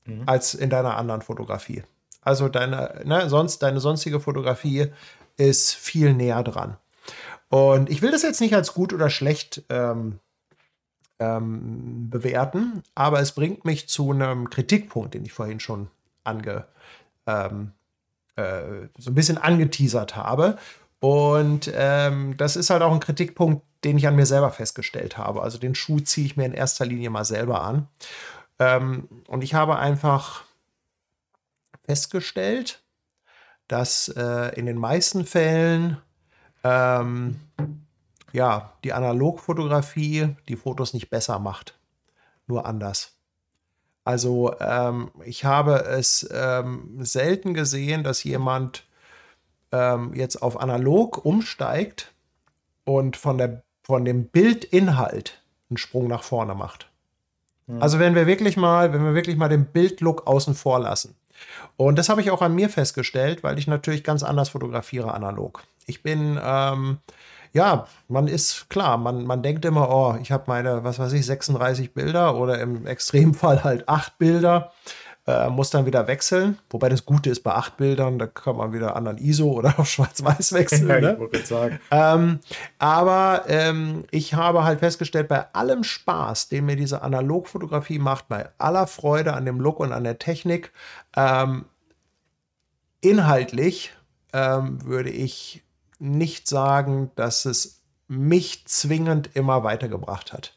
[0.06, 0.24] mhm.
[0.26, 1.84] als in deiner anderen Fotografie.
[2.28, 4.88] Also deine, ne, sonst, deine sonstige Fotografie
[5.38, 6.76] ist viel näher dran.
[7.48, 10.20] Und ich will das jetzt nicht als gut oder schlecht ähm,
[11.20, 15.88] ähm, bewerten, aber es bringt mich zu einem Kritikpunkt, den ich vorhin schon
[16.26, 16.66] ange,
[17.28, 17.72] ähm,
[18.36, 20.58] äh, so ein bisschen angeteasert habe.
[21.00, 25.44] Und ähm, das ist halt auch ein Kritikpunkt, den ich an mir selber festgestellt habe.
[25.44, 27.88] Also den Schuh ziehe ich mir in erster Linie mal selber an.
[28.60, 30.44] Ähm, und ich habe einfach
[31.88, 32.84] festgestellt,
[33.68, 35.98] dass äh, in den meisten Fällen
[36.64, 37.40] ähm,
[38.34, 41.80] ja, die Analogfotografie die Fotos nicht besser macht,
[42.46, 43.14] nur anders.
[44.04, 48.86] Also ähm, ich habe es ähm, selten gesehen, dass jemand
[49.72, 52.14] ähm, jetzt auf analog umsteigt
[52.86, 56.90] und von, der, von dem Bildinhalt einen Sprung nach vorne macht.
[57.66, 57.82] Mhm.
[57.82, 61.16] Also wenn wir wirklich mal, wenn wir wirklich mal den Bildlook außen vor lassen.
[61.76, 65.64] Und das habe ich auch an mir festgestellt, weil ich natürlich ganz anders fotografiere analog.
[65.86, 67.00] Ich bin ähm,
[67.54, 71.26] ja, man ist klar, man, man denkt immer, oh, ich habe meine, was weiß ich,
[71.26, 74.72] 36 Bilder oder im Extremfall halt acht Bilder.
[75.28, 76.58] Äh, muss dann wieder wechseln.
[76.70, 79.90] Wobei das Gute ist bei acht Bildern, da kann man wieder anderen ISO oder auf
[79.90, 80.88] Schwarz-Weiß wechseln.
[80.88, 81.30] Ja, ne?
[81.34, 81.82] ich sagen.
[81.92, 82.40] Ähm,
[82.80, 88.48] aber ähm, ich habe halt festgestellt, bei allem Spaß, den mir diese Analogfotografie macht, bei
[88.58, 90.72] aller Freude an dem Look und an der Technik,
[91.18, 91.66] ähm,
[93.02, 93.94] inhaltlich
[94.32, 95.62] ähm, würde ich
[96.00, 100.54] nicht sagen, dass es mich zwingend immer weitergebracht hat.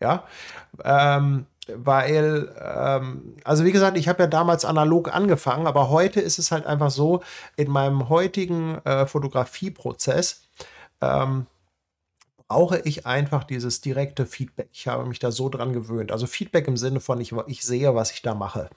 [0.00, 0.24] Ja,
[0.82, 6.38] ähm, weil, ähm, also wie gesagt, ich habe ja damals analog angefangen, aber heute ist
[6.38, 7.22] es halt einfach so,
[7.56, 10.42] in meinem heutigen äh, Fotografieprozess
[11.00, 11.46] ähm,
[12.48, 14.68] brauche ich einfach dieses direkte Feedback.
[14.72, 16.12] Ich habe mich da so dran gewöhnt.
[16.12, 18.68] Also Feedback im Sinne von, ich, ich sehe, was ich da mache.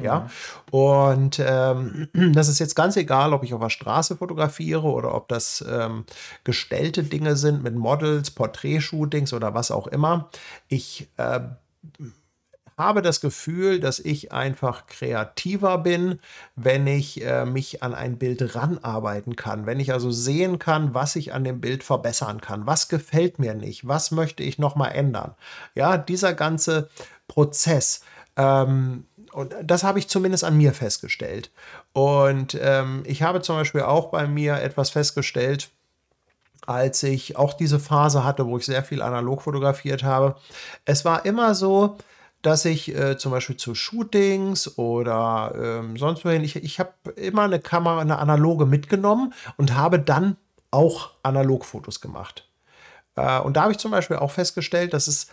[0.00, 0.28] Ja, mhm.
[0.70, 5.26] und ähm, das ist jetzt ganz egal, ob ich auf der Straße fotografiere oder ob
[5.26, 6.04] das ähm,
[6.44, 10.30] gestellte Dinge sind mit Models, Porträtshootings oder was auch immer.
[10.68, 11.40] Ich äh,
[12.78, 16.20] habe das Gefühl, dass ich einfach kreativer bin,
[16.56, 21.16] wenn ich äh, mich an ein Bild ranarbeiten kann, wenn ich also sehen kann, was
[21.16, 24.88] ich an dem Bild verbessern kann, was gefällt mir nicht, was möchte ich noch mal
[24.88, 25.34] ändern.
[25.74, 26.88] Ja, dieser ganze
[27.26, 28.02] Prozess.
[28.36, 31.50] Ähm, und das habe ich zumindest an mir festgestellt.
[31.92, 35.70] Und ähm, ich habe zum Beispiel auch bei mir etwas festgestellt,
[36.66, 40.36] als ich auch diese Phase hatte, wo ich sehr viel analog fotografiert habe.
[40.84, 41.96] Es war immer so,
[42.42, 47.42] dass ich äh, zum Beispiel zu Shootings oder ähm, sonst wohin, ich, ich habe immer
[47.42, 50.36] eine Kamera, eine analoge mitgenommen und habe dann
[50.70, 52.48] auch Analogfotos gemacht.
[53.16, 55.28] Äh, und da habe ich zum Beispiel auch festgestellt, dass es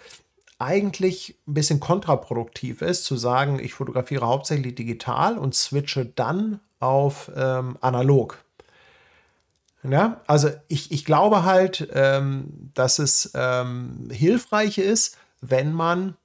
[0.58, 7.30] eigentlich ein bisschen kontraproduktiv ist, zu sagen, ich fotografiere hauptsächlich digital und switche dann auf
[7.36, 8.38] ähm, analog.
[9.84, 16.16] Ja, also ich, ich glaube halt, ähm, dass es ähm, hilfreich ist, wenn man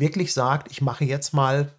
[0.00, 1.72] wirklich sagt, ich mache jetzt mal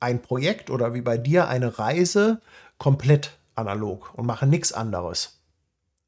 [0.00, 2.40] ein Projekt oder wie bei dir eine Reise
[2.78, 5.40] komplett analog und mache nichts anderes.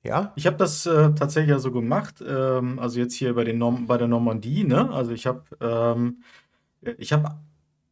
[0.03, 0.33] Ja?
[0.37, 3.87] Ich habe das äh, tatsächlich ja so gemacht, ähm, also jetzt hier bei, den Norm
[3.87, 4.91] bei der Normandie, ne?
[4.91, 6.23] Also ich habe ähm,
[6.99, 7.37] ich habe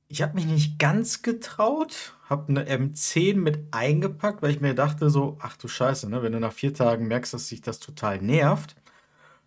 [0.08, 5.10] ich habe mich nicht ganz getraut, habe eine M10 mit eingepackt, weil ich mir dachte
[5.10, 6.22] so, ach du Scheiße, ne?
[6.22, 8.76] Wenn du nach vier Tagen merkst, dass sich das total nervt,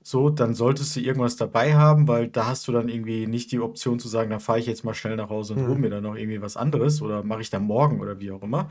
[0.08, 3.60] so, dann solltest du irgendwas dabei haben, weil da hast du dann irgendwie nicht die
[3.60, 5.82] Option zu sagen, dann fahre ich jetzt mal schnell nach Hause und hole mhm.
[5.82, 8.70] mir dann noch irgendwie was anderes oder mache ich dann morgen oder wie auch immer.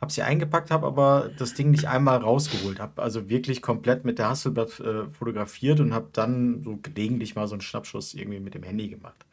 [0.00, 2.80] Habe sie eingepackt, habe aber das Ding nicht einmal rausgeholt.
[2.80, 7.46] Habe also wirklich komplett mit der Hasselblatt äh, fotografiert und habe dann so gelegentlich mal
[7.48, 9.26] so einen Schnappschuss irgendwie mit dem Handy gemacht.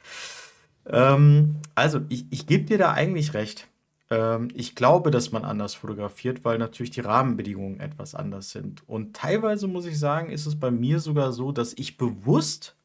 [0.88, 3.70] Ähm, also, ich, ich gebe dir da eigentlich recht.
[4.10, 8.88] Ähm, ich glaube, dass man anders fotografiert, weil natürlich die Rahmenbedingungen etwas anders sind.
[8.88, 12.76] Und teilweise muss ich sagen, ist es bei mir sogar so, dass ich bewusst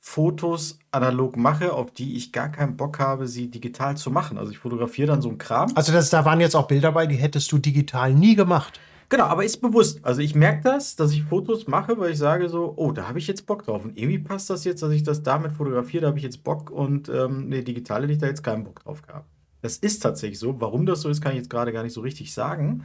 [0.00, 4.38] Fotos analog mache, auf die ich gar keinen Bock habe, sie digital zu machen.
[4.38, 5.70] Also ich fotografiere dann so einen Kram.
[5.74, 8.80] Also das, da waren jetzt auch Bilder bei, die hättest du digital nie gemacht.
[9.10, 10.00] Genau, aber ist bewusst.
[10.04, 13.18] Also ich merke das, dass ich Fotos mache, weil ich sage so, oh, da habe
[13.18, 13.84] ich jetzt Bock drauf.
[13.84, 16.70] Und irgendwie passt das jetzt, dass ich das damit fotografiere, da habe ich jetzt Bock
[16.70, 19.26] und ähm, nee, digital hätte ich da jetzt keinen Bock drauf gehabt.
[19.60, 20.60] Das ist tatsächlich so.
[20.60, 22.84] Warum das so ist, kann ich jetzt gerade gar nicht so richtig sagen.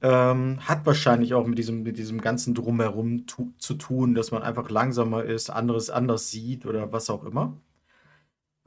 [0.00, 4.42] Ähm, hat wahrscheinlich auch mit diesem, mit diesem ganzen Drumherum tu zu tun, dass man
[4.42, 7.56] einfach langsamer ist, anderes anders sieht oder was auch immer.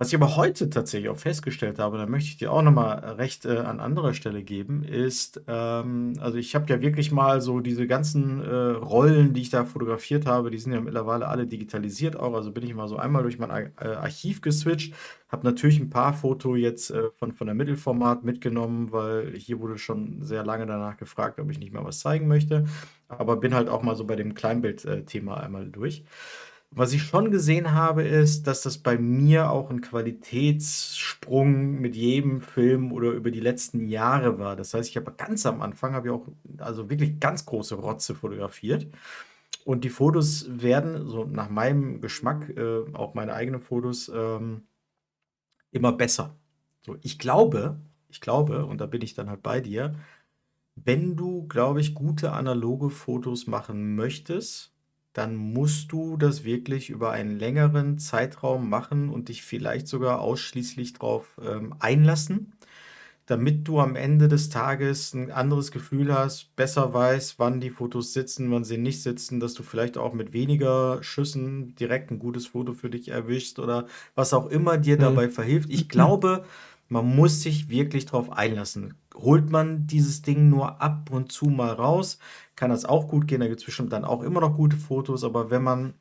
[0.01, 3.45] Was ich aber heute tatsächlich auch festgestellt habe, da möchte ich dir auch nochmal recht
[3.45, 7.85] äh, an anderer Stelle geben, ist, ähm, also ich habe ja wirklich mal so diese
[7.85, 12.33] ganzen äh, Rollen, die ich da fotografiert habe, die sind ja mittlerweile alle digitalisiert auch.
[12.33, 14.95] Also bin ich mal so einmal durch mein äh, Archiv geswitcht,
[15.27, 19.77] habe natürlich ein paar Fotos jetzt äh, von, von der Mittelformat mitgenommen, weil hier wurde
[19.77, 22.65] schon sehr lange danach gefragt, ob ich nicht mal was zeigen möchte.
[23.07, 26.03] Aber bin halt auch mal so bei dem Kleinbild-Thema äh, einmal durch.
[26.73, 32.39] Was ich schon gesehen habe, ist, dass das bei mir auch ein Qualitätssprung mit jedem
[32.39, 34.55] Film oder über die letzten Jahre war.
[34.55, 36.27] Das heißt, ich habe ganz am Anfang habe ich auch
[36.59, 38.87] also wirklich ganz große Rotze fotografiert.
[39.65, 44.63] Und die Fotos werden, so nach meinem Geschmack, äh, auch meine eigenen Fotos, ähm,
[45.71, 46.35] immer besser.
[46.85, 47.79] So, ich glaube,
[48.09, 49.95] ich glaube, und da bin ich dann halt bei dir,
[50.75, 54.70] wenn du, glaube ich, gute analoge Fotos machen möchtest,
[55.13, 60.93] dann musst du das wirklich über einen längeren Zeitraum machen und dich vielleicht sogar ausschließlich
[60.93, 62.53] darauf ähm, einlassen,
[63.25, 68.13] damit du am Ende des Tages ein anderes Gefühl hast, besser weißt, wann die Fotos
[68.13, 72.47] sitzen, wann sie nicht sitzen, dass du vielleicht auch mit weniger Schüssen direkt ein gutes
[72.47, 74.99] Foto für dich erwischst oder was auch immer dir Mhm.
[74.99, 75.69] dabei verhilft.
[75.71, 76.45] Ich glaube,
[76.89, 78.95] man muss sich wirklich darauf einlassen.
[79.21, 82.19] Holt man dieses Ding nur ab und zu mal raus,
[82.55, 83.41] kann das auch gut gehen.
[83.41, 85.23] Da gibt es bestimmt dann auch immer noch gute Fotos.
[85.23, 85.93] Aber wenn man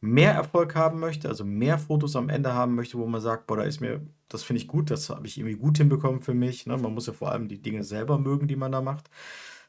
[0.00, 3.56] mehr Erfolg haben möchte, also mehr Fotos am Ende haben möchte, wo man sagt, boah,
[3.58, 6.66] da ist mir, das finde ich gut, das habe ich irgendwie gut hinbekommen für mich.
[6.66, 6.76] Ne?
[6.76, 9.10] Man muss ja vor allem die Dinge selber mögen, die man da macht.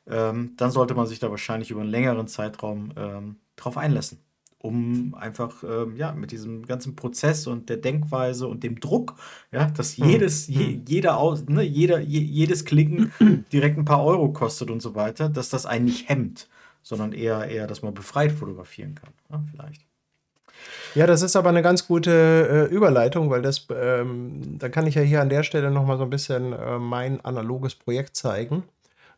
[0.07, 4.19] Ähm, dann sollte man sich da wahrscheinlich über einen längeren Zeitraum ähm, drauf einlassen
[4.65, 9.15] um einfach ähm, ja mit diesem ganzen Prozess und der Denkweise und dem Druck,
[9.51, 10.85] ja, dass Hm, jedes je, hm.
[10.87, 13.11] jeder aus, ne, jeder je, jedes Klicken
[13.53, 16.49] direkt ein paar Euro kostet und so weiter, dass das einen nicht hemmt,
[16.83, 19.85] sondern eher eher, dass man befreit fotografieren kann, ja, vielleicht.
[20.93, 24.95] Ja, das ist aber eine ganz gute äh, Überleitung, weil das, ähm, da kann ich
[24.95, 28.63] ja hier an der Stelle noch mal so ein bisschen äh, mein analoges Projekt zeigen,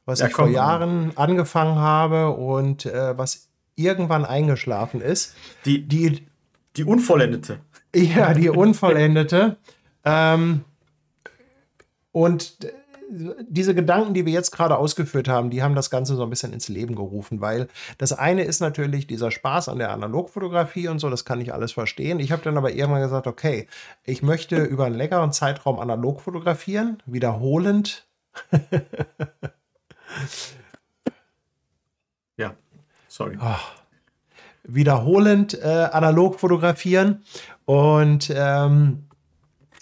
[0.06, 0.50] was Ja, ich vor.
[0.50, 3.47] Jahren angefangen habe und äh, was
[3.78, 5.36] irgendwann eingeschlafen ist.
[5.66, 6.28] Die Die,
[6.76, 7.60] die unvollendete.
[7.96, 9.56] ja, die unvollendete.
[10.04, 10.66] Ähm,
[12.12, 12.58] und
[13.10, 16.52] diese Gedanken, die wir jetzt gerade ausgeführt haben, die haben das Ganze so ein bisschen
[16.52, 17.68] ins Leben gerufen, weil
[17.98, 21.72] das eine ist natürlich dieser Spaß an der Analogfotografie und so, das kann ich alles
[21.72, 22.20] verstehen.
[22.20, 23.68] Ich habe dann aber irgendwann gesagt, okay,
[24.04, 28.06] ich möchte über einen längeren Zeitraum analog fotografieren, wiederholend.
[33.18, 33.36] Sorry.
[34.64, 37.24] wiederholend äh, analog fotografieren.
[37.66, 39.08] Und ähm,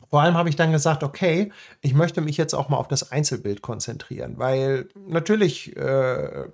[0.09, 1.51] vor allem habe ich dann gesagt, okay,
[1.81, 6.45] ich möchte mich jetzt auch mal auf das Einzelbild konzentrieren, weil natürlich äh,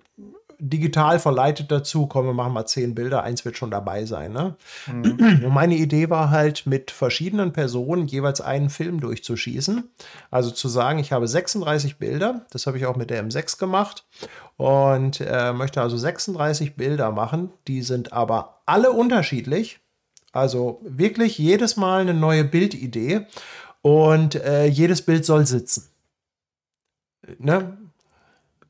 [0.64, 4.32] digital verleitet dazu, komm, wir machen mal zehn Bilder, eins wird schon dabei sein.
[4.32, 4.56] Ne?
[4.88, 9.90] Und meine Idee war halt, mit verschiedenen Personen jeweils einen Film durchzuschießen.
[10.30, 14.06] Also zu sagen, ich habe 36 Bilder, das habe ich auch mit der M6 gemacht
[14.58, 17.52] und äh, möchte also 36 Bilder machen.
[17.68, 19.80] Die sind aber alle unterschiedlich.
[20.32, 23.26] Also wirklich jedes Mal eine neue Bildidee
[23.82, 25.90] und äh, jedes Bild soll sitzen.
[27.40, 27.78] Ne?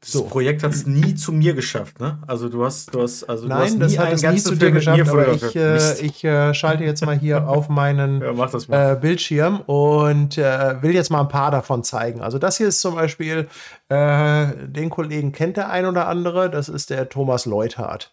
[0.02, 0.24] Das So.
[0.24, 2.18] Projekt hat es nie zu mir geschafft, ne?
[2.26, 4.72] Also du hast, du hast, also du hast Nein, das hat es nie zu dir
[4.72, 8.50] geschafft, aber ich, äh, ich äh, schalte jetzt mal hier auf meinen ja, mal.
[8.70, 12.22] äh, Bildschirm und äh, will jetzt mal ein paar davon zeigen.
[12.22, 13.48] Also das hier ist zum Beispiel,
[13.90, 18.12] äh, den Kollegen kennt der ein oder andere, das ist der Thomas Leuthardt.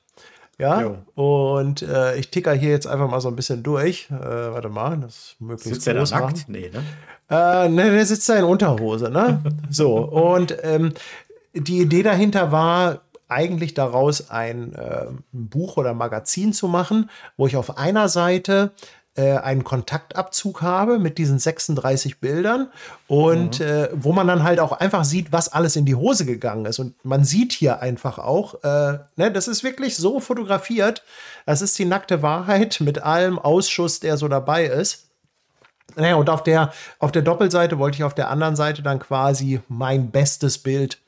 [0.58, 0.96] Ja, Jo.
[1.14, 4.08] und äh, ich ticker hier jetzt einfach mal so ein bisschen durch.
[4.10, 6.20] Warte mal, das möglichst Sitzt der da machen.
[6.24, 6.48] nackt?
[6.48, 6.82] Nee, ne?
[7.30, 9.40] Äh, ne, der sitzt da in Unterhose, ne?
[9.70, 10.94] So, und ähm,
[11.60, 17.56] die Idee dahinter war, eigentlich daraus ein äh, Buch oder Magazin zu machen, wo ich
[17.56, 18.72] auf einer Seite
[19.18, 22.68] äh, einen Kontaktabzug habe mit diesen 36 Bildern
[23.06, 26.64] und äh, wo man dann halt auch einfach sieht, was alles in die Hose gegangen
[26.64, 26.78] ist.
[26.78, 31.02] Und man sieht hier einfach auch, äh, ne, das ist wirklich so fotografiert.
[31.44, 35.08] Das ist die nackte Wahrheit mit allem Ausschuss, der so dabei ist.
[35.96, 39.60] Naja, und auf der, auf der Doppelseite wollte ich auf der anderen Seite dann quasi
[39.68, 40.98] mein bestes Bild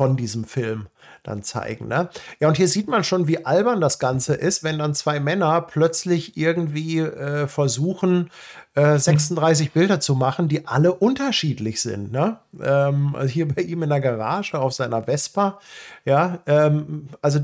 [0.00, 0.88] von diesem Film
[1.22, 1.88] dann zeigen.
[1.88, 2.08] Ne?
[2.40, 5.60] Ja, und hier sieht man schon, wie albern das Ganze ist, wenn dann zwei Männer
[5.62, 8.30] plötzlich irgendwie äh, versuchen,
[8.74, 12.12] äh, 36 Bilder zu machen, die alle unterschiedlich sind.
[12.12, 12.38] Ne?
[12.60, 15.58] Ähm, also hier bei ihm in der Garage auf seiner Vespa.
[16.04, 17.40] Ja, ähm, also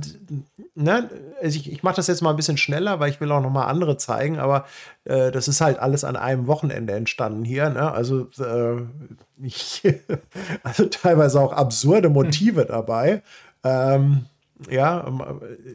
[0.74, 1.11] ne,
[1.43, 3.51] also ich, ich mache das jetzt mal ein bisschen schneller, weil ich will auch noch
[3.51, 4.66] mal andere zeigen, aber
[5.05, 7.70] äh, das ist halt alles an einem Wochenende entstanden hier.
[7.70, 7.90] Ne?
[7.90, 8.82] Also, äh,
[9.43, 9.82] ich,
[10.62, 13.23] also teilweise auch absurde Motive dabei.
[13.66, 14.26] Ähm,
[14.70, 15.06] ja,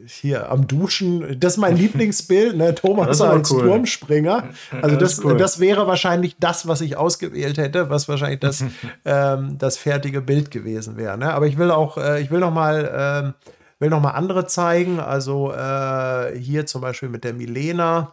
[0.06, 1.38] hier am Duschen.
[1.38, 2.74] Das ist mein Lieblingsbild, ne?
[2.74, 3.62] Thomas als cool.
[3.62, 4.48] Turmspringer.
[4.80, 5.36] Also das, das, cool.
[5.36, 8.64] das, wäre wahrscheinlich das, was ich ausgewählt hätte, was wahrscheinlich das,
[9.04, 11.16] ähm, das fertige Bild gewesen wäre.
[11.16, 11.32] Ne?
[11.32, 14.98] Aber ich will auch, äh, ich will noch mal, äh, will noch mal andere zeigen.
[14.98, 18.12] Also äh, hier zum Beispiel mit der Milena.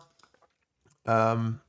[1.07, 1.59] Ähm, ähm,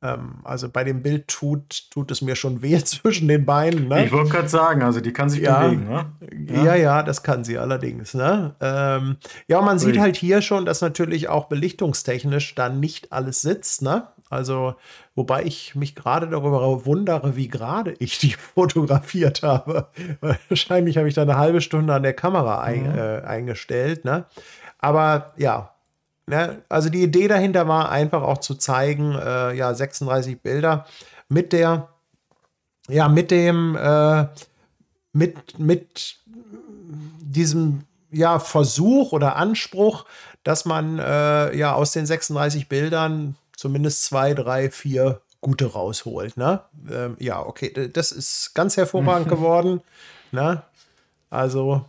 [0.00, 3.88] also bei dem Bild tut, tut es mir schon weh zwischen den Beinen.
[3.88, 4.06] Ne?
[4.06, 5.88] Ich wollte gerade sagen, also die kann sich ja, bewegen.
[5.88, 6.06] Ne?
[6.48, 6.64] Ja.
[6.64, 6.74] ja.
[6.76, 8.14] ja, das kann sie allerdings.
[8.14, 8.54] Ne?
[8.60, 9.16] Ähm,
[9.48, 9.80] ja, man Ui.
[9.80, 13.82] sieht halt hier schon, dass natürlich auch belichtungstechnisch da nicht alles sitzt.
[13.82, 14.06] Ne?
[14.30, 14.76] Also,
[15.14, 19.88] wobei ich mich gerade darüber wundere, wie gerade ich die fotografiert habe.
[20.48, 22.98] Wahrscheinlich habe ich da eine halbe Stunde an der Kamera ein, mhm.
[22.98, 24.04] äh, eingestellt.
[24.04, 24.26] Ne?
[24.78, 25.72] Aber ja,
[26.28, 26.62] Ne?
[26.68, 30.86] Also die Idee dahinter war einfach auch zu zeigen, äh, ja, 36 Bilder
[31.28, 31.88] mit der,
[32.86, 34.26] ja, mit dem, äh,
[35.14, 36.18] mit, mit
[37.20, 40.04] diesem ja, Versuch oder Anspruch,
[40.44, 46.36] dass man äh, ja aus den 36 Bildern zumindest zwei, drei, vier gute rausholt.
[46.36, 46.60] Ne?
[46.90, 49.80] Ähm, ja, okay, das ist ganz hervorragend geworden.
[50.30, 50.62] Ne?
[51.30, 51.86] Also,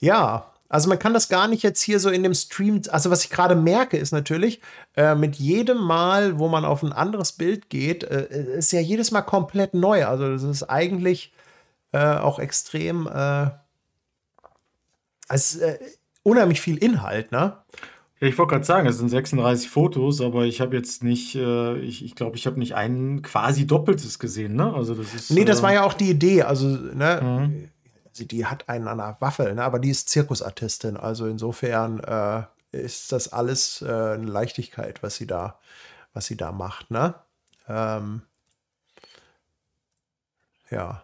[0.00, 3.24] ja, also man kann das gar nicht jetzt hier so in dem Stream, also was
[3.24, 4.62] ich gerade merke, ist natürlich,
[4.96, 9.10] äh, mit jedem Mal, wo man auf ein anderes Bild geht, äh, ist ja jedes
[9.10, 10.06] Mal komplett neu.
[10.06, 11.34] Also das ist eigentlich
[11.92, 13.50] äh, auch extrem, äh,
[15.28, 15.78] es ist äh,
[16.22, 17.58] unheimlich viel Inhalt, ne?
[18.20, 21.98] ich wollte gerade sagen, es sind 36 Fotos, aber ich habe jetzt nicht, äh, ich
[21.98, 24.72] glaube, ich, glaub, ich habe nicht ein quasi doppeltes gesehen, ne?
[24.72, 25.30] Also das ist.
[25.32, 26.42] Nee, das war ja auch die Idee.
[26.42, 27.20] Also, ne?
[27.20, 27.68] Mhm
[28.12, 29.64] sie, die hat einen an der Waffel, ne?
[29.64, 30.96] aber die ist Zirkusartistin.
[30.96, 35.58] Also insofern äh, ist das alles äh, eine Leichtigkeit, was sie da,
[36.14, 36.90] was sie da macht.
[36.90, 37.14] Ne?
[37.68, 38.22] Ähm,
[40.70, 41.02] ja.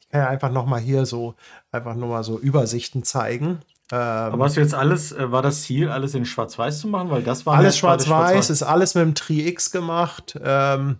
[0.00, 1.34] Ich kann ja einfach noch mal hier so,
[1.70, 3.60] einfach nur mal so Übersichten zeigen.
[3.90, 7.10] Ähm, aber hast du jetzt alles, äh, war das Ziel, alles in Schwarz-Weiß zu machen?
[7.10, 10.38] Weil das war alles Schwarz-Weiß, Schwarz ist alles mit dem Tri-X gemacht.
[10.42, 10.98] Ähm,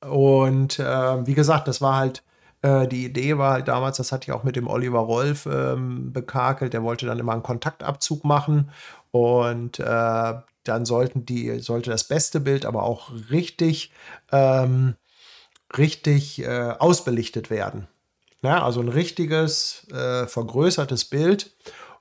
[0.00, 2.22] und äh, wie gesagt, das war halt
[2.64, 6.12] äh, die Idee war halt damals, das hatte ich auch mit dem Oliver Rolf ähm,
[6.12, 8.70] bekakelt, der wollte dann immer einen Kontaktabzug machen
[9.10, 10.34] und äh,
[10.64, 13.92] dann sollten die, sollte das beste Bild aber auch richtig,
[14.32, 14.94] ähm,
[15.76, 17.86] richtig äh, ausbelichtet werden.
[18.40, 21.54] Ja, also ein richtiges, äh, vergrößertes Bild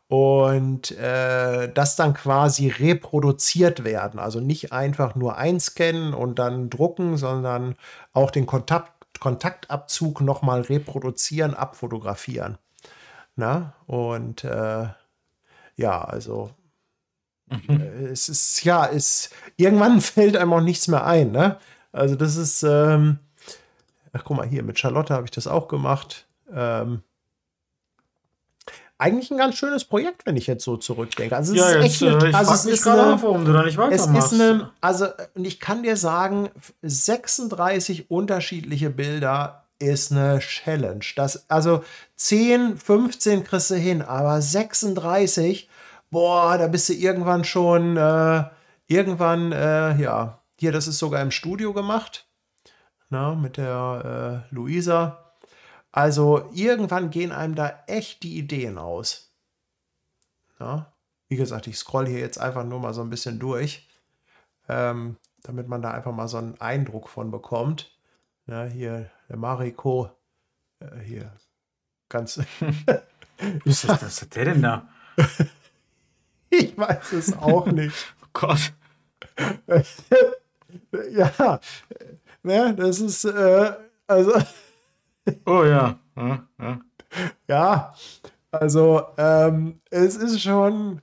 [0.07, 4.19] und äh, das dann quasi reproduziert werden.
[4.19, 7.76] Also nicht einfach nur einscannen und dann drucken, sondern
[8.14, 8.93] auch den Kontakt,
[9.24, 12.58] Kontaktabzug nochmal reproduzieren, abfotografieren.
[13.38, 13.74] Na?
[13.88, 14.88] Und äh,
[15.78, 16.52] ja, also
[17.48, 17.80] mhm.
[17.80, 21.32] Äh, es ist, ja, es, irgendwann fällt einem auch nichts mehr ein.
[21.32, 21.58] Ne?
[21.94, 23.20] Also das ist, ähm,
[24.12, 26.28] ach guck mal hier, mit Charlotte habe ich das auch gemacht.
[26.54, 27.02] Ähm,
[28.98, 31.36] eigentlich ein ganz schönes Projekt, wenn ich jetzt so zurückdenke.
[31.36, 33.53] Also es ja, ist jetzt, echt eine, äh, also es ist eine, auf, warum du
[33.53, 34.32] da nicht weitermachst.
[34.32, 36.49] Es ist eine, also und ich kann dir sagen,
[36.82, 41.03] 36 unterschiedliche Bilder ist eine Challenge.
[41.15, 41.84] Das, also
[42.15, 45.70] 10, 15 kriegst du hin, aber 36,
[46.10, 48.44] boah, da bist du irgendwann schon, äh,
[48.88, 52.28] irgendwann, äh, ja, hier, das ist sogar im Studio gemacht,
[53.10, 55.23] na, mit der äh, Luisa.
[55.94, 59.32] Also irgendwann gehen einem da echt die Ideen aus.
[60.60, 60.91] Ja?
[61.30, 63.88] Wie gesagt, ich scroll hier jetzt einfach nur mal so ein bisschen durch,
[64.68, 67.95] ähm, damit man da einfach mal so einen Eindruck von bekommt.
[68.48, 70.10] Ja, hier der Mariko,
[70.80, 71.32] äh, hier
[72.10, 72.40] ganz.
[73.65, 74.90] Was ist das, der denn da?
[76.49, 78.15] ich weiß es auch nicht.
[78.24, 78.74] oh Gott.
[81.11, 81.60] ja,
[82.41, 83.74] ne, das ist, äh,
[84.07, 84.34] also.
[85.45, 86.00] Oh ja.
[86.16, 86.80] Ja, ja.
[87.48, 87.94] ja
[88.52, 91.02] also ähm, es ist schon.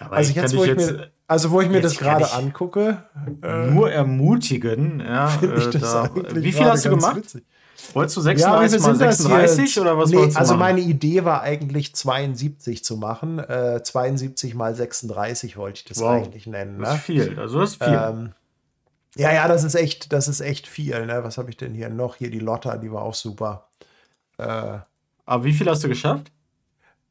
[0.00, 3.04] Aber also, jetzt, wo ich jetzt, mir, also wo ich mir das gerade angucke.
[3.42, 5.00] Äh, nur ermutigen.
[5.00, 7.16] Ja, äh, da, wie viel hast du gemacht?
[7.16, 7.44] Witzig.
[7.94, 10.60] Wolltest du 36 ja, mal 36 oder was nee, wolltest du Also machen?
[10.60, 13.38] meine Idee war eigentlich 72 zu machen.
[13.38, 16.10] Äh, 72 mal 36 wollte ich das wow.
[16.10, 16.78] eigentlich nennen.
[16.78, 16.84] Ne?
[16.84, 17.38] Das ist viel.
[17.38, 17.92] Also das ist viel.
[17.94, 18.32] Ähm,
[19.16, 21.06] ja, ja, das ist echt, das ist echt viel.
[21.06, 21.24] Ne?
[21.24, 22.16] Was habe ich denn hier noch?
[22.16, 23.68] Hier die Lotta, die war auch super.
[24.38, 24.78] Äh,
[25.24, 26.30] Aber wie viel hast du geschafft?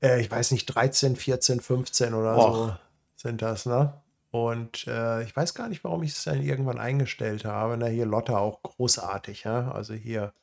[0.01, 2.55] Äh, ich weiß nicht, 13, 14, 15 oder Och.
[2.55, 2.75] so
[3.15, 3.93] sind das, ne?
[4.31, 7.77] Und äh, ich weiß gar nicht, warum ich es dann irgendwann eingestellt habe.
[7.77, 9.71] Na, hier Lotta auch großartig, ja.
[9.71, 10.33] Also hier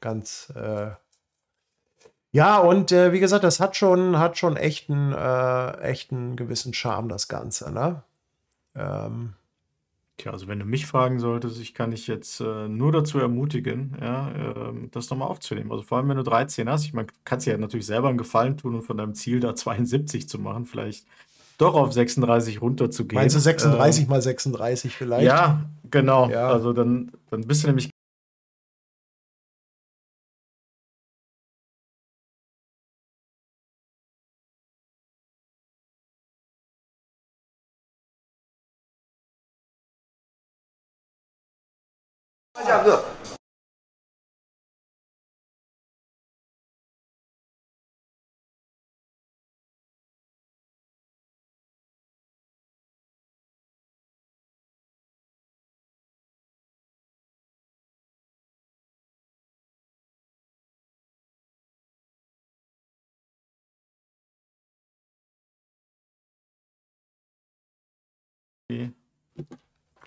[0.00, 0.52] ganz.
[0.56, 0.90] Äh
[2.32, 6.36] ja, und äh, wie gesagt, das hat schon, hat schon echt einen, äh, echt einen
[6.36, 8.02] gewissen Charme, das Ganze, ne?
[8.74, 9.34] Ähm
[10.18, 13.96] Tja, also wenn du mich fragen solltest, ich kann dich jetzt äh, nur dazu ermutigen,
[14.00, 15.70] ja, ähm, das nochmal aufzunehmen.
[15.70, 18.16] Also vor allem, wenn du 13 hast, ich meine, kannst dir ja natürlich selber einen
[18.16, 21.06] Gefallen tun und von deinem Ziel da 72 zu machen, vielleicht
[21.58, 23.20] doch auf 36 runterzugehen.
[23.20, 25.26] Meinst du 36 ähm, mal 36 vielleicht?
[25.26, 26.30] Ja, genau.
[26.30, 26.48] Ja.
[26.48, 27.90] Also dann, dann bist du nämlich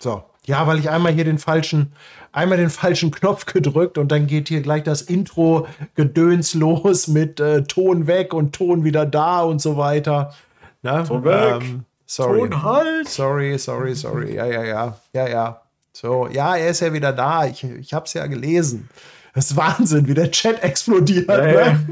[0.00, 1.92] So, ja, weil ich einmal hier den falschen,
[2.32, 7.38] einmal den falschen Knopf gedrückt und dann geht hier gleich das Intro Gedöns los mit
[7.38, 10.34] äh, Ton weg und Ton wieder da und so weiter.
[10.82, 11.62] Na, Ton weg.
[11.62, 12.48] Ähm, sorry.
[12.48, 13.08] Ton halt.
[13.08, 14.34] Sorry, sorry, sorry.
[14.34, 14.96] Ja, ja, ja.
[15.12, 15.60] Ja, ja.
[15.92, 17.44] So, ja, er ist ja wieder da.
[17.46, 18.88] Ich, ich habe es ja gelesen.
[19.34, 21.28] Das ist Wahnsinn, wie der Chat explodiert.
[21.28, 21.84] Ja, ne?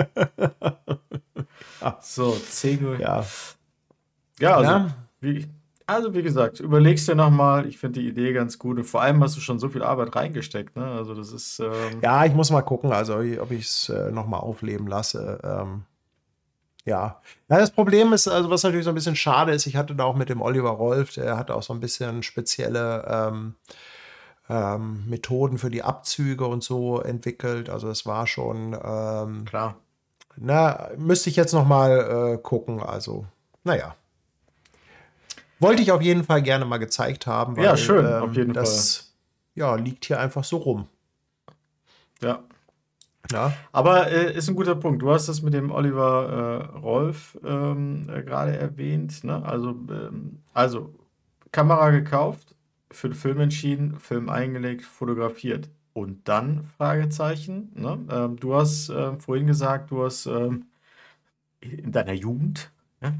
[0.00, 0.08] ja.
[2.00, 3.00] So, 10 Uhr.
[3.00, 3.24] Ja.
[4.40, 4.90] Ja, also, ja.
[5.20, 5.48] Wie,
[5.88, 7.66] also wie gesagt, überlegst dir nochmal.
[7.66, 8.76] Ich finde die Idee ganz gut.
[8.76, 10.76] Und vor allem hast du schon so viel Arbeit reingesteckt.
[10.76, 10.84] Ne?
[10.84, 11.60] Also das ist.
[11.60, 15.40] Ähm ja, ich muss mal gucken, also ob ich es äh, nochmal aufleben lasse.
[15.42, 15.84] Ähm,
[16.84, 17.20] ja.
[17.48, 17.58] ja.
[17.58, 20.14] Das Problem ist, also was natürlich so ein bisschen schade ist, ich hatte da auch
[20.14, 23.54] mit dem Oliver Rolf, der hatte auch so ein bisschen spezielle ähm,
[24.50, 27.70] ähm, Methoden für die Abzüge und so entwickelt.
[27.70, 28.74] Also es war schon.
[28.74, 29.76] Ähm, Klar.
[30.36, 32.82] Na, müsste ich jetzt nochmal äh, gucken.
[32.82, 33.24] Also,
[33.64, 33.96] naja.
[35.60, 37.56] Wollte ich auf jeden Fall gerne mal gezeigt haben.
[37.56, 39.04] Weil, ja, schön, ähm, auf jeden das, Fall.
[39.54, 40.86] Ja, liegt hier einfach so rum.
[42.22, 42.40] Ja.
[43.32, 43.52] Ja.
[43.72, 45.02] Aber äh, ist ein guter Punkt.
[45.02, 49.22] Du hast das mit dem Oliver äh, Rolf ähm, äh, gerade erwähnt.
[49.24, 49.44] Ne?
[49.44, 50.94] Also, ähm, also
[51.52, 52.54] Kamera gekauft,
[52.90, 55.68] für den Film entschieden, Film eingelegt, fotografiert.
[55.92, 57.72] Und dann Fragezeichen.
[57.74, 57.98] Ne?
[58.10, 60.66] Ähm, du hast äh, vorhin gesagt, du hast ähm,
[61.60, 62.70] in deiner Jugend
[63.02, 63.14] ja,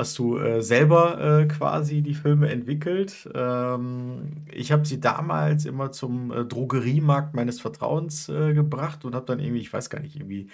[0.00, 3.28] hast du äh, selber äh, quasi die Filme entwickelt.
[3.34, 9.26] Ähm, ich habe sie damals immer zum äh, Drogeriemarkt meines Vertrauens äh, gebracht und habe
[9.26, 10.48] dann irgendwie, ich weiß gar nicht, irgendwie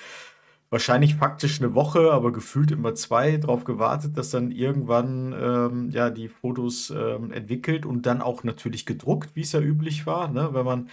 [0.69, 6.11] wahrscheinlich faktisch eine Woche, aber gefühlt immer zwei darauf gewartet, dass dann irgendwann ähm, ja
[6.11, 10.51] die Fotos ähm, entwickelt und dann auch natürlich gedruckt, wie es ja üblich war, ne?
[10.53, 10.89] wenn man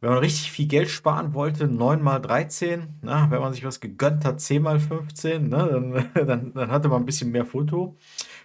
[0.00, 3.80] wenn man richtig viel Geld sparen wollte, 9 mal 13, na, wenn man sich was
[3.80, 5.68] gegönnt hat, 10 mal 15, ne,
[6.14, 7.96] dann, dann, dann hatte man ein bisschen mehr Foto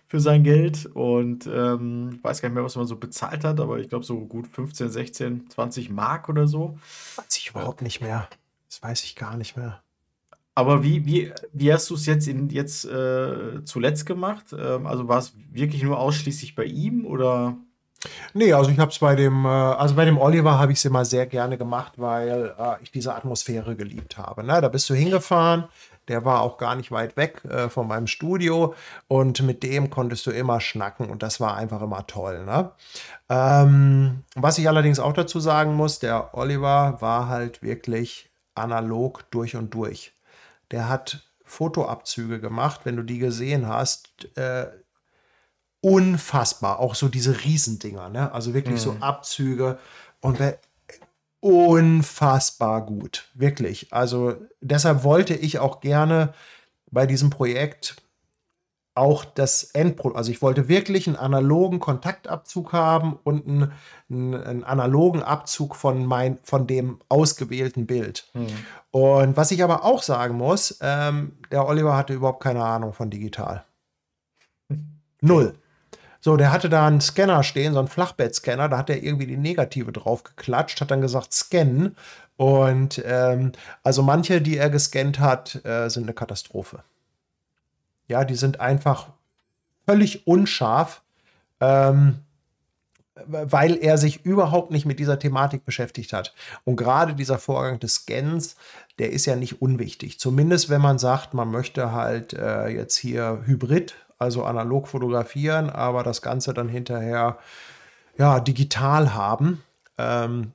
[0.07, 3.59] für sein Geld und ähm, ich weiß gar nicht mehr, was man so bezahlt hat,
[3.59, 6.77] aber ich glaube so gut 15, 16, 20 Mark oder so.
[7.15, 8.27] Weiß ich überhaupt nicht mehr.
[8.69, 9.81] Das weiß ich gar nicht mehr.
[10.55, 14.55] Aber wie, wie, wie hast du es jetzt, in, jetzt äh, zuletzt gemacht?
[14.57, 17.57] Ähm, also war es wirklich nur ausschließlich bei ihm oder?
[18.34, 20.85] Nee, also ich habe es bei dem, äh, also bei dem Oliver habe ich es
[20.85, 24.43] immer sehr gerne gemacht, weil äh, ich diese Atmosphäre geliebt habe.
[24.43, 24.59] Ne?
[24.61, 25.65] Da bist du hingefahren,
[26.07, 28.75] der war auch gar nicht weit weg äh, von meinem Studio
[29.07, 32.43] und mit dem konntest du immer schnacken und das war einfach immer toll.
[32.45, 32.71] Ne?
[33.30, 39.55] Ähm, was ich allerdings auch dazu sagen muss, der Oliver war halt wirklich analog durch
[39.55, 40.13] und durch.
[40.71, 44.27] Der hat Fotoabzüge gemacht, wenn du die gesehen hast.
[44.38, 44.67] Äh,
[45.84, 46.80] unfassbar.
[46.80, 48.31] Auch so diese Riesendinger, ne?
[48.31, 48.80] Also wirklich mhm.
[48.80, 49.77] so Abzüge
[50.22, 50.39] und
[51.41, 53.27] unfassbar gut.
[53.34, 53.91] Wirklich.
[53.91, 56.34] Also deshalb wollte ich auch gerne
[56.89, 57.97] bei diesem Projekt
[58.95, 63.73] auch das Endprodukt, also ich wollte wirklich einen analogen Kontaktabzug haben und einen,
[64.10, 68.30] einen, analogen Abzug von, mein, von dem ausgewählten Bild.
[68.34, 68.47] Mhm.
[68.91, 73.10] Und was ich aber auch sagen muss, ähm, der Oliver hatte überhaupt keine Ahnung von
[73.10, 73.65] digital.
[75.22, 75.55] Null.
[76.23, 79.35] So, der hatte da einen Scanner stehen, so einen Flachbettscanner, da hat er irgendwie die
[79.35, 81.97] Negative drauf geklatscht, hat dann gesagt, scannen.
[82.37, 83.51] Und ähm,
[83.83, 86.79] also manche, die er gescannt hat, äh, sind eine Katastrophe.
[88.07, 89.09] Ja, die sind einfach
[89.85, 91.01] völlig unscharf,
[91.59, 92.19] ähm,
[93.27, 96.33] weil er sich überhaupt nicht mit dieser Thematik beschäftigt hat.
[96.63, 98.55] Und gerade dieser Vorgang des Scans,
[98.97, 100.21] der ist ja nicht unwichtig.
[100.21, 106.03] Zumindest wenn man sagt, man möchte halt äh, jetzt hier Hybrid also analog fotografieren, aber
[106.03, 107.37] das Ganze dann hinterher
[108.17, 109.63] ja, digital haben.
[109.97, 110.53] Ähm,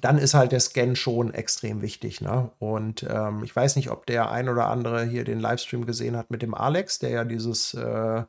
[0.00, 2.20] dann ist halt der Scan schon extrem wichtig.
[2.20, 2.50] Ne?
[2.58, 6.30] Und ähm, ich weiß nicht, ob der ein oder andere hier den Livestream gesehen hat
[6.30, 8.24] mit dem Alex, der ja dieses, äh,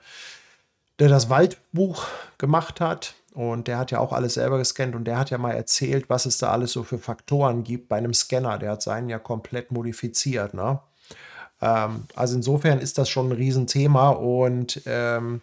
[0.99, 2.05] der das Waldbuch
[2.37, 3.15] gemacht hat.
[3.33, 6.25] Und der hat ja auch alles selber gescannt und der hat ja mal erzählt, was
[6.25, 8.57] es da alles so für Faktoren gibt bei einem Scanner.
[8.57, 10.55] Der hat seinen ja komplett modifiziert.
[10.55, 10.79] Ne?
[11.61, 15.41] Ähm, also insofern ist das schon ein Riesenthema und ähm,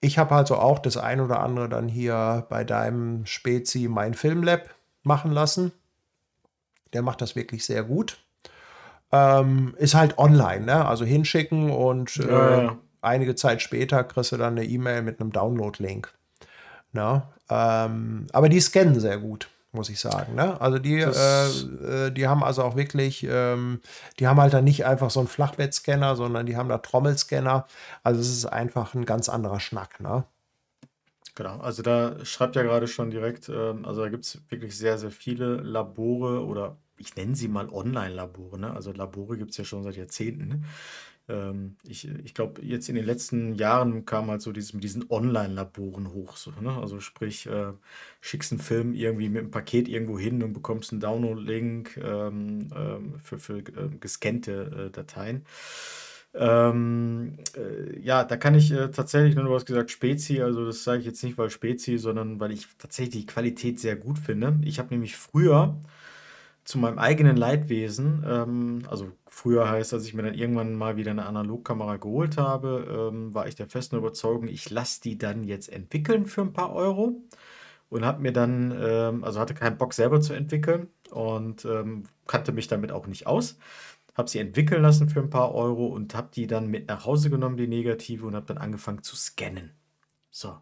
[0.00, 4.70] ich habe also auch das ein oder andere dann hier bei deinem Spezi mein Filmlab
[5.02, 5.72] machen lassen.
[6.92, 8.18] Der macht das wirklich sehr gut.
[9.10, 10.86] Ähm, ist halt online, ne?
[10.86, 12.78] also hinschicken und äh, ja.
[13.00, 16.12] einige Zeit später kriegst du dann eine E-Mail mit einem Download-Link.
[16.92, 17.22] Ne?
[17.48, 19.48] Ähm, aber die scannen sehr gut,
[19.78, 20.34] muss ich sagen.
[20.34, 20.60] Ne?
[20.60, 23.80] Also die, äh, äh, die haben also auch wirklich, ähm,
[24.18, 27.66] die haben halt dann nicht einfach so einen Flachbettscanner, sondern die haben da Trommelscanner.
[28.02, 30.00] Also es ist einfach ein ganz anderer Schnack.
[30.00, 30.24] Ne?
[31.36, 34.98] Genau, also da schreibt ja gerade schon direkt, ähm, also da gibt es wirklich sehr,
[34.98, 38.74] sehr viele Labore oder ich nenne sie mal Online-Labore, ne?
[38.74, 40.64] Also Labore gibt es ja schon seit Jahrzehnten.
[41.28, 41.34] Ne?
[41.34, 45.10] Ähm, ich ich glaube, jetzt in den letzten Jahren kam halt so dieses, mit diesen
[45.10, 46.36] Online-Laboren hoch.
[46.36, 46.76] So, ne?
[46.78, 47.72] Also sprich, äh,
[48.20, 53.14] schickst einen Film irgendwie mit einem Paket irgendwo hin und bekommst einen Download-Link ähm, ähm,
[53.22, 55.44] für, für äh, gescannte äh, Dateien.
[56.34, 60.84] Ähm, äh, ja, da kann ich äh, tatsächlich, nur du hast gesagt Spezi, also das
[60.84, 64.58] sage ich jetzt nicht, weil Spezi, sondern weil ich tatsächlich die Qualität sehr gut finde.
[64.62, 65.76] Ich habe nämlich früher
[66.68, 71.12] zu meinem eigenen Leidwesen, ähm, also früher heißt, als ich mir dann irgendwann mal wieder
[71.12, 75.72] eine Analogkamera geholt habe, ähm, war ich der festen Überzeugung, ich lasse die dann jetzt
[75.72, 77.22] entwickeln für ein paar Euro
[77.88, 82.52] und habe mir dann, ähm, also hatte keinen Bock selber zu entwickeln und ähm, kannte
[82.52, 83.56] mich damit auch nicht aus.
[84.14, 87.30] Habe sie entwickeln lassen für ein paar Euro und habe die dann mit nach Hause
[87.30, 89.70] genommen, die Negative, und habe dann angefangen zu scannen.
[90.30, 90.58] So.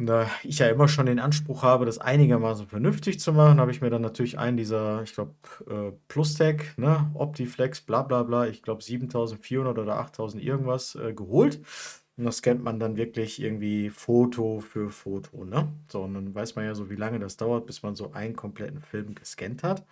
[0.00, 3.70] Und da ich ja immer schon den Anspruch habe, das einigermaßen vernünftig zu machen, habe
[3.70, 5.34] ich mir dann natürlich einen dieser, ich glaube,
[5.68, 11.60] äh, Plus-Tech, ne, Optiflex, bla bla bla, ich glaube 7400 oder 8000 irgendwas äh, geholt.
[12.16, 15.68] Und das scannt man dann wirklich irgendwie Foto für Foto, ne?
[15.88, 18.34] So, und dann weiß man ja so, wie lange das dauert, bis man so einen
[18.34, 19.84] kompletten Film gescannt hat.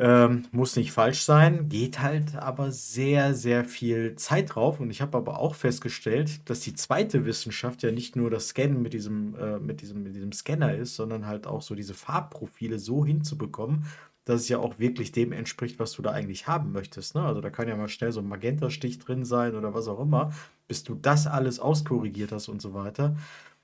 [0.00, 4.78] Ähm, muss nicht falsch sein, geht halt aber sehr, sehr viel Zeit drauf.
[4.78, 8.80] Und ich habe aber auch festgestellt, dass die zweite Wissenschaft ja nicht nur das Scannen
[8.80, 12.78] mit diesem, äh, mit diesem, mit diesem Scanner ist, sondern halt auch so diese Farbprofile
[12.78, 13.86] so hinzubekommen,
[14.24, 17.16] dass es ja auch wirklich dem entspricht, was du da eigentlich haben möchtest.
[17.16, 17.22] Ne?
[17.22, 20.32] Also da kann ja mal schnell so ein Magentastich drin sein oder was auch immer.
[20.68, 23.16] Bis du das alles auskorrigiert hast und so weiter,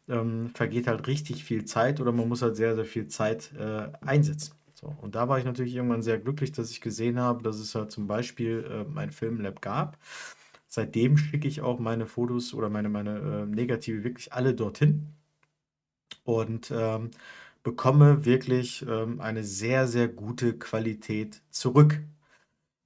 [0.08, 3.88] ähm, vergeht halt richtig viel Zeit oder man muss halt sehr, sehr viel Zeit äh,
[4.04, 4.54] einsetzen.
[4.84, 7.74] So, und da war ich natürlich irgendwann sehr glücklich, dass ich gesehen habe, dass es
[7.74, 9.98] halt zum Beispiel äh, mein Filmlab gab.
[10.68, 15.14] Seitdem schicke ich auch meine Fotos oder meine, meine äh, Negative wirklich alle dorthin
[16.24, 17.10] und ähm,
[17.62, 22.00] bekomme wirklich ähm, eine sehr, sehr gute Qualität zurück.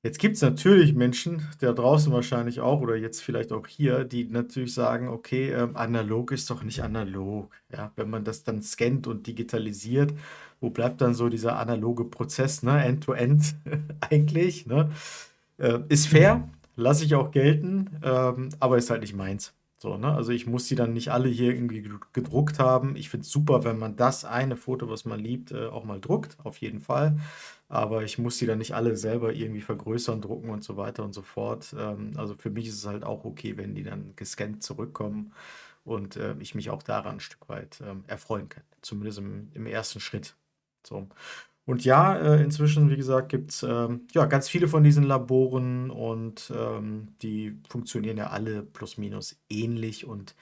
[0.04, 4.24] Jetzt gibt es natürlich Menschen, da draußen wahrscheinlich auch oder jetzt vielleicht auch hier, die
[4.26, 7.52] natürlich sagen, okay, ähm, analog ist doch nicht analog.
[7.72, 10.14] Ja, wenn man das dann scannt und digitalisiert,
[10.60, 12.84] wo bleibt dann so dieser analoge Prozess, ne?
[12.84, 13.54] End-to-End
[14.00, 14.90] eigentlich, ne?
[15.58, 19.54] Äh, ist fair, lasse ich auch gelten, ähm, aber ist halt nicht meins.
[19.78, 20.12] So, ne?
[20.12, 22.96] Also ich muss die dann nicht alle hier irgendwie ged- gedruckt haben.
[22.96, 26.00] Ich finde es super, wenn man das eine Foto, was man liebt, äh, auch mal
[26.00, 27.16] druckt, auf jeden Fall.
[27.68, 31.12] Aber ich muss die dann nicht alle selber irgendwie vergrößern, drucken und so weiter und
[31.14, 31.74] so fort.
[31.78, 35.32] Ähm, also für mich ist es halt auch okay, wenn die dann gescannt zurückkommen
[35.84, 38.64] und äh, ich mich auch daran ein Stück weit ähm, erfreuen kann.
[38.82, 40.34] Zumindest im, im ersten Schritt.
[40.86, 41.08] So.
[41.64, 45.90] Und ja, äh, inzwischen, wie gesagt, gibt es ähm, ja, ganz viele von diesen Laboren
[45.90, 50.34] und ähm, die funktionieren ja alle plus minus ähnlich und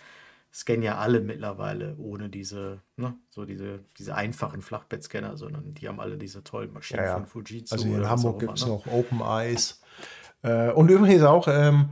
[0.55, 5.99] scannen ja alle mittlerweile ohne diese, ne, so diese, diese einfachen Flachbettscanner, sondern die haben
[5.99, 7.15] alle diese tollen Maschinen Ja, ja.
[7.15, 7.75] von Fujitsu.
[7.75, 8.71] Also in Hamburg gibt es ne?
[8.71, 9.81] noch Open Eyes.
[10.43, 11.89] Äh, und übrigens auch, ähm,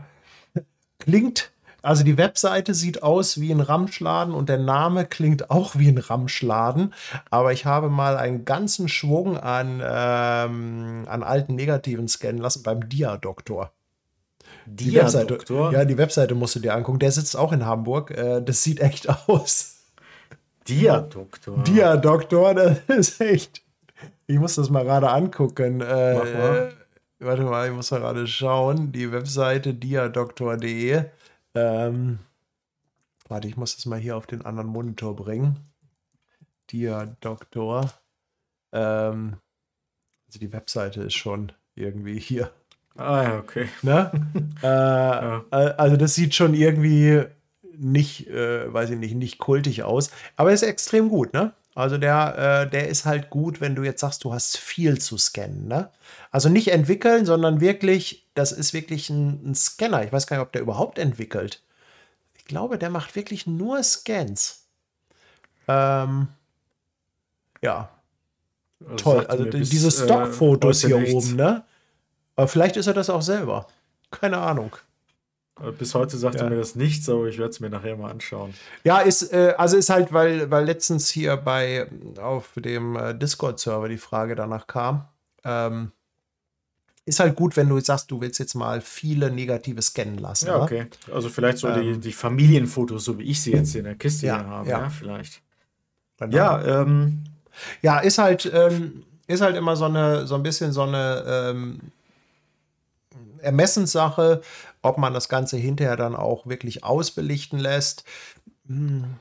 [1.00, 1.52] klingt,
[1.84, 5.98] also die Webseite sieht aus wie ein Ramschladen und der Name klingt auch wie ein
[5.98, 6.94] Ramschladen.
[7.30, 12.88] Aber ich habe mal einen ganzen Schwung an, ähm, an alten Negativen scannen lassen beim
[12.88, 13.70] Dia-Doktor.
[14.66, 15.38] Die Webseite,
[15.72, 17.00] ja, die Webseite musst du dir angucken.
[17.00, 18.10] Der sitzt auch in Hamburg.
[18.12, 19.82] Äh, das sieht echt aus.
[20.66, 21.62] Dia-Doktor.
[21.64, 23.62] Dia-Doktor, das ist echt.
[24.26, 25.82] Ich muss das mal gerade angucken.
[25.82, 26.72] Äh, Mach mal.
[27.18, 28.90] warte mal, ich muss mal gerade schauen.
[28.90, 31.04] Die Webseite diadoktor.de.
[31.54, 32.18] Ähm,
[33.28, 35.58] warte, ich muss das mal hier auf den anderen Monitor bringen.
[36.70, 37.92] Diadoktor.
[38.72, 39.36] Ähm,
[40.26, 42.50] also die Webseite ist schon irgendwie hier.
[42.96, 43.68] Ah ja, okay.
[43.82, 44.10] Ne?
[44.62, 47.24] äh, Also das sieht schon irgendwie
[47.76, 50.10] nicht, äh, weiß ich nicht, nicht kultig aus.
[50.36, 51.52] Aber ist extrem gut, ne?
[51.74, 55.18] Also der, äh, der ist halt gut, wenn du jetzt sagst, du hast viel zu
[55.18, 55.90] scannen, ne?
[56.30, 60.04] Also nicht entwickeln, sondern wirklich, das ist wirklich ein, ein Scanner.
[60.04, 61.62] Ich weiß gar nicht, ob der überhaupt entwickelt.
[62.36, 64.66] ich glaube, der macht wirklich nur Scans.
[65.66, 66.28] Ähm,
[67.62, 67.88] ja,
[68.80, 69.26] Also toll.
[69.26, 71.14] Also bis, diese äh, Stockfotos heute hier nichts.
[71.14, 71.64] oben, ne?
[72.36, 73.66] Aber vielleicht ist er das auch selber.
[74.10, 74.76] Keine Ahnung.
[75.62, 76.50] Äh, Bis heute sagte Ja.
[76.50, 78.54] mir das nichts, aber ich werde es mir nachher mal anschauen.
[78.82, 81.86] Ja, ist, äh, also ist halt, weil, weil letztens hier bei
[82.20, 85.06] auf dem äh, Discord-Server die Frage danach kam.
[85.44, 85.92] Ähm,
[87.06, 90.46] ist halt gut, wenn du sagst, du willst jetzt mal viele negative scannen lassen.
[90.46, 90.62] Ja, ne?
[90.62, 90.86] okay.
[91.12, 92.00] Also vielleicht so die, Ähm.
[92.00, 94.78] die Familienfotos, so wie ich sie jetzt hier in der Kiste Ja, hier habe, ja.
[94.80, 95.42] ja, vielleicht.
[96.18, 96.34] Genau.
[96.36, 97.24] Ja, ähm,
[97.82, 101.80] Ja, ist halt, ähm, ist halt immer so eine, so ein bisschen so eine ähm,
[103.40, 104.40] Ermessenssache,
[104.84, 108.04] ob man das Ganze hinterher dann auch wirklich ausbelichten lässt.
[108.66, 109.16] Hm,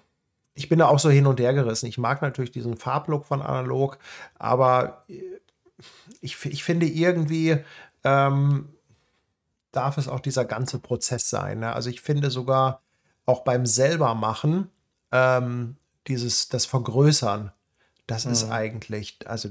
[0.56, 1.88] Ich bin da auch so hin und her gerissen.
[1.88, 3.98] Ich mag natürlich diesen Farblook von analog,
[4.38, 5.22] aber äh,
[6.22, 7.58] ich, ich finde irgendwie
[8.04, 8.70] ähm,
[9.72, 11.60] darf es auch dieser ganze Prozess sein.
[11.60, 11.74] Ne?
[11.74, 12.82] Also ich finde sogar
[13.26, 14.70] auch beim selbermachen
[15.12, 15.78] ähm,
[16.08, 17.52] dieses das Vergrößern,
[18.06, 18.52] das ist Mhm.
[18.52, 19.50] eigentlich, also,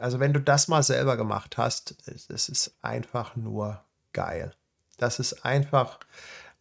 [0.00, 3.82] also wenn du das mal selber gemacht hast, es, es ist einfach nur
[4.12, 4.52] geil.
[4.98, 5.98] Das ist einfach,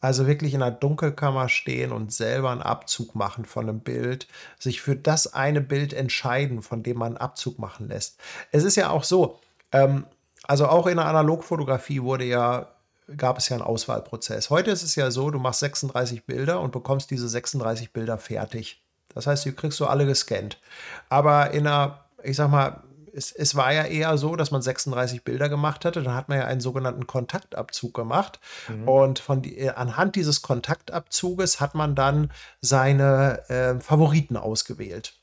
[0.02, 4.28] also wirklich in der Dunkelkammer stehen und selber einen Abzug machen von einem Bild,
[4.60, 8.20] sich für das eine Bild entscheiden, von dem man einen Abzug machen lässt.
[8.52, 9.40] Es ist ja auch so,
[9.72, 10.06] ähm,
[10.44, 12.68] also auch in der Analogfotografie wurde ja,
[13.18, 14.50] gab es ja einen Auswahlprozess.
[14.50, 18.84] Heute ist es ja so, du machst 36 Bilder und bekommst diese 36 Bilder fertig.
[19.14, 20.60] Das heißt, du kriegst du alle gescannt.
[21.10, 22.84] Aber in einer, ich sag mal,
[23.16, 26.02] es, es war ja eher so, dass man 36 Bilder gemacht hatte.
[26.02, 28.40] Dann hat man ja einen sogenannten Kontaktabzug gemacht.
[28.86, 32.32] Und von die, äh, anhand dieses Kontaktabzuges hat man dann
[32.62, 35.14] seine äh, Favoriten ausgewählt.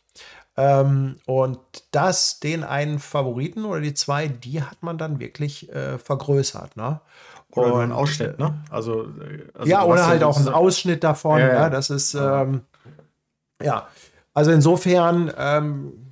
[0.56, 1.58] Ähm, und
[1.90, 6.76] das, den einen Favoriten oder die zwei, die hat man dann wirklich äh, vergrößert.
[6.76, 7.00] Ne?
[7.52, 8.62] oder nur Und, ein Ausschnitt, ne?
[8.70, 11.40] Also, äh, also ja, oder halt auch ein sozusagen- Ausschnitt davon.
[11.40, 11.70] Ja, Ja, ja.
[11.70, 12.42] Das ist, Ja.
[12.42, 12.60] ähm,
[13.62, 13.88] ja,
[14.34, 16.09] also insofern, ähm,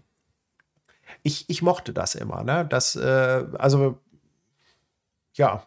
[1.23, 2.43] ich, ich mochte das immer.
[2.45, 2.66] Ne?
[2.69, 3.99] Das, äh, also,
[5.35, 5.62] ja,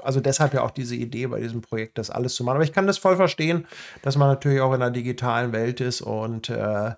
[0.00, 2.56] also deshalb ja auch diese Idee bei diesem Projekt, das alles zu machen.
[2.56, 3.66] Aber ich kann das voll verstehen,
[4.02, 6.92] dass man natürlich auch in einer digitalen Welt ist und äh,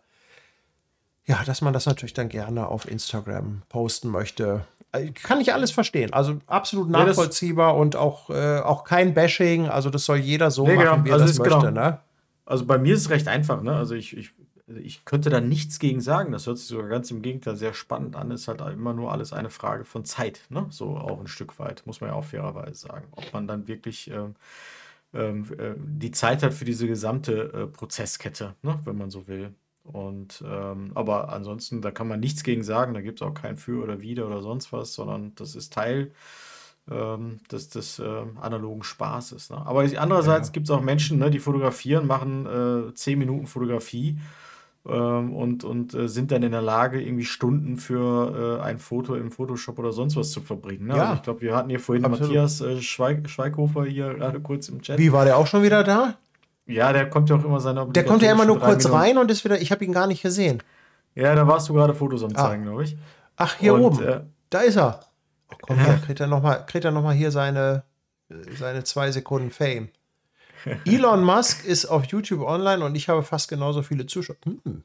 [1.27, 4.65] ja, dass man das natürlich dann gerne auf Instagram posten möchte.
[4.93, 6.13] Äh, Kann ich alles verstehen.
[6.13, 9.69] Also absolut nachvollziehbar und auch, äh, auch kein Bashing.
[9.69, 11.05] Also das soll jeder so Nee, machen, genau.
[11.05, 11.59] wie er Also das möchte.
[11.59, 11.71] genau.
[11.71, 12.01] Ne?
[12.45, 13.77] Also bei mir ist es recht einfach, ne?
[13.77, 14.33] Also ich, ich,
[14.83, 16.33] ich könnte da nichts gegen sagen.
[16.33, 18.31] Das hört sich sogar ganz im Gegenteil sehr spannend an.
[18.31, 20.67] Ist halt immer nur alles eine Frage von Zeit, ne?
[20.71, 23.07] So auch ein Stück weit, muss man ja auch fairerweise sagen.
[23.13, 24.35] Ob man dann wirklich ähm,
[25.15, 28.79] ähm, äh, die Zeit hat für diese gesamte äh, Prozesskette, ne?
[28.85, 29.55] Wenn man so will.
[29.85, 33.57] Und ähm, aber ansonsten, da kann man nichts gegen sagen, da gibt es auch kein
[33.57, 36.13] Für oder Wider oder sonst was, sondern das ist Teil
[36.91, 39.51] ähm, des, des ähm, analogen Spaßes.
[39.51, 39.59] Ne?
[39.67, 40.53] Aber andererseits Ja.
[40.53, 42.47] gibt es auch Menschen, ne, die fotografieren, machen
[42.91, 44.19] äh, 10 Minuten Fotografie
[44.89, 49.31] und, und äh, sind dann in der Lage, irgendwie Stunden für äh, ein Foto im
[49.31, 50.87] Photoshop oder sonst was zu verbringen.
[50.87, 50.97] Ne?
[50.97, 51.03] Ja.
[51.03, 52.29] Also ich glaube, wir hatten hier vorhin Absolut.
[52.29, 54.99] Matthias äh, Schweig Schweighofer hier gerade kurz im Chat.
[54.99, 56.15] Wie war der auch schon wieder da?
[56.67, 59.19] Ja, der kommt ja auch immer seine Der kommt ja immer nur kurz Minuten- rein
[59.19, 59.61] und ist wieder.
[59.61, 60.63] Ich habe ihn gar nicht gesehen.
[61.15, 62.49] Ja, da warst du gerade Fotos am Ah.
[62.49, 62.97] zeigen, glaube ich.
[63.37, 64.03] Ach, hier Und, oben.
[64.03, 64.21] äh,
[64.51, 65.01] da ist er.
[65.53, 65.95] Oh, komm Ja.
[65.97, 67.83] kriegt er nochmal noch hier seine,
[68.31, 69.89] äh, seine zwei Sekunden Fame.
[70.85, 74.37] Elon Musk ist auf YouTube online und ich habe fast genauso viele Zuschauer.
[74.45, 74.83] Hm.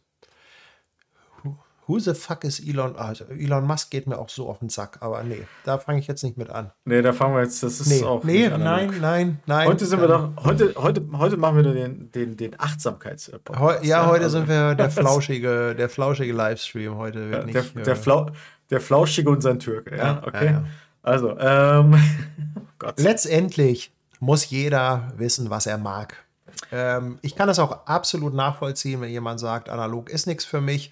[1.88, 2.96] Who- the fuck is Elon?
[2.96, 6.08] Also Elon Musk geht mir auch so auf den Sack, aber nee, da fange ich
[6.08, 6.72] jetzt nicht mit an.
[6.84, 9.68] Nee, da fangen wir jetzt, das ist Nee, auch nee nein, nein, nein.
[9.68, 13.60] Heute sind wir doch, heute, heute, heute machen wir den, den, den Achtsamkeits-Podcast.
[13.60, 16.96] Heu, ja, heute also- sind wir der flauschige, der flauschige Livestream.
[16.98, 17.76] Heute Ja, der, nicht.
[17.76, 18.32] der, äh, Flau,
[18.72, 20.46] der Flauschige und sein Türke, ja, Ja, okay.
[20.46, 20.64] ja, ja.
[21.04, 21.94] Also, ähm,
[22.58, 23.00] oh Gott.
[23.00, 26.26] Letztendlich muss jeder wissen, was er mag.
[26.72, 30.92] Ähm, ich kann das auch absolut nachvollziehen, wenn jemand sagt, analog ist nichts für mich.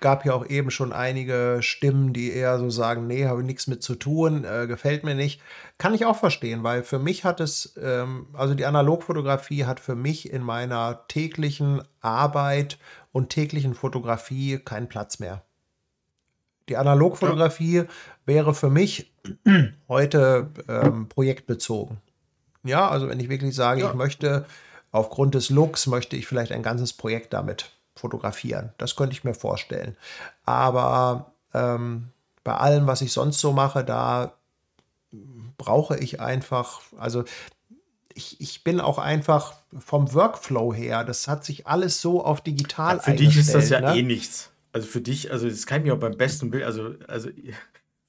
[0.00, 3.82] Gab ja auch eben schon einige Stimmen, die eher so sagen, nee, habe nichts mit
[3.82, 5.40] zu tun, äh, gefällt mir nicht.
[5.78, 9.94] Kann ich auch verstehen, weil für mich hat es, ähm, also die Analogfotografie hat für
[9.94, 12.78] mich in meiner täglichen Arbeit
[13.12, 15.42] und täglichen Fotografie keinen Platz mehr.
[16.68, 17.84] Die Analogfotografie
[18.26, 19.12] wäre für mich
[19.88, 21.98] heute ähm, projektbezogen.
[22.64, 23.88] Ja, also wenn ich wirklich sage, Ja.
[23.88, 24.44] ich möchte
[24.90, 28.72] aufgrund des Looks, möchte ich vielleicht ein ganzes Projekt damit fotografieren.
[28.78, 29.96] Das könnte ich mir vorstellen.
[30.44, 32.08] Aber ähm,
[32.44, 34.34] bei allem, was ich sonst so mache, da
[35.58, 37.24] brauche ich einfach, also
[38.14, 43.00] ich, ich bin auch einfach vom Workflow her, das hat sich alles so auf digital
[43.00, 43.96] Für dich ist das ja ne?
[43.98, 44.50] eh nichts.
[44.72, 47.28] Also für dich, also das kann ich mir auch beim besten Bild, also, also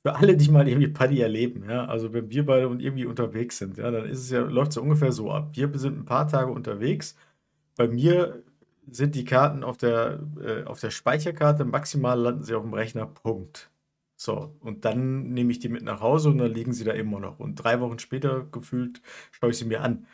[0.04, 3.58] für alle, die mal irgendwie Paddy erleben, ja, also wenn wir beide und irgendwie unterwegs
[3.58, 5.52] sind, ja, dann ist es ja, läuft es ja ungefähr so ab.
[5.56, 7.16] Wir sind ein paar Tage unterwegs,
[7.78, 8.44] bei mir
[8.92, 13.06] sind die Karten auf der, äh, auf der Speicherkarte, maximal landen sie auf dem Rechner,
[13.08, 13.72] Punkt.
[14.18, 17.20] So, und dann nehme ich die mit nach Hause und dann liegen sie da immer
[17.20, 17.40] noch.
[17.40, 19.02] Und drei Wochen später gefühlt
[19.32, 20.08] schaue ich sie mir an.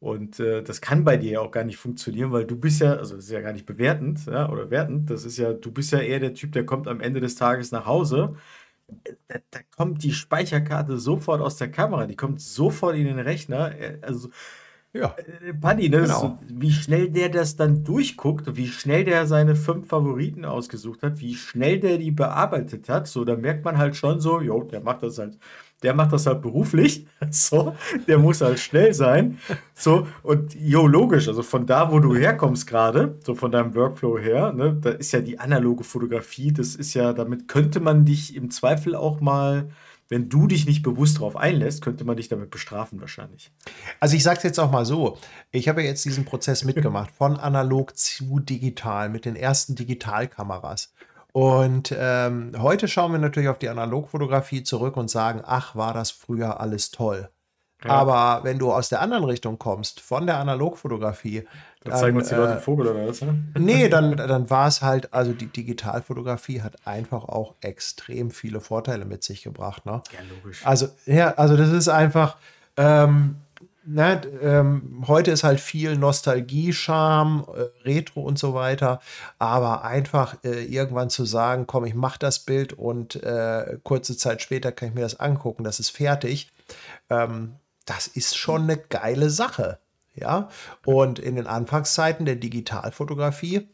[0.00, 2.94] Und äh, das kann bei dir ja auch gar nicht funktionieren, weil du bist ja,
[2.94, 5.92] also das ist ja gar nicht bewertend, ja, oder wertend, das ist ja, du bist
[5.92, 8.36] ja eher der Typ, der kommt am Ende des Tages nach Hause.
[9.28, 13.76] Da, da kommt die Speicherkarte sofort aus der Kamera, die kommt sofort in den Rechner.
[13.78, 14.30] Äh, also
[14.92, 16.20] Ja, äh, Paddy, ne, genau.
[16.20, 21.20] so, wie schnell der das dann durchguckt, wie schnell der seine fünf Favoriten ausgesucht hat,
[21.20, 24.80] wie schnell der die bearbeitet hat, so, da merkt man halt schon so, jo, der
[24.80, 25.38] macht das halt,
[25.82, 27.74] der macht das halt beruflich, so,
[28.06, 29.38] der muss halt schnell sein,
[29.74, 34.18] so, und jo, logisch, also von da, wo du herkommst gerade, so von deinem Workflow
[34.18, 38.34] her, ne, da ist ja die analoge Fotografie, das ist ja, damit könnte man dich
[38.34, 39.68] im Zweifel auch mal,
[40.08, 43.50] wenn du dich nicht bewusst darauf einlässt, könnte man dich damit bestrafen wahrscheinlich.
[43.98, 45.18] Also ich sage es jetzt auch mal so,
[45.50, 50.92] ich habe ja jetzt diesen Prozess mitgemacht, von analog zu digital, mit den ersten Digitalkameras.
[51.36, 56.10] Und ähm, heute schauen wir natürlich auf die Analogfotografie zurück und sagen, ach, war das
[56.10, 57.28] früher alles toll.
[57.84, 57.90] Ja.
[57.90, 61.46] Aber wenn du aus der anderen Richtung kommst, von der Analogfotografie,
[61.84, 63.34] Da zeigen uns die Leute äh, einen Vogel oder was, ne?
[63.54, 69.04] Nee, dann, dann war es halt, also die Digitalfotografie hat einfach auch extrem viele Vorteile
[69.04, 69.84] mit sich gebracht.
[69.84, 70.00] Ne?
[70.12, 70.64] Ja, logisch.
[70.64, 72.38] Also, ja, also das ist einfach,
[72.78, 73.36] ähm,
[73.86, 79.00] ne, ähm, heute ist halt viel Nostalgie, Charme, äh, Retro und so weiter,
[79.38, 84.42] aber einfach äh, irgendwann zu sagen, komm, ich mache das Bild und äh, kurze Zeit
[84.42, 86.52] später kann ich mir das angucken, das ist fertig,
[87.10, 87.54] ähm,
[87.84, 89.78] das ist schon eine geile Sache.
[90.18, 90.48] Ja,
[90.86, 93.68] und in den Anfangszeiten der Digitalfotografie,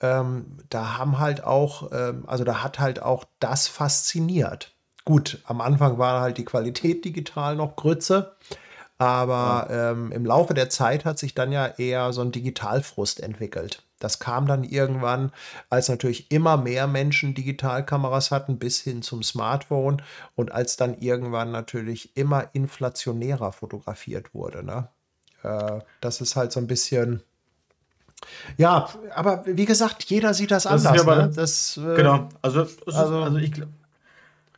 [0.00, 4.72] ähm, da haben halt auch, ähm, also da hat halt auch das fasziniert.
[5.04, 8.36] Gut, am Anfang war halt die Qualität digital noch Grütze,
[9.00, 13.82] aber ähm, im Laufe der Zeit hat sich dann ja eher so ein Digitalfrust entwickelt.
[13.98, 15.32] Das kam dann irgendwann,
[15.70, 20.02] als natürlich immer mehr Menschen Digitalkameras hatten, bis hin zum Smartphone
[20.36, 24.62] und als dann irgendwann natürlich immer inflationärer fotografiert wurde.
[24.62, 24.88] Ne?
[25.44, 27.22] Äh, das ist halt so ein bisschen.
[28.58, 30.96] Ja, aber wie gesagt, jeder sieht das, Das anders.
[30.96, 31.32] ja aber- ne?
[31.34, 33.66] das, äh, Genau, also, also- also, ich, gl-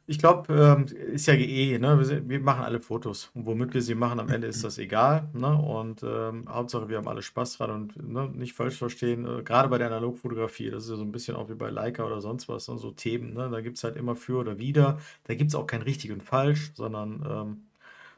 [0.06, 1.98] ich glaube, ähm, ist ja eh, ne?
[1.98, 5.28] Wir, wir machen alle Fotos und womit wir sie machen, am Ende ist das egal.
[5.32, 5.56] Ne?
[5.56, 8.28] Und ähm, Hauptsache, wir haben alle Spaß dran und ne?
[8.34, 11.48] nicht falsch verstehen, äh, gerade bei der Analogfotografie, das ist ja so ein bisschen auch
[11.48, 12.78] wie bei Leica oder sonst was, ne?
[12.78, 13.48] so Themen, ne?
[13.50, 14.98] da gibt es halt immer für oder wider.
[15.24, 17.62] Da gibt es auch kein richtig und falsch, sondern ähm,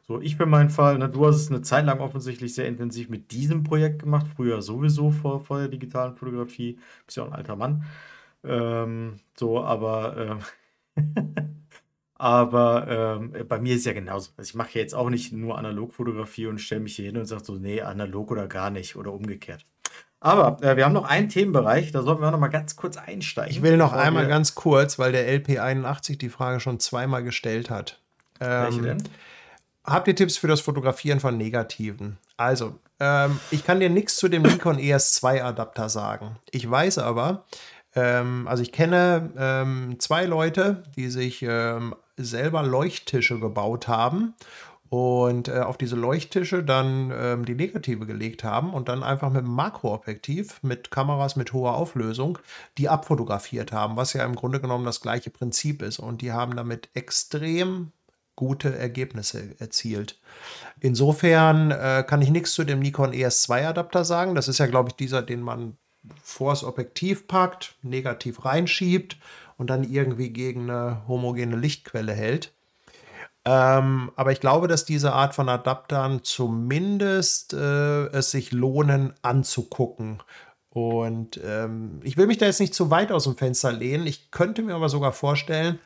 [0.06, 3.08] so, ich für meinen Fall, ne, du hast es eine Zeit lang offensichtlich sehr intensiv
[3.08, 7.34] mit diesem Projekt gemacht, früher sowieso vor, vor der digitalen Fotografie, bist ja auch ein
[7.34, 7.84] alter Mann.
[8.44, 10.40] Ähm, so, aber,
[10.96, 11.04] ähm,
[12.16, 14.30] aber ähm, bei mir ist ja genauso.
[14.36, 17.26] Also ich mache ja jetzt auch nicht nur Analogfotografie und stelle mich hier hin und
[17.26, 19.66] sage so, nee, analog oder gar nicht oder umgekehrt.
[20.20, 23.50] Aber äh, wir haben noch einen Themenbereich, da sollten wir noch mal ganz kurz einsteigen.
[23.50, 28.00] Ich will noch einmal ganz kurz, weil der LP81 die Frage schon zweimal gestellt hat.
[28.38, 29.02] Welche Ähm, denn?
[29.84, 32.16] Habt ihr Tipps für das Fotografieren von Negativen?
[32.38, 36.36] Also, ähm, ich kann dir nichts zu dem Nikon ES2 Adapter sagen.
[36.50, 37.44] Ich weiß aber,
[37.94, 44.34] ähm, also ich kenne ähm, zwei Leute, die sich ähm, selber Leuchttische gebaut haben
[44.94, 49.44] und äh, auf diese Leuchttische dann ähm, die Negative gelegt haben und dann einfach mit
[49.44, 52.38] Makroobjektiv mit Kameras mit hoher Auflösung
[52.78, 55.98] die abfotografiert haben, was ja im Grunde genommen das gleiche Prinzip ist.
[55.98, 57.92] Und die haben damit extrem
[58.36, 60.20] gute Ergebnisse erzielt.
[60.80, 64.34] Insofern äh, kann ich nichts zu dem Nikon ES2 Adapter sagen.
[64.34, 65.76] Das ist ja, glaube ich, dieser, den man
[66.22, 69.16] vors Objektiv packt, negativ reinschiebt
[69.64, 72.52] und dann irgendwie gegen eine homogene Lichtquelle hält.
[73.46, 80.22] Ähm, aber ich glaube, dass diese Art von Adaptern zumindest äh, es sich lohnen anzugucken.
[80.68, 84.06] Und ähm, ich will mich da jetzt nicht zu weit aus dem Fenster lehnen.
[84.06, 85.78] Ich könnte mir aber sogar vorstellen,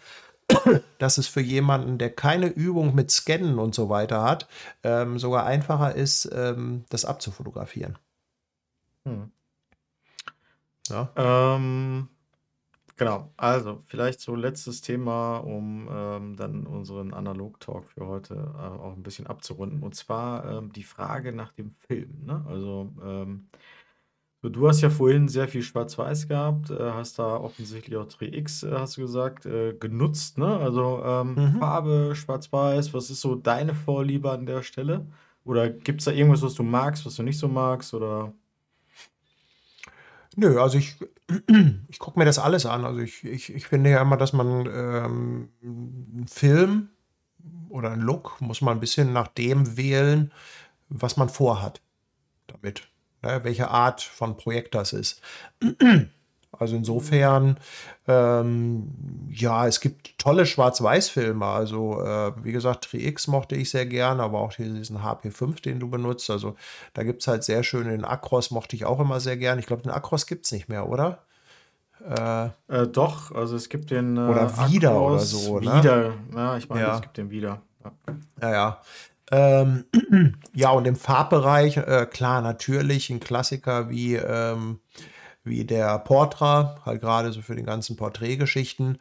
[0.99, 4.49] dass es für jemanden, der keine Übung mit Scannen und so weiter hat,
[4.83, 7.97] ähm, sogar einfacher ist, ähm, das abzufotografieren.
[9.05, 9.31] Hm.
[10.89, 11.11] Ja.
[11.15, 12.09] Ähm,
[12.99, 18.95] genau, also vielleicht so letztes Thema, um ähm, dann unseren Analog-Talk für heute äh, auch
[18.95, 19.83] ein bisschen abzurunden.
[19.83, 22.25] Und zwar ähm, die Frage nach dem Film.
[22.27, 22.45] Ne?
[22.49, 23.49] Also ähm,
[24.43, 28.63] so, du hast ja vorhin sehr viel Schwarz-Weiß gehabt, äh, hast da offensichtlich auch 3X,
[28.65, 30.39] äh, hast du gesagt, äh, genutzt.
[30.39, 30.47] Ne?
[30.59, 31.59] Also ähm, Mhm.
[31.59, 35.07] Farbe, Schwarz-Weiß, was ist so deine Vorliebe an der Stelle?
[35.45, 37.95] Oder gibt es da irgendwas, was du magst, was du nicht so magst?
[37.95, 38.33] Oder
[40.37, 40.97] Nö, also ich,
[41.89, 42.85] ich gucke mir das alles an.
[42.85, 46.89] Also ich, ich, ich finde ja immer, dass man ähm, einen Film
[47.69, 50.33] oder einen Look muss man ein bisschen nach dem wählen,
[50.89, 51.83] was man vorhat
[52.47, 52.89] damit.
[53.23, 55.21] ne, welche Art von Projekt das ist.
[56.59, 57.59] Also insofern,
[58.07, 58.89] ähm,
[59.31, 61.45] ja, es gibt tolle Schwarz-Weiß-Filme.
[61.45, 65.89] Also, äh, wie gesagt, Tri-X mochte ich sehr gerne, aber auch diesen HP5, den du
[65.89, 66.31] benutzt.
[66.31, 66.57] Also,
[66.95, 69.61] da gibt es halt sehr schön den Acros, mochte ich auch immer sehr gerne.
[69.61, 71.23] Ich glaube, den Acros gibt es nicht mehr, oder?
[72.05, 74.17] Äh, äh, doch, also es gibt den.
[74.17, 75.79] Äh, oder wieder Acros, oder so, ne?
[75.79, 76.95] Wieder, ja, ich meine, ja.
[76.95, 77.63] es gibt den wieder.
[77.85, 77.93] Ja,
[78.41, 78.53] ja.
[78.53, 78.81] ja.
[79.31, 79.85] Ähm,
[80.55, 84.15] ja, und im Farbbereich, äh, klar, natürlich ein Klassiker wie.
[84.15, 84.81] Ähm,
[85.49, 88.99] wie der Portra, halt gerade so für die ganzen Porträtgeschichten.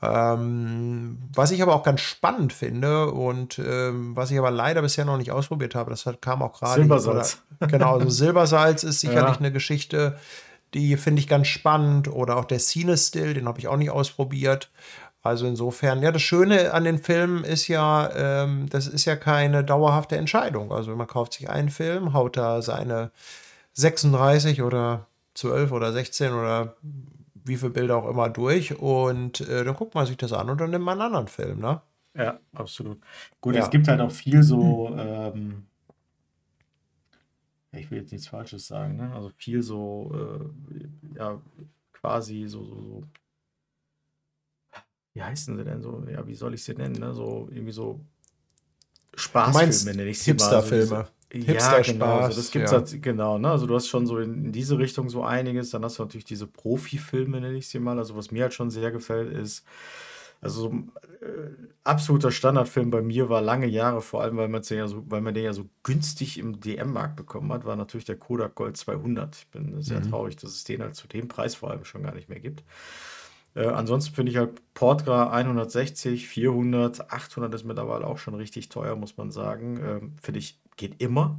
[0.00, 5.04] Ähm, was ich aber auch ganz spannend finde und ähm, was ich aber leider bisher
[5.04, 6.80] noch nicht ausprobiert habe, das hat, kam auch gerade.
[6.80, 7.42] Silbersalz.
[7.58, 9.38] Oder, genau, also Silbersalz ist sicherlich ja.
[9.38, 10.16] eine Geschichte,
[10.74, 12.06] die finde ich ganz spannend.
[12.08, 14.70] Oder auch der Cine-Still, den habe ich auch nicht ausprobiert.
[15.22, 19.64] Also insofern, ja, das Schöne an den Filmen ist ja, ähm, das ist ja keine
[19.64, 20.70] dauerhafte Entscheidung.
[20.70, 23.10] Also man kauft sich einen Film, haut da seine
[23.72, 25.06] 36 oder
[25.38, 26.76] 12 oder 16 oder
[27.44, 30.60] wie viele Bilder auch immer durch und äh, dann guckt man sich das an und
[30.60, 31.80] dann nimmt man einen anderen Film, ne?
[32.14, 33.00] Ja, absolut.
[33.40, 33.62] Gut, ja.
[33.62, 35.66] es gibt halt auch viel so, ähm,
[37.70, 39.12] ich will jetzt nichts Falsches sagen, ne?
[39.14, 40.10] Also viel so,
[40.74, 41.40] äh, ja,
[41.92, 43.02] quasi so, so, so,
[45.14, 46.04] wie heißen sie denn so?
[46.10, 46.98] Ja, wie soll ich sie nennen?
[46.98, 47.14] Ne?
[47.14, 48.00] So irgendwie so
[49.14, 50.38] Spaßfilme nenne ich sie mal.
[50.38, 51.08] Hipsterfilme.
[51.32, 52.18] Also ja, genau.
[52.18, 52.78] Also das gibt's ja.
[52.78, 53.50] halt, genau, ne?
[53.50, 55.70] Also du hast schon so in, in, diese Richtung so einiges.
[55.70, 57.98] Dann hast du natürlich diese Profi-Filme, nenne ich sie mal.
[57.98, 59.64] Also was mir halt schon sehr gefällt, ist,
[60.40, 60.70] also so,
[61.24, 61.50] äh,
[61.84, 65.20] absoluter Standardfilm bei mir war lange Jahre, vor allem weil man den ja so, weil
[65.20, 69.36] man den ja so günstig im DM-Markt bekommen hat, war natürlich der Kodak Gold 200.
[69.36, 70.10] Ich bin sehr mhm.
[70.10, 72.62] traurig, dass es den halt zu dem Preis vor allem schon gar nicht mehr gibt.
[73.54, 78.94] Äh, ansonsten finde ich halt Portra 160, 400, 800 ist mittlerweile auch schon richtig teuer,
[78.94, 79.80] muss man sagen.
[79.84, 81.38] Ähm, finde ich, geht immer.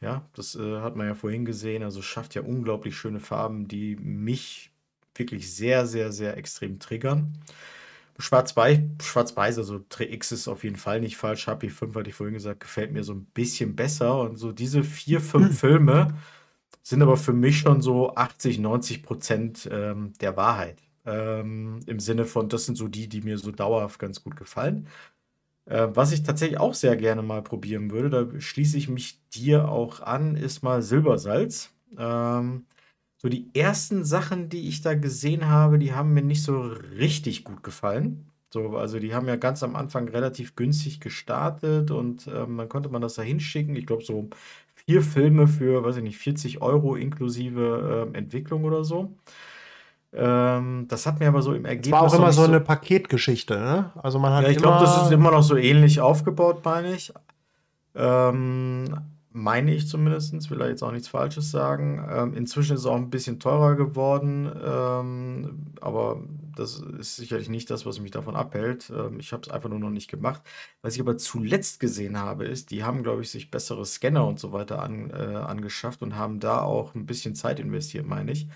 [0.00, 1.82] Ja, das äh, hat man ja vorhin gesehen.
[1.82, 4.70] Also schafft ja unglaublich schöne Farben, die mich
[5.14, 7.38] wirklich sehr, sehr, sehr extrem triggern.
[8.18, 11.48] Schwarz-Weiß, Schwarz-Weiß, also X ist auf jeden Fall nicht falsch.
[11.48, 14.20] HP5 hatte ich vorhin gesagt, gefällt mir so ein bisschen besser.
[14.20, 16.14] Und so diese vier, fünf Filme
[16.82, 20.82] sind aber für mich schon so 80, 90 Prozent ähm, der Wahrheit.
[21.06, 24.88] Ähm, Im Sinne von, das sind so die, die mir so dauerhaft ganz gut gefallen.
[25.66, 29.68] Äh, was ich tatsächlich auch sehr gerne mal probieren würde, da schließe ich mich dir
[29.68, 31.72] auch an, ist mal Silbersalz.
[31.98, 32.66] Ähm,
[33.18, 37.44] so die ersten Sachen, die ich da gesehen habe, die haben mir nicht so richtig
[37.44, 38.30] gut gefallen.
[38.52, 42.88] So, also die haben ja ganz am Anfang relativ günstig gestartet und ähm, dann konnte
[42.88, 43.76] man das da hinschicken.
[43.76, 44.28] Ich glaube, so
[44.74, 49.14] vier Filme für, weiß ich nicht, 40 Euro inklusive äh, Entwicklung oder so.
[50.12, 51.92] Ähm, das hat mir aber so im Ergebnis.
[51.92, 53.92] Das war auch immer so eine Paketgeschichte, ne?
[54.02, 57.12] Also man hat ja, ich glaube, das ist immer noch so ähnlich aufgebaut, meine ich.
[57.94, 58.86] Ähm,
[59.32, 62.04] meine ich zumindest, will er jetzt auch nichts Falsches sagen.
[62.10, 66.22] Ähm, inzwischen ist es auch ein bisschen teurer geworden, ähm, aber
[66.56, 68.90] das ist sicherlich nicht das, was mich davon abhält.
[68.90, 70.42] Ähm, ich habe es einfach nur noch nicht gemacht.
[70.82, 74.40] Was ich aber zuletzt gesehen habe, ist, die haben, glaube ich, sich bessere Scanner und
[74.40, 78.48] so weiter an, äh, angeschafft und haben da auch ein bisschen Zeit investiert, meine ich.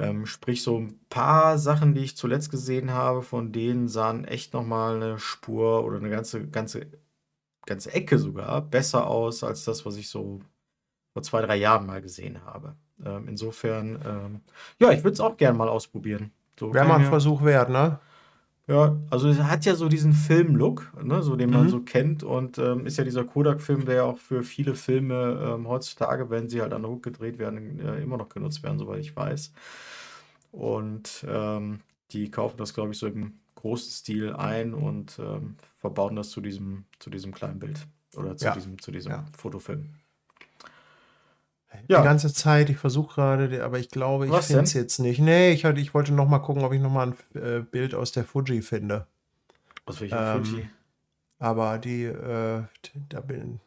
[0.00, 4.54] Ähm, sprich, so ein paar Sachen, die ich zuletzt gesehen habe, von denen sahen echt
[4.54, 6.86] nochmal eine Spur oder eine ganze, ganze,
[7.66, 10.40] ganze Ecke sogar besser aus als das, was ich so
[11.12, 12.76] vor zwei, drei Jahren mal gesehen habe.
[13.04, 14.40] Ähm, insofern, ähm,
[14.78, 16.32] ja, ich würde es auch gerne mal ausprobieren.
[16.58, 17.98] So, Wäre mal ein Versuch wert, ne?
[18.70, 21.70] Ja, also es hat ja so diesen Film-Look, ne, so den man mhm.
[21.70, 25.66] so kennt und ähm, ist ja dieser Kodak-Film, der ja auch für viele Filme ähm,
[25.66, 29.52] heutzutage, wenn sie halt analog gedreht werden, äh, immer noch genutzt werden, soweit ich weiß.
[30.52, 31.80] Und ähm,
[32.12, 36.40] die kaufen das, glaube ich, so im großen Stil ein und ähm, verbauen das zu
[36.40, 38.54] diesem, zu diesem kleinen Bild oder zu ja.
[38.54, 39.24] diesem, zu diesem ja.
[39.36, 39.88] Fotofilm.
[41.88, 41.98] Ja.
[41.98, 45.20] Die ganze Zeit, ich versuche gerade, aber ich glaube, ich finde es jetzt nicht.
[45.20, 48.12] Nee, ich, ich wollte noch mal gucken, ob ich noch mal ein äh, Bild aus
[48.12, 49.06] der Fuji finde.
[49.86, 50.70] Aus welcher ähm, Fuji?
[51.38, 52.64] Aber die, äh,
[53.08, 53.60] da bin.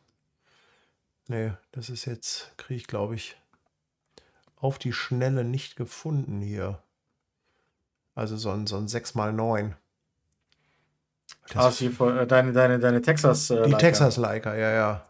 [1.28, 3.38] Nee, das ist jetzt, kriege ich, glaube ich,
[4.58, 6.80] auf die Schnelle nicht gefunden hier.
[8.16, 9.74] Also so ein, so ein 6x9.
[11.50, 15.06] Das ah, äh, deine, deine, deine Texas äh, Die Texas Leica, ja, ja.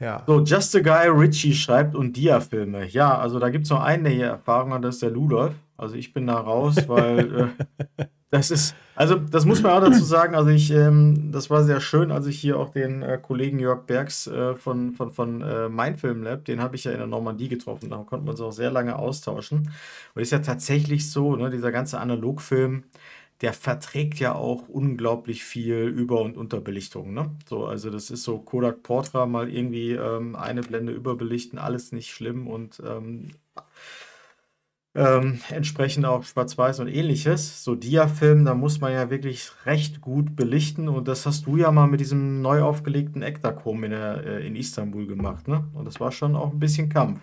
[0.00, 0.22] Ja.
[0.26, 2.88] So, Just a Guy Richie schreibt und Dia-Filme.
[2.88, 5.54] Ja, also da gibt es noch einen, der hier Erfahrung hat, das ist der Ludolf.
[5.76, 7.52] Also ich bin da raus, weil
[7.98, 11.64] äh, das ist, also das muss man auch dazu sagen, also ich, ähm, das war
[11.64, 15.42] sehr schön, als ich hier auch den äh, Kollegen Jörg Bergs äh, von, von, von
[15.42, 18.32] äh, Mein Film Lab, den habe ich ja in der Normandie getroffen, da konnten wir
[18.32, 19.70] uns auch sehr lange austauschen.
[20.14, 22.84] Und ist ja tatsächlich so, ne, dieser ganze Analogfilm,
[23.40, 27.14] der verträgt ja auch unglaublich viel Über- und Unterbelichtung.
[27.14, 27.30] Ne?
[27.48, 32.10] So, also das ist so Kodak Portra mal irgendwie ähm, eine Blende überbelichten, alles nicht
[32.10, 33.30] schlimm und ähm,
[34.94, 37.64] ähm, entsprechend auch Schwarz-Weiß und ähnliches.
[37.64, 41.70] So Diafilm, da muss man ja wirklich recht gut belichten und das hast du ja
[41.70, 45.68] mal mit diesem neu aufgelegten Ektachrom in, äh, in Istanbul gemacht, ne?
[45.74, 47.20] Und das war schon auch ein bisschen Kampf.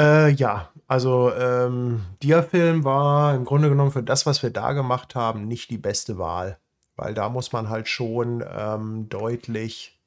[0.00, 5.14] Äh, ja, also ähm, Diafilm war im Grunde genommen für das, was wir da gemacht
[5.14, 6.58] haben, nicht die beste Wahl.
[6.96, 9.98] Weil da muss man halt schon ähm, deutlich,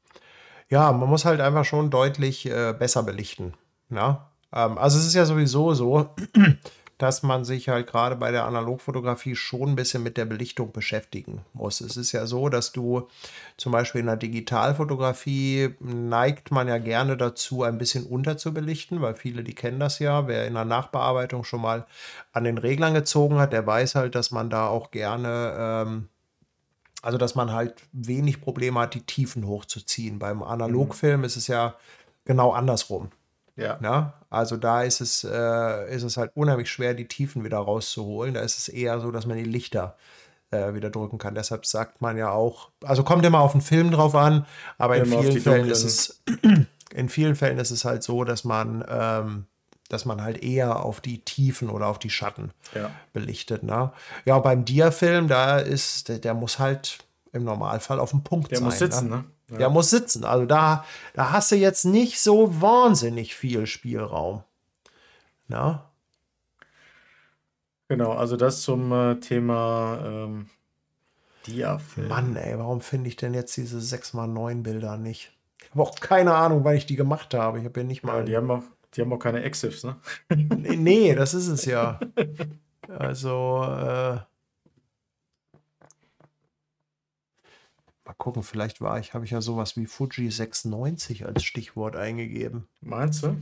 [0.70, 3.54] ja, man muss halt einfach schon deutlich äh, besser belichten.
[3.90, 4.30] Ja?
[4.52, 6.10] Ähm, also es ist ja sowieso so,
[6.98, 11.44] dass man sich halt gerade bei der Analogfotografie schon ein bisschen mit der Belichtung beschäftigen
[11.54, 11.82] muss.
[11.82, 13.08] Es ist ja so, dass du
[13.58, 19.44] zum Beispiel in der Digitalfotografie neigt man ja gerne dazu, ein bisschen unterzubelichten, weil viele,
[19.44, 20.28] die kennen das ja.
[20.28, 21.86] Wer in der Nachbearbeitung schon mal
[22.32, 26.10] an den Reglern gezogen hat, der weiß halt, dass man da auch gerne ähm,
[27.04, 30.20] also, dass man halt wenig Probleme hat, die Tiefen hochzuziehen.
[30.20, 31.26] Beim Analogfilm mhm.
[31.26, 31.76] ist es ja
[32.24, 33.12] genau andersrum.
[33.56, 33.78] Ja.
[33.82, 34.14] ja.
[34.30, 38.34] Also da ist es, äh, ist es halt unheimlich schwer, die Tiefen wieder rauszuholen.
[38.34, 39.96] Da ist es eher so, dass man die Lichter
[40.54, 41.36] äh, wieder drücken kann.
[41.36, 44.46] Deshalb sagt man ja auch, also kommt immer auf den Film drauf an,
[44.78, 46.24] aber in vielen Fällen ist es,
[46.94, 49.46] in vielen Fällen ist es halt so, dass man, ähm,
[49.90, 52.90] dass man halt eher auf die Tiefen oder auf die Schatten ja.
[53.14, 53.64] belichtet.
[53.64, 53.92] Ne?
[54.26, 57.00] Ja, beim Dia-Film, da ist, der, der muss halt
[57.34, 58.64] im Normalfall auf dem Punkt der sein.
[58.64, 59.18] Der muss sitzen, ne?
[59.18, 59.26] ne?
[59.54, 59.60] Ja.
[59.60, 60.26] Der muss sitzen.
[60.26, 64.44] Also da, da hast du jetzt nicht so wahnsinnig viel Spielraum.
[65.48, 65.92] Na?
[67.88, 70.50] Genau, also das zum äh, Thema ähm,
[71.46, 72.08] Dia-Film.
[72.08, 75.32] Mann, ey, warum finde ich denn jetzt diese 6x9 Bilder nicht?
[75.62, 77.60] Ich habe auch keine Ahnung, wann ich die gemacht habe.
[77.60, 78.20] Ich habe ja nicht mal.
[78.20, 78.64] Ja, die haben auch,
[78.96, 79.98] die haben auch keine Exifs, ne?
[80.36, 82.00] nee, nee, das ist es ja.
[82.90, 84.18] Also, äh,
[88.06, 92.68] Mal gucken, vielleicht war ich, habe ich ja sowas wie Fuji 96 als Stichwort eingegeben.
[92.82, 93.38] Meinst du?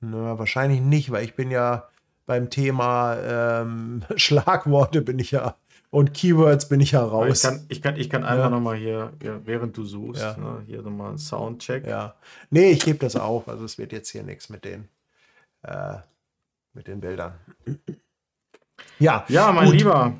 [0.00, 1.88] Na, wahrscheinlich nicht, weil ich bin ja
[2.26, 5.56] beim Thema ähm, Schlagworte bin ich ja
[5.90, 7.36] und Keywords bin ich ja raus.
[7.36, 8.50] Ich kann, ich kann, ich kann einfach ja.
[8.50, 10.36] nochmal hier, ja, während du suchst, ja.
[10.36, 11.86] ne, hier nochmal einen Soundcheck.
[11.86, 12.16] Ja.
[12.50, 13.48] Nee, ich gebe das auf.
[13.48, 14.88] Also es wird jetzt hier nichts mit den,
[15.62, 15.98] äh,
[16.72, 17.34] mit den Bildern.
[18.98, 19.74] Ja, ja mein gut.
[19.74, 20.14] Lieber.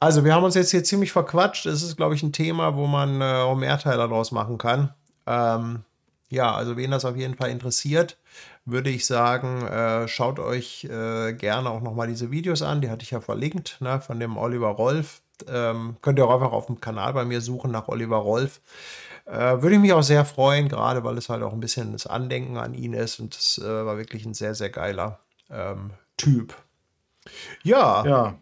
[0.00, 1.66] Also, wir haben uns jetzt hier ziemlich verquatscht.
[1.66, 4.94] Es ist, glaube ich, ein Thema, wo man äh, Mehrteiler draus machen kann.
[5.26, 5.84] Ähm,
[6.30, 8.16] ja, also wen das auf jeden Fall interessiert,
[8.64, 12.80] würde ich sagen, äh, schaut euch äh, gerne auch nochmal diese Videos an.
[12.80, 15.22] Die hatte ich ja verlinkt, ne, von dem Oliver Rolf.
[15.48, 18.60] Ähm, könnt ihr auch einfach auf dem Kanal bei mir suchen nach Oliver Rolf.
[19.26, 22.06] Äh, würde ich mich auch sehr freuen, gerade weil es halt auch ein bisschen das
[22.06, 23.18] Andenken an ihn ist.
[23.18, 25.18] Und das äh, war wirklich ein sehr, sehr geiler
[25.50, 26.54] ähm, Typ.
[27.62, 28.04] Ja.
[28.06, 28.34] Ja.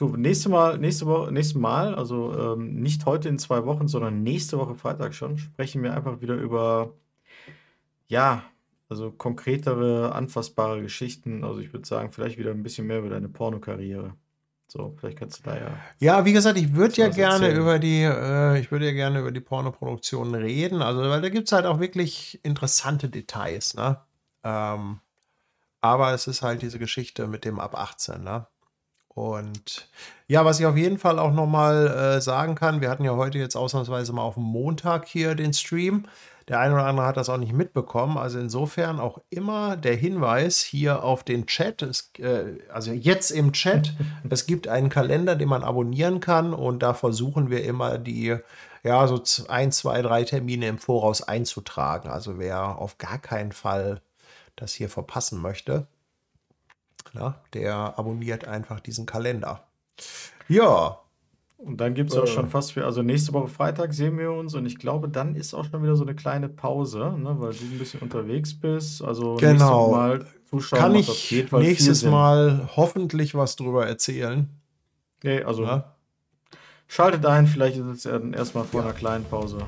[0.00, 4.22] Du, nächste Mal, nächste Woche, nächstes Mal, also ähm, nicht heute in zwei Wochen, sondern
[4.22, 6.94] nächste Woche Freitag schon, sprechen wir einfach wieder über,
[8.08, 8.42] ja,
[8.88, 11.44] also konkretere, anfassbare Geschichten.
[11.44, 14.14] Also ich würde sagen, vielleicht wieder ein bisschen mehr über deine Pornokarriere.
[14.68, 15.78] So, vielleicht kannst du da ja.
[15.98, 17.60] Ja, wie gesagt, ich würde ja gerne erzählen.
[17.60, 20.80] über die, äh, ich würde ja gerne über die Pornoproduktion reden.
[20.80, 24.00] Also, weil da gibt es halt auch wirklich interessante Details, ne?
[24.44, 25.00] Ähm,
[25.82, 28.46] aber es ist halt diese Geschichte mit dem ab 18, ne?
[29.14, 29.88] Und
[30.28, 33.38] ja, was ich auf jeden Fall auch nochmal äh, sagen kann, wir hatten ja heute
[33.38, 36.04] jetzt ausnahmsweise mal auf dem Montag hier den Stream.
[36.48, 38.16] Der eine oder andere hat das auch nicht mitbekommen.
[38.16, 41.82] Also insofern auch immer der Hinweis hier auf den Chat.
[41.82, 43.94] Es, äh, also jetzt im Chat.
[44.30, 46.54] es gibt einen Kalender, den man abonnieren kann.
[46.54, 48.36] Und da versuchen wir immer die,
[48.84, 52.08] ja, so ein, zwei, drei Termine im Voraus einzutragen.
[52.08, 54.00] Also wer auf gar keinen Fall
[54.56, 55.86] das hier verpassen möchte,
[57.12, 59.64] na, der abonniert einfach diesen Kalender.
[60.48, 60.98] Ja.
[61.58, 64.32] Und dann gibt es auch äh, schon fast für, also nächste Woche Freitag sehen wir
[64.32, 67.52] uns und ich glaube, dann ist auch schon wieder so eine kleine Pause, ne, weil
[67.52, 69.02] du ein bisschen unterwegs bist.
[69.02, 69.90] Also genau.
[69.90, 74.48] Mal zuschauen, Kann ich nächstes Mal hoffentlich was drüber erzählen.
[75.22, 75.94] Nee, also ja?
[76.88, 78.86] schaltet ein, vielleicht ist es ja dann erstmal vor ja.
[78.86, 79.58] einer kleinen Pause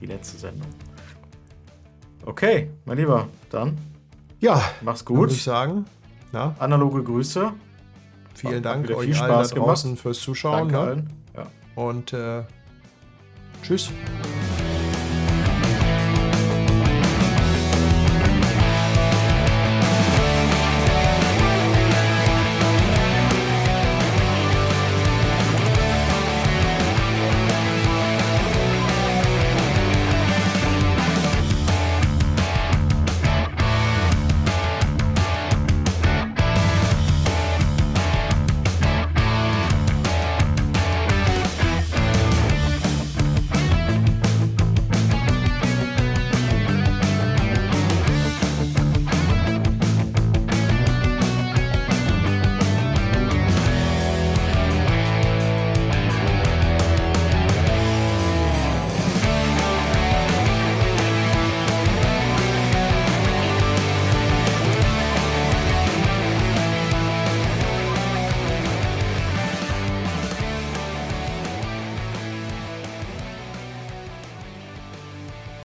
[0.00, 0.68] die letzte Sendung.
[2.24, 3.76] Okay, mein Lieber, dann.
[4.40, 5.18] Ja, mach's gut.
[5.18, 5.84] Würde ich sagen.
[6.32, 6.54] Ja.
[6.58, 7.52] Analoge Grüße.
[8.34, 10.00] Vielen Dank euch viel allen da draußen gemacht.
[10.00, 10.68] fürs Zuschauen.
[10.68, 11.04] Ne?
[11.36, 11.46] Ja.
[11.74, 12.42] Und äh,
[13.62, 13.90] tschüss.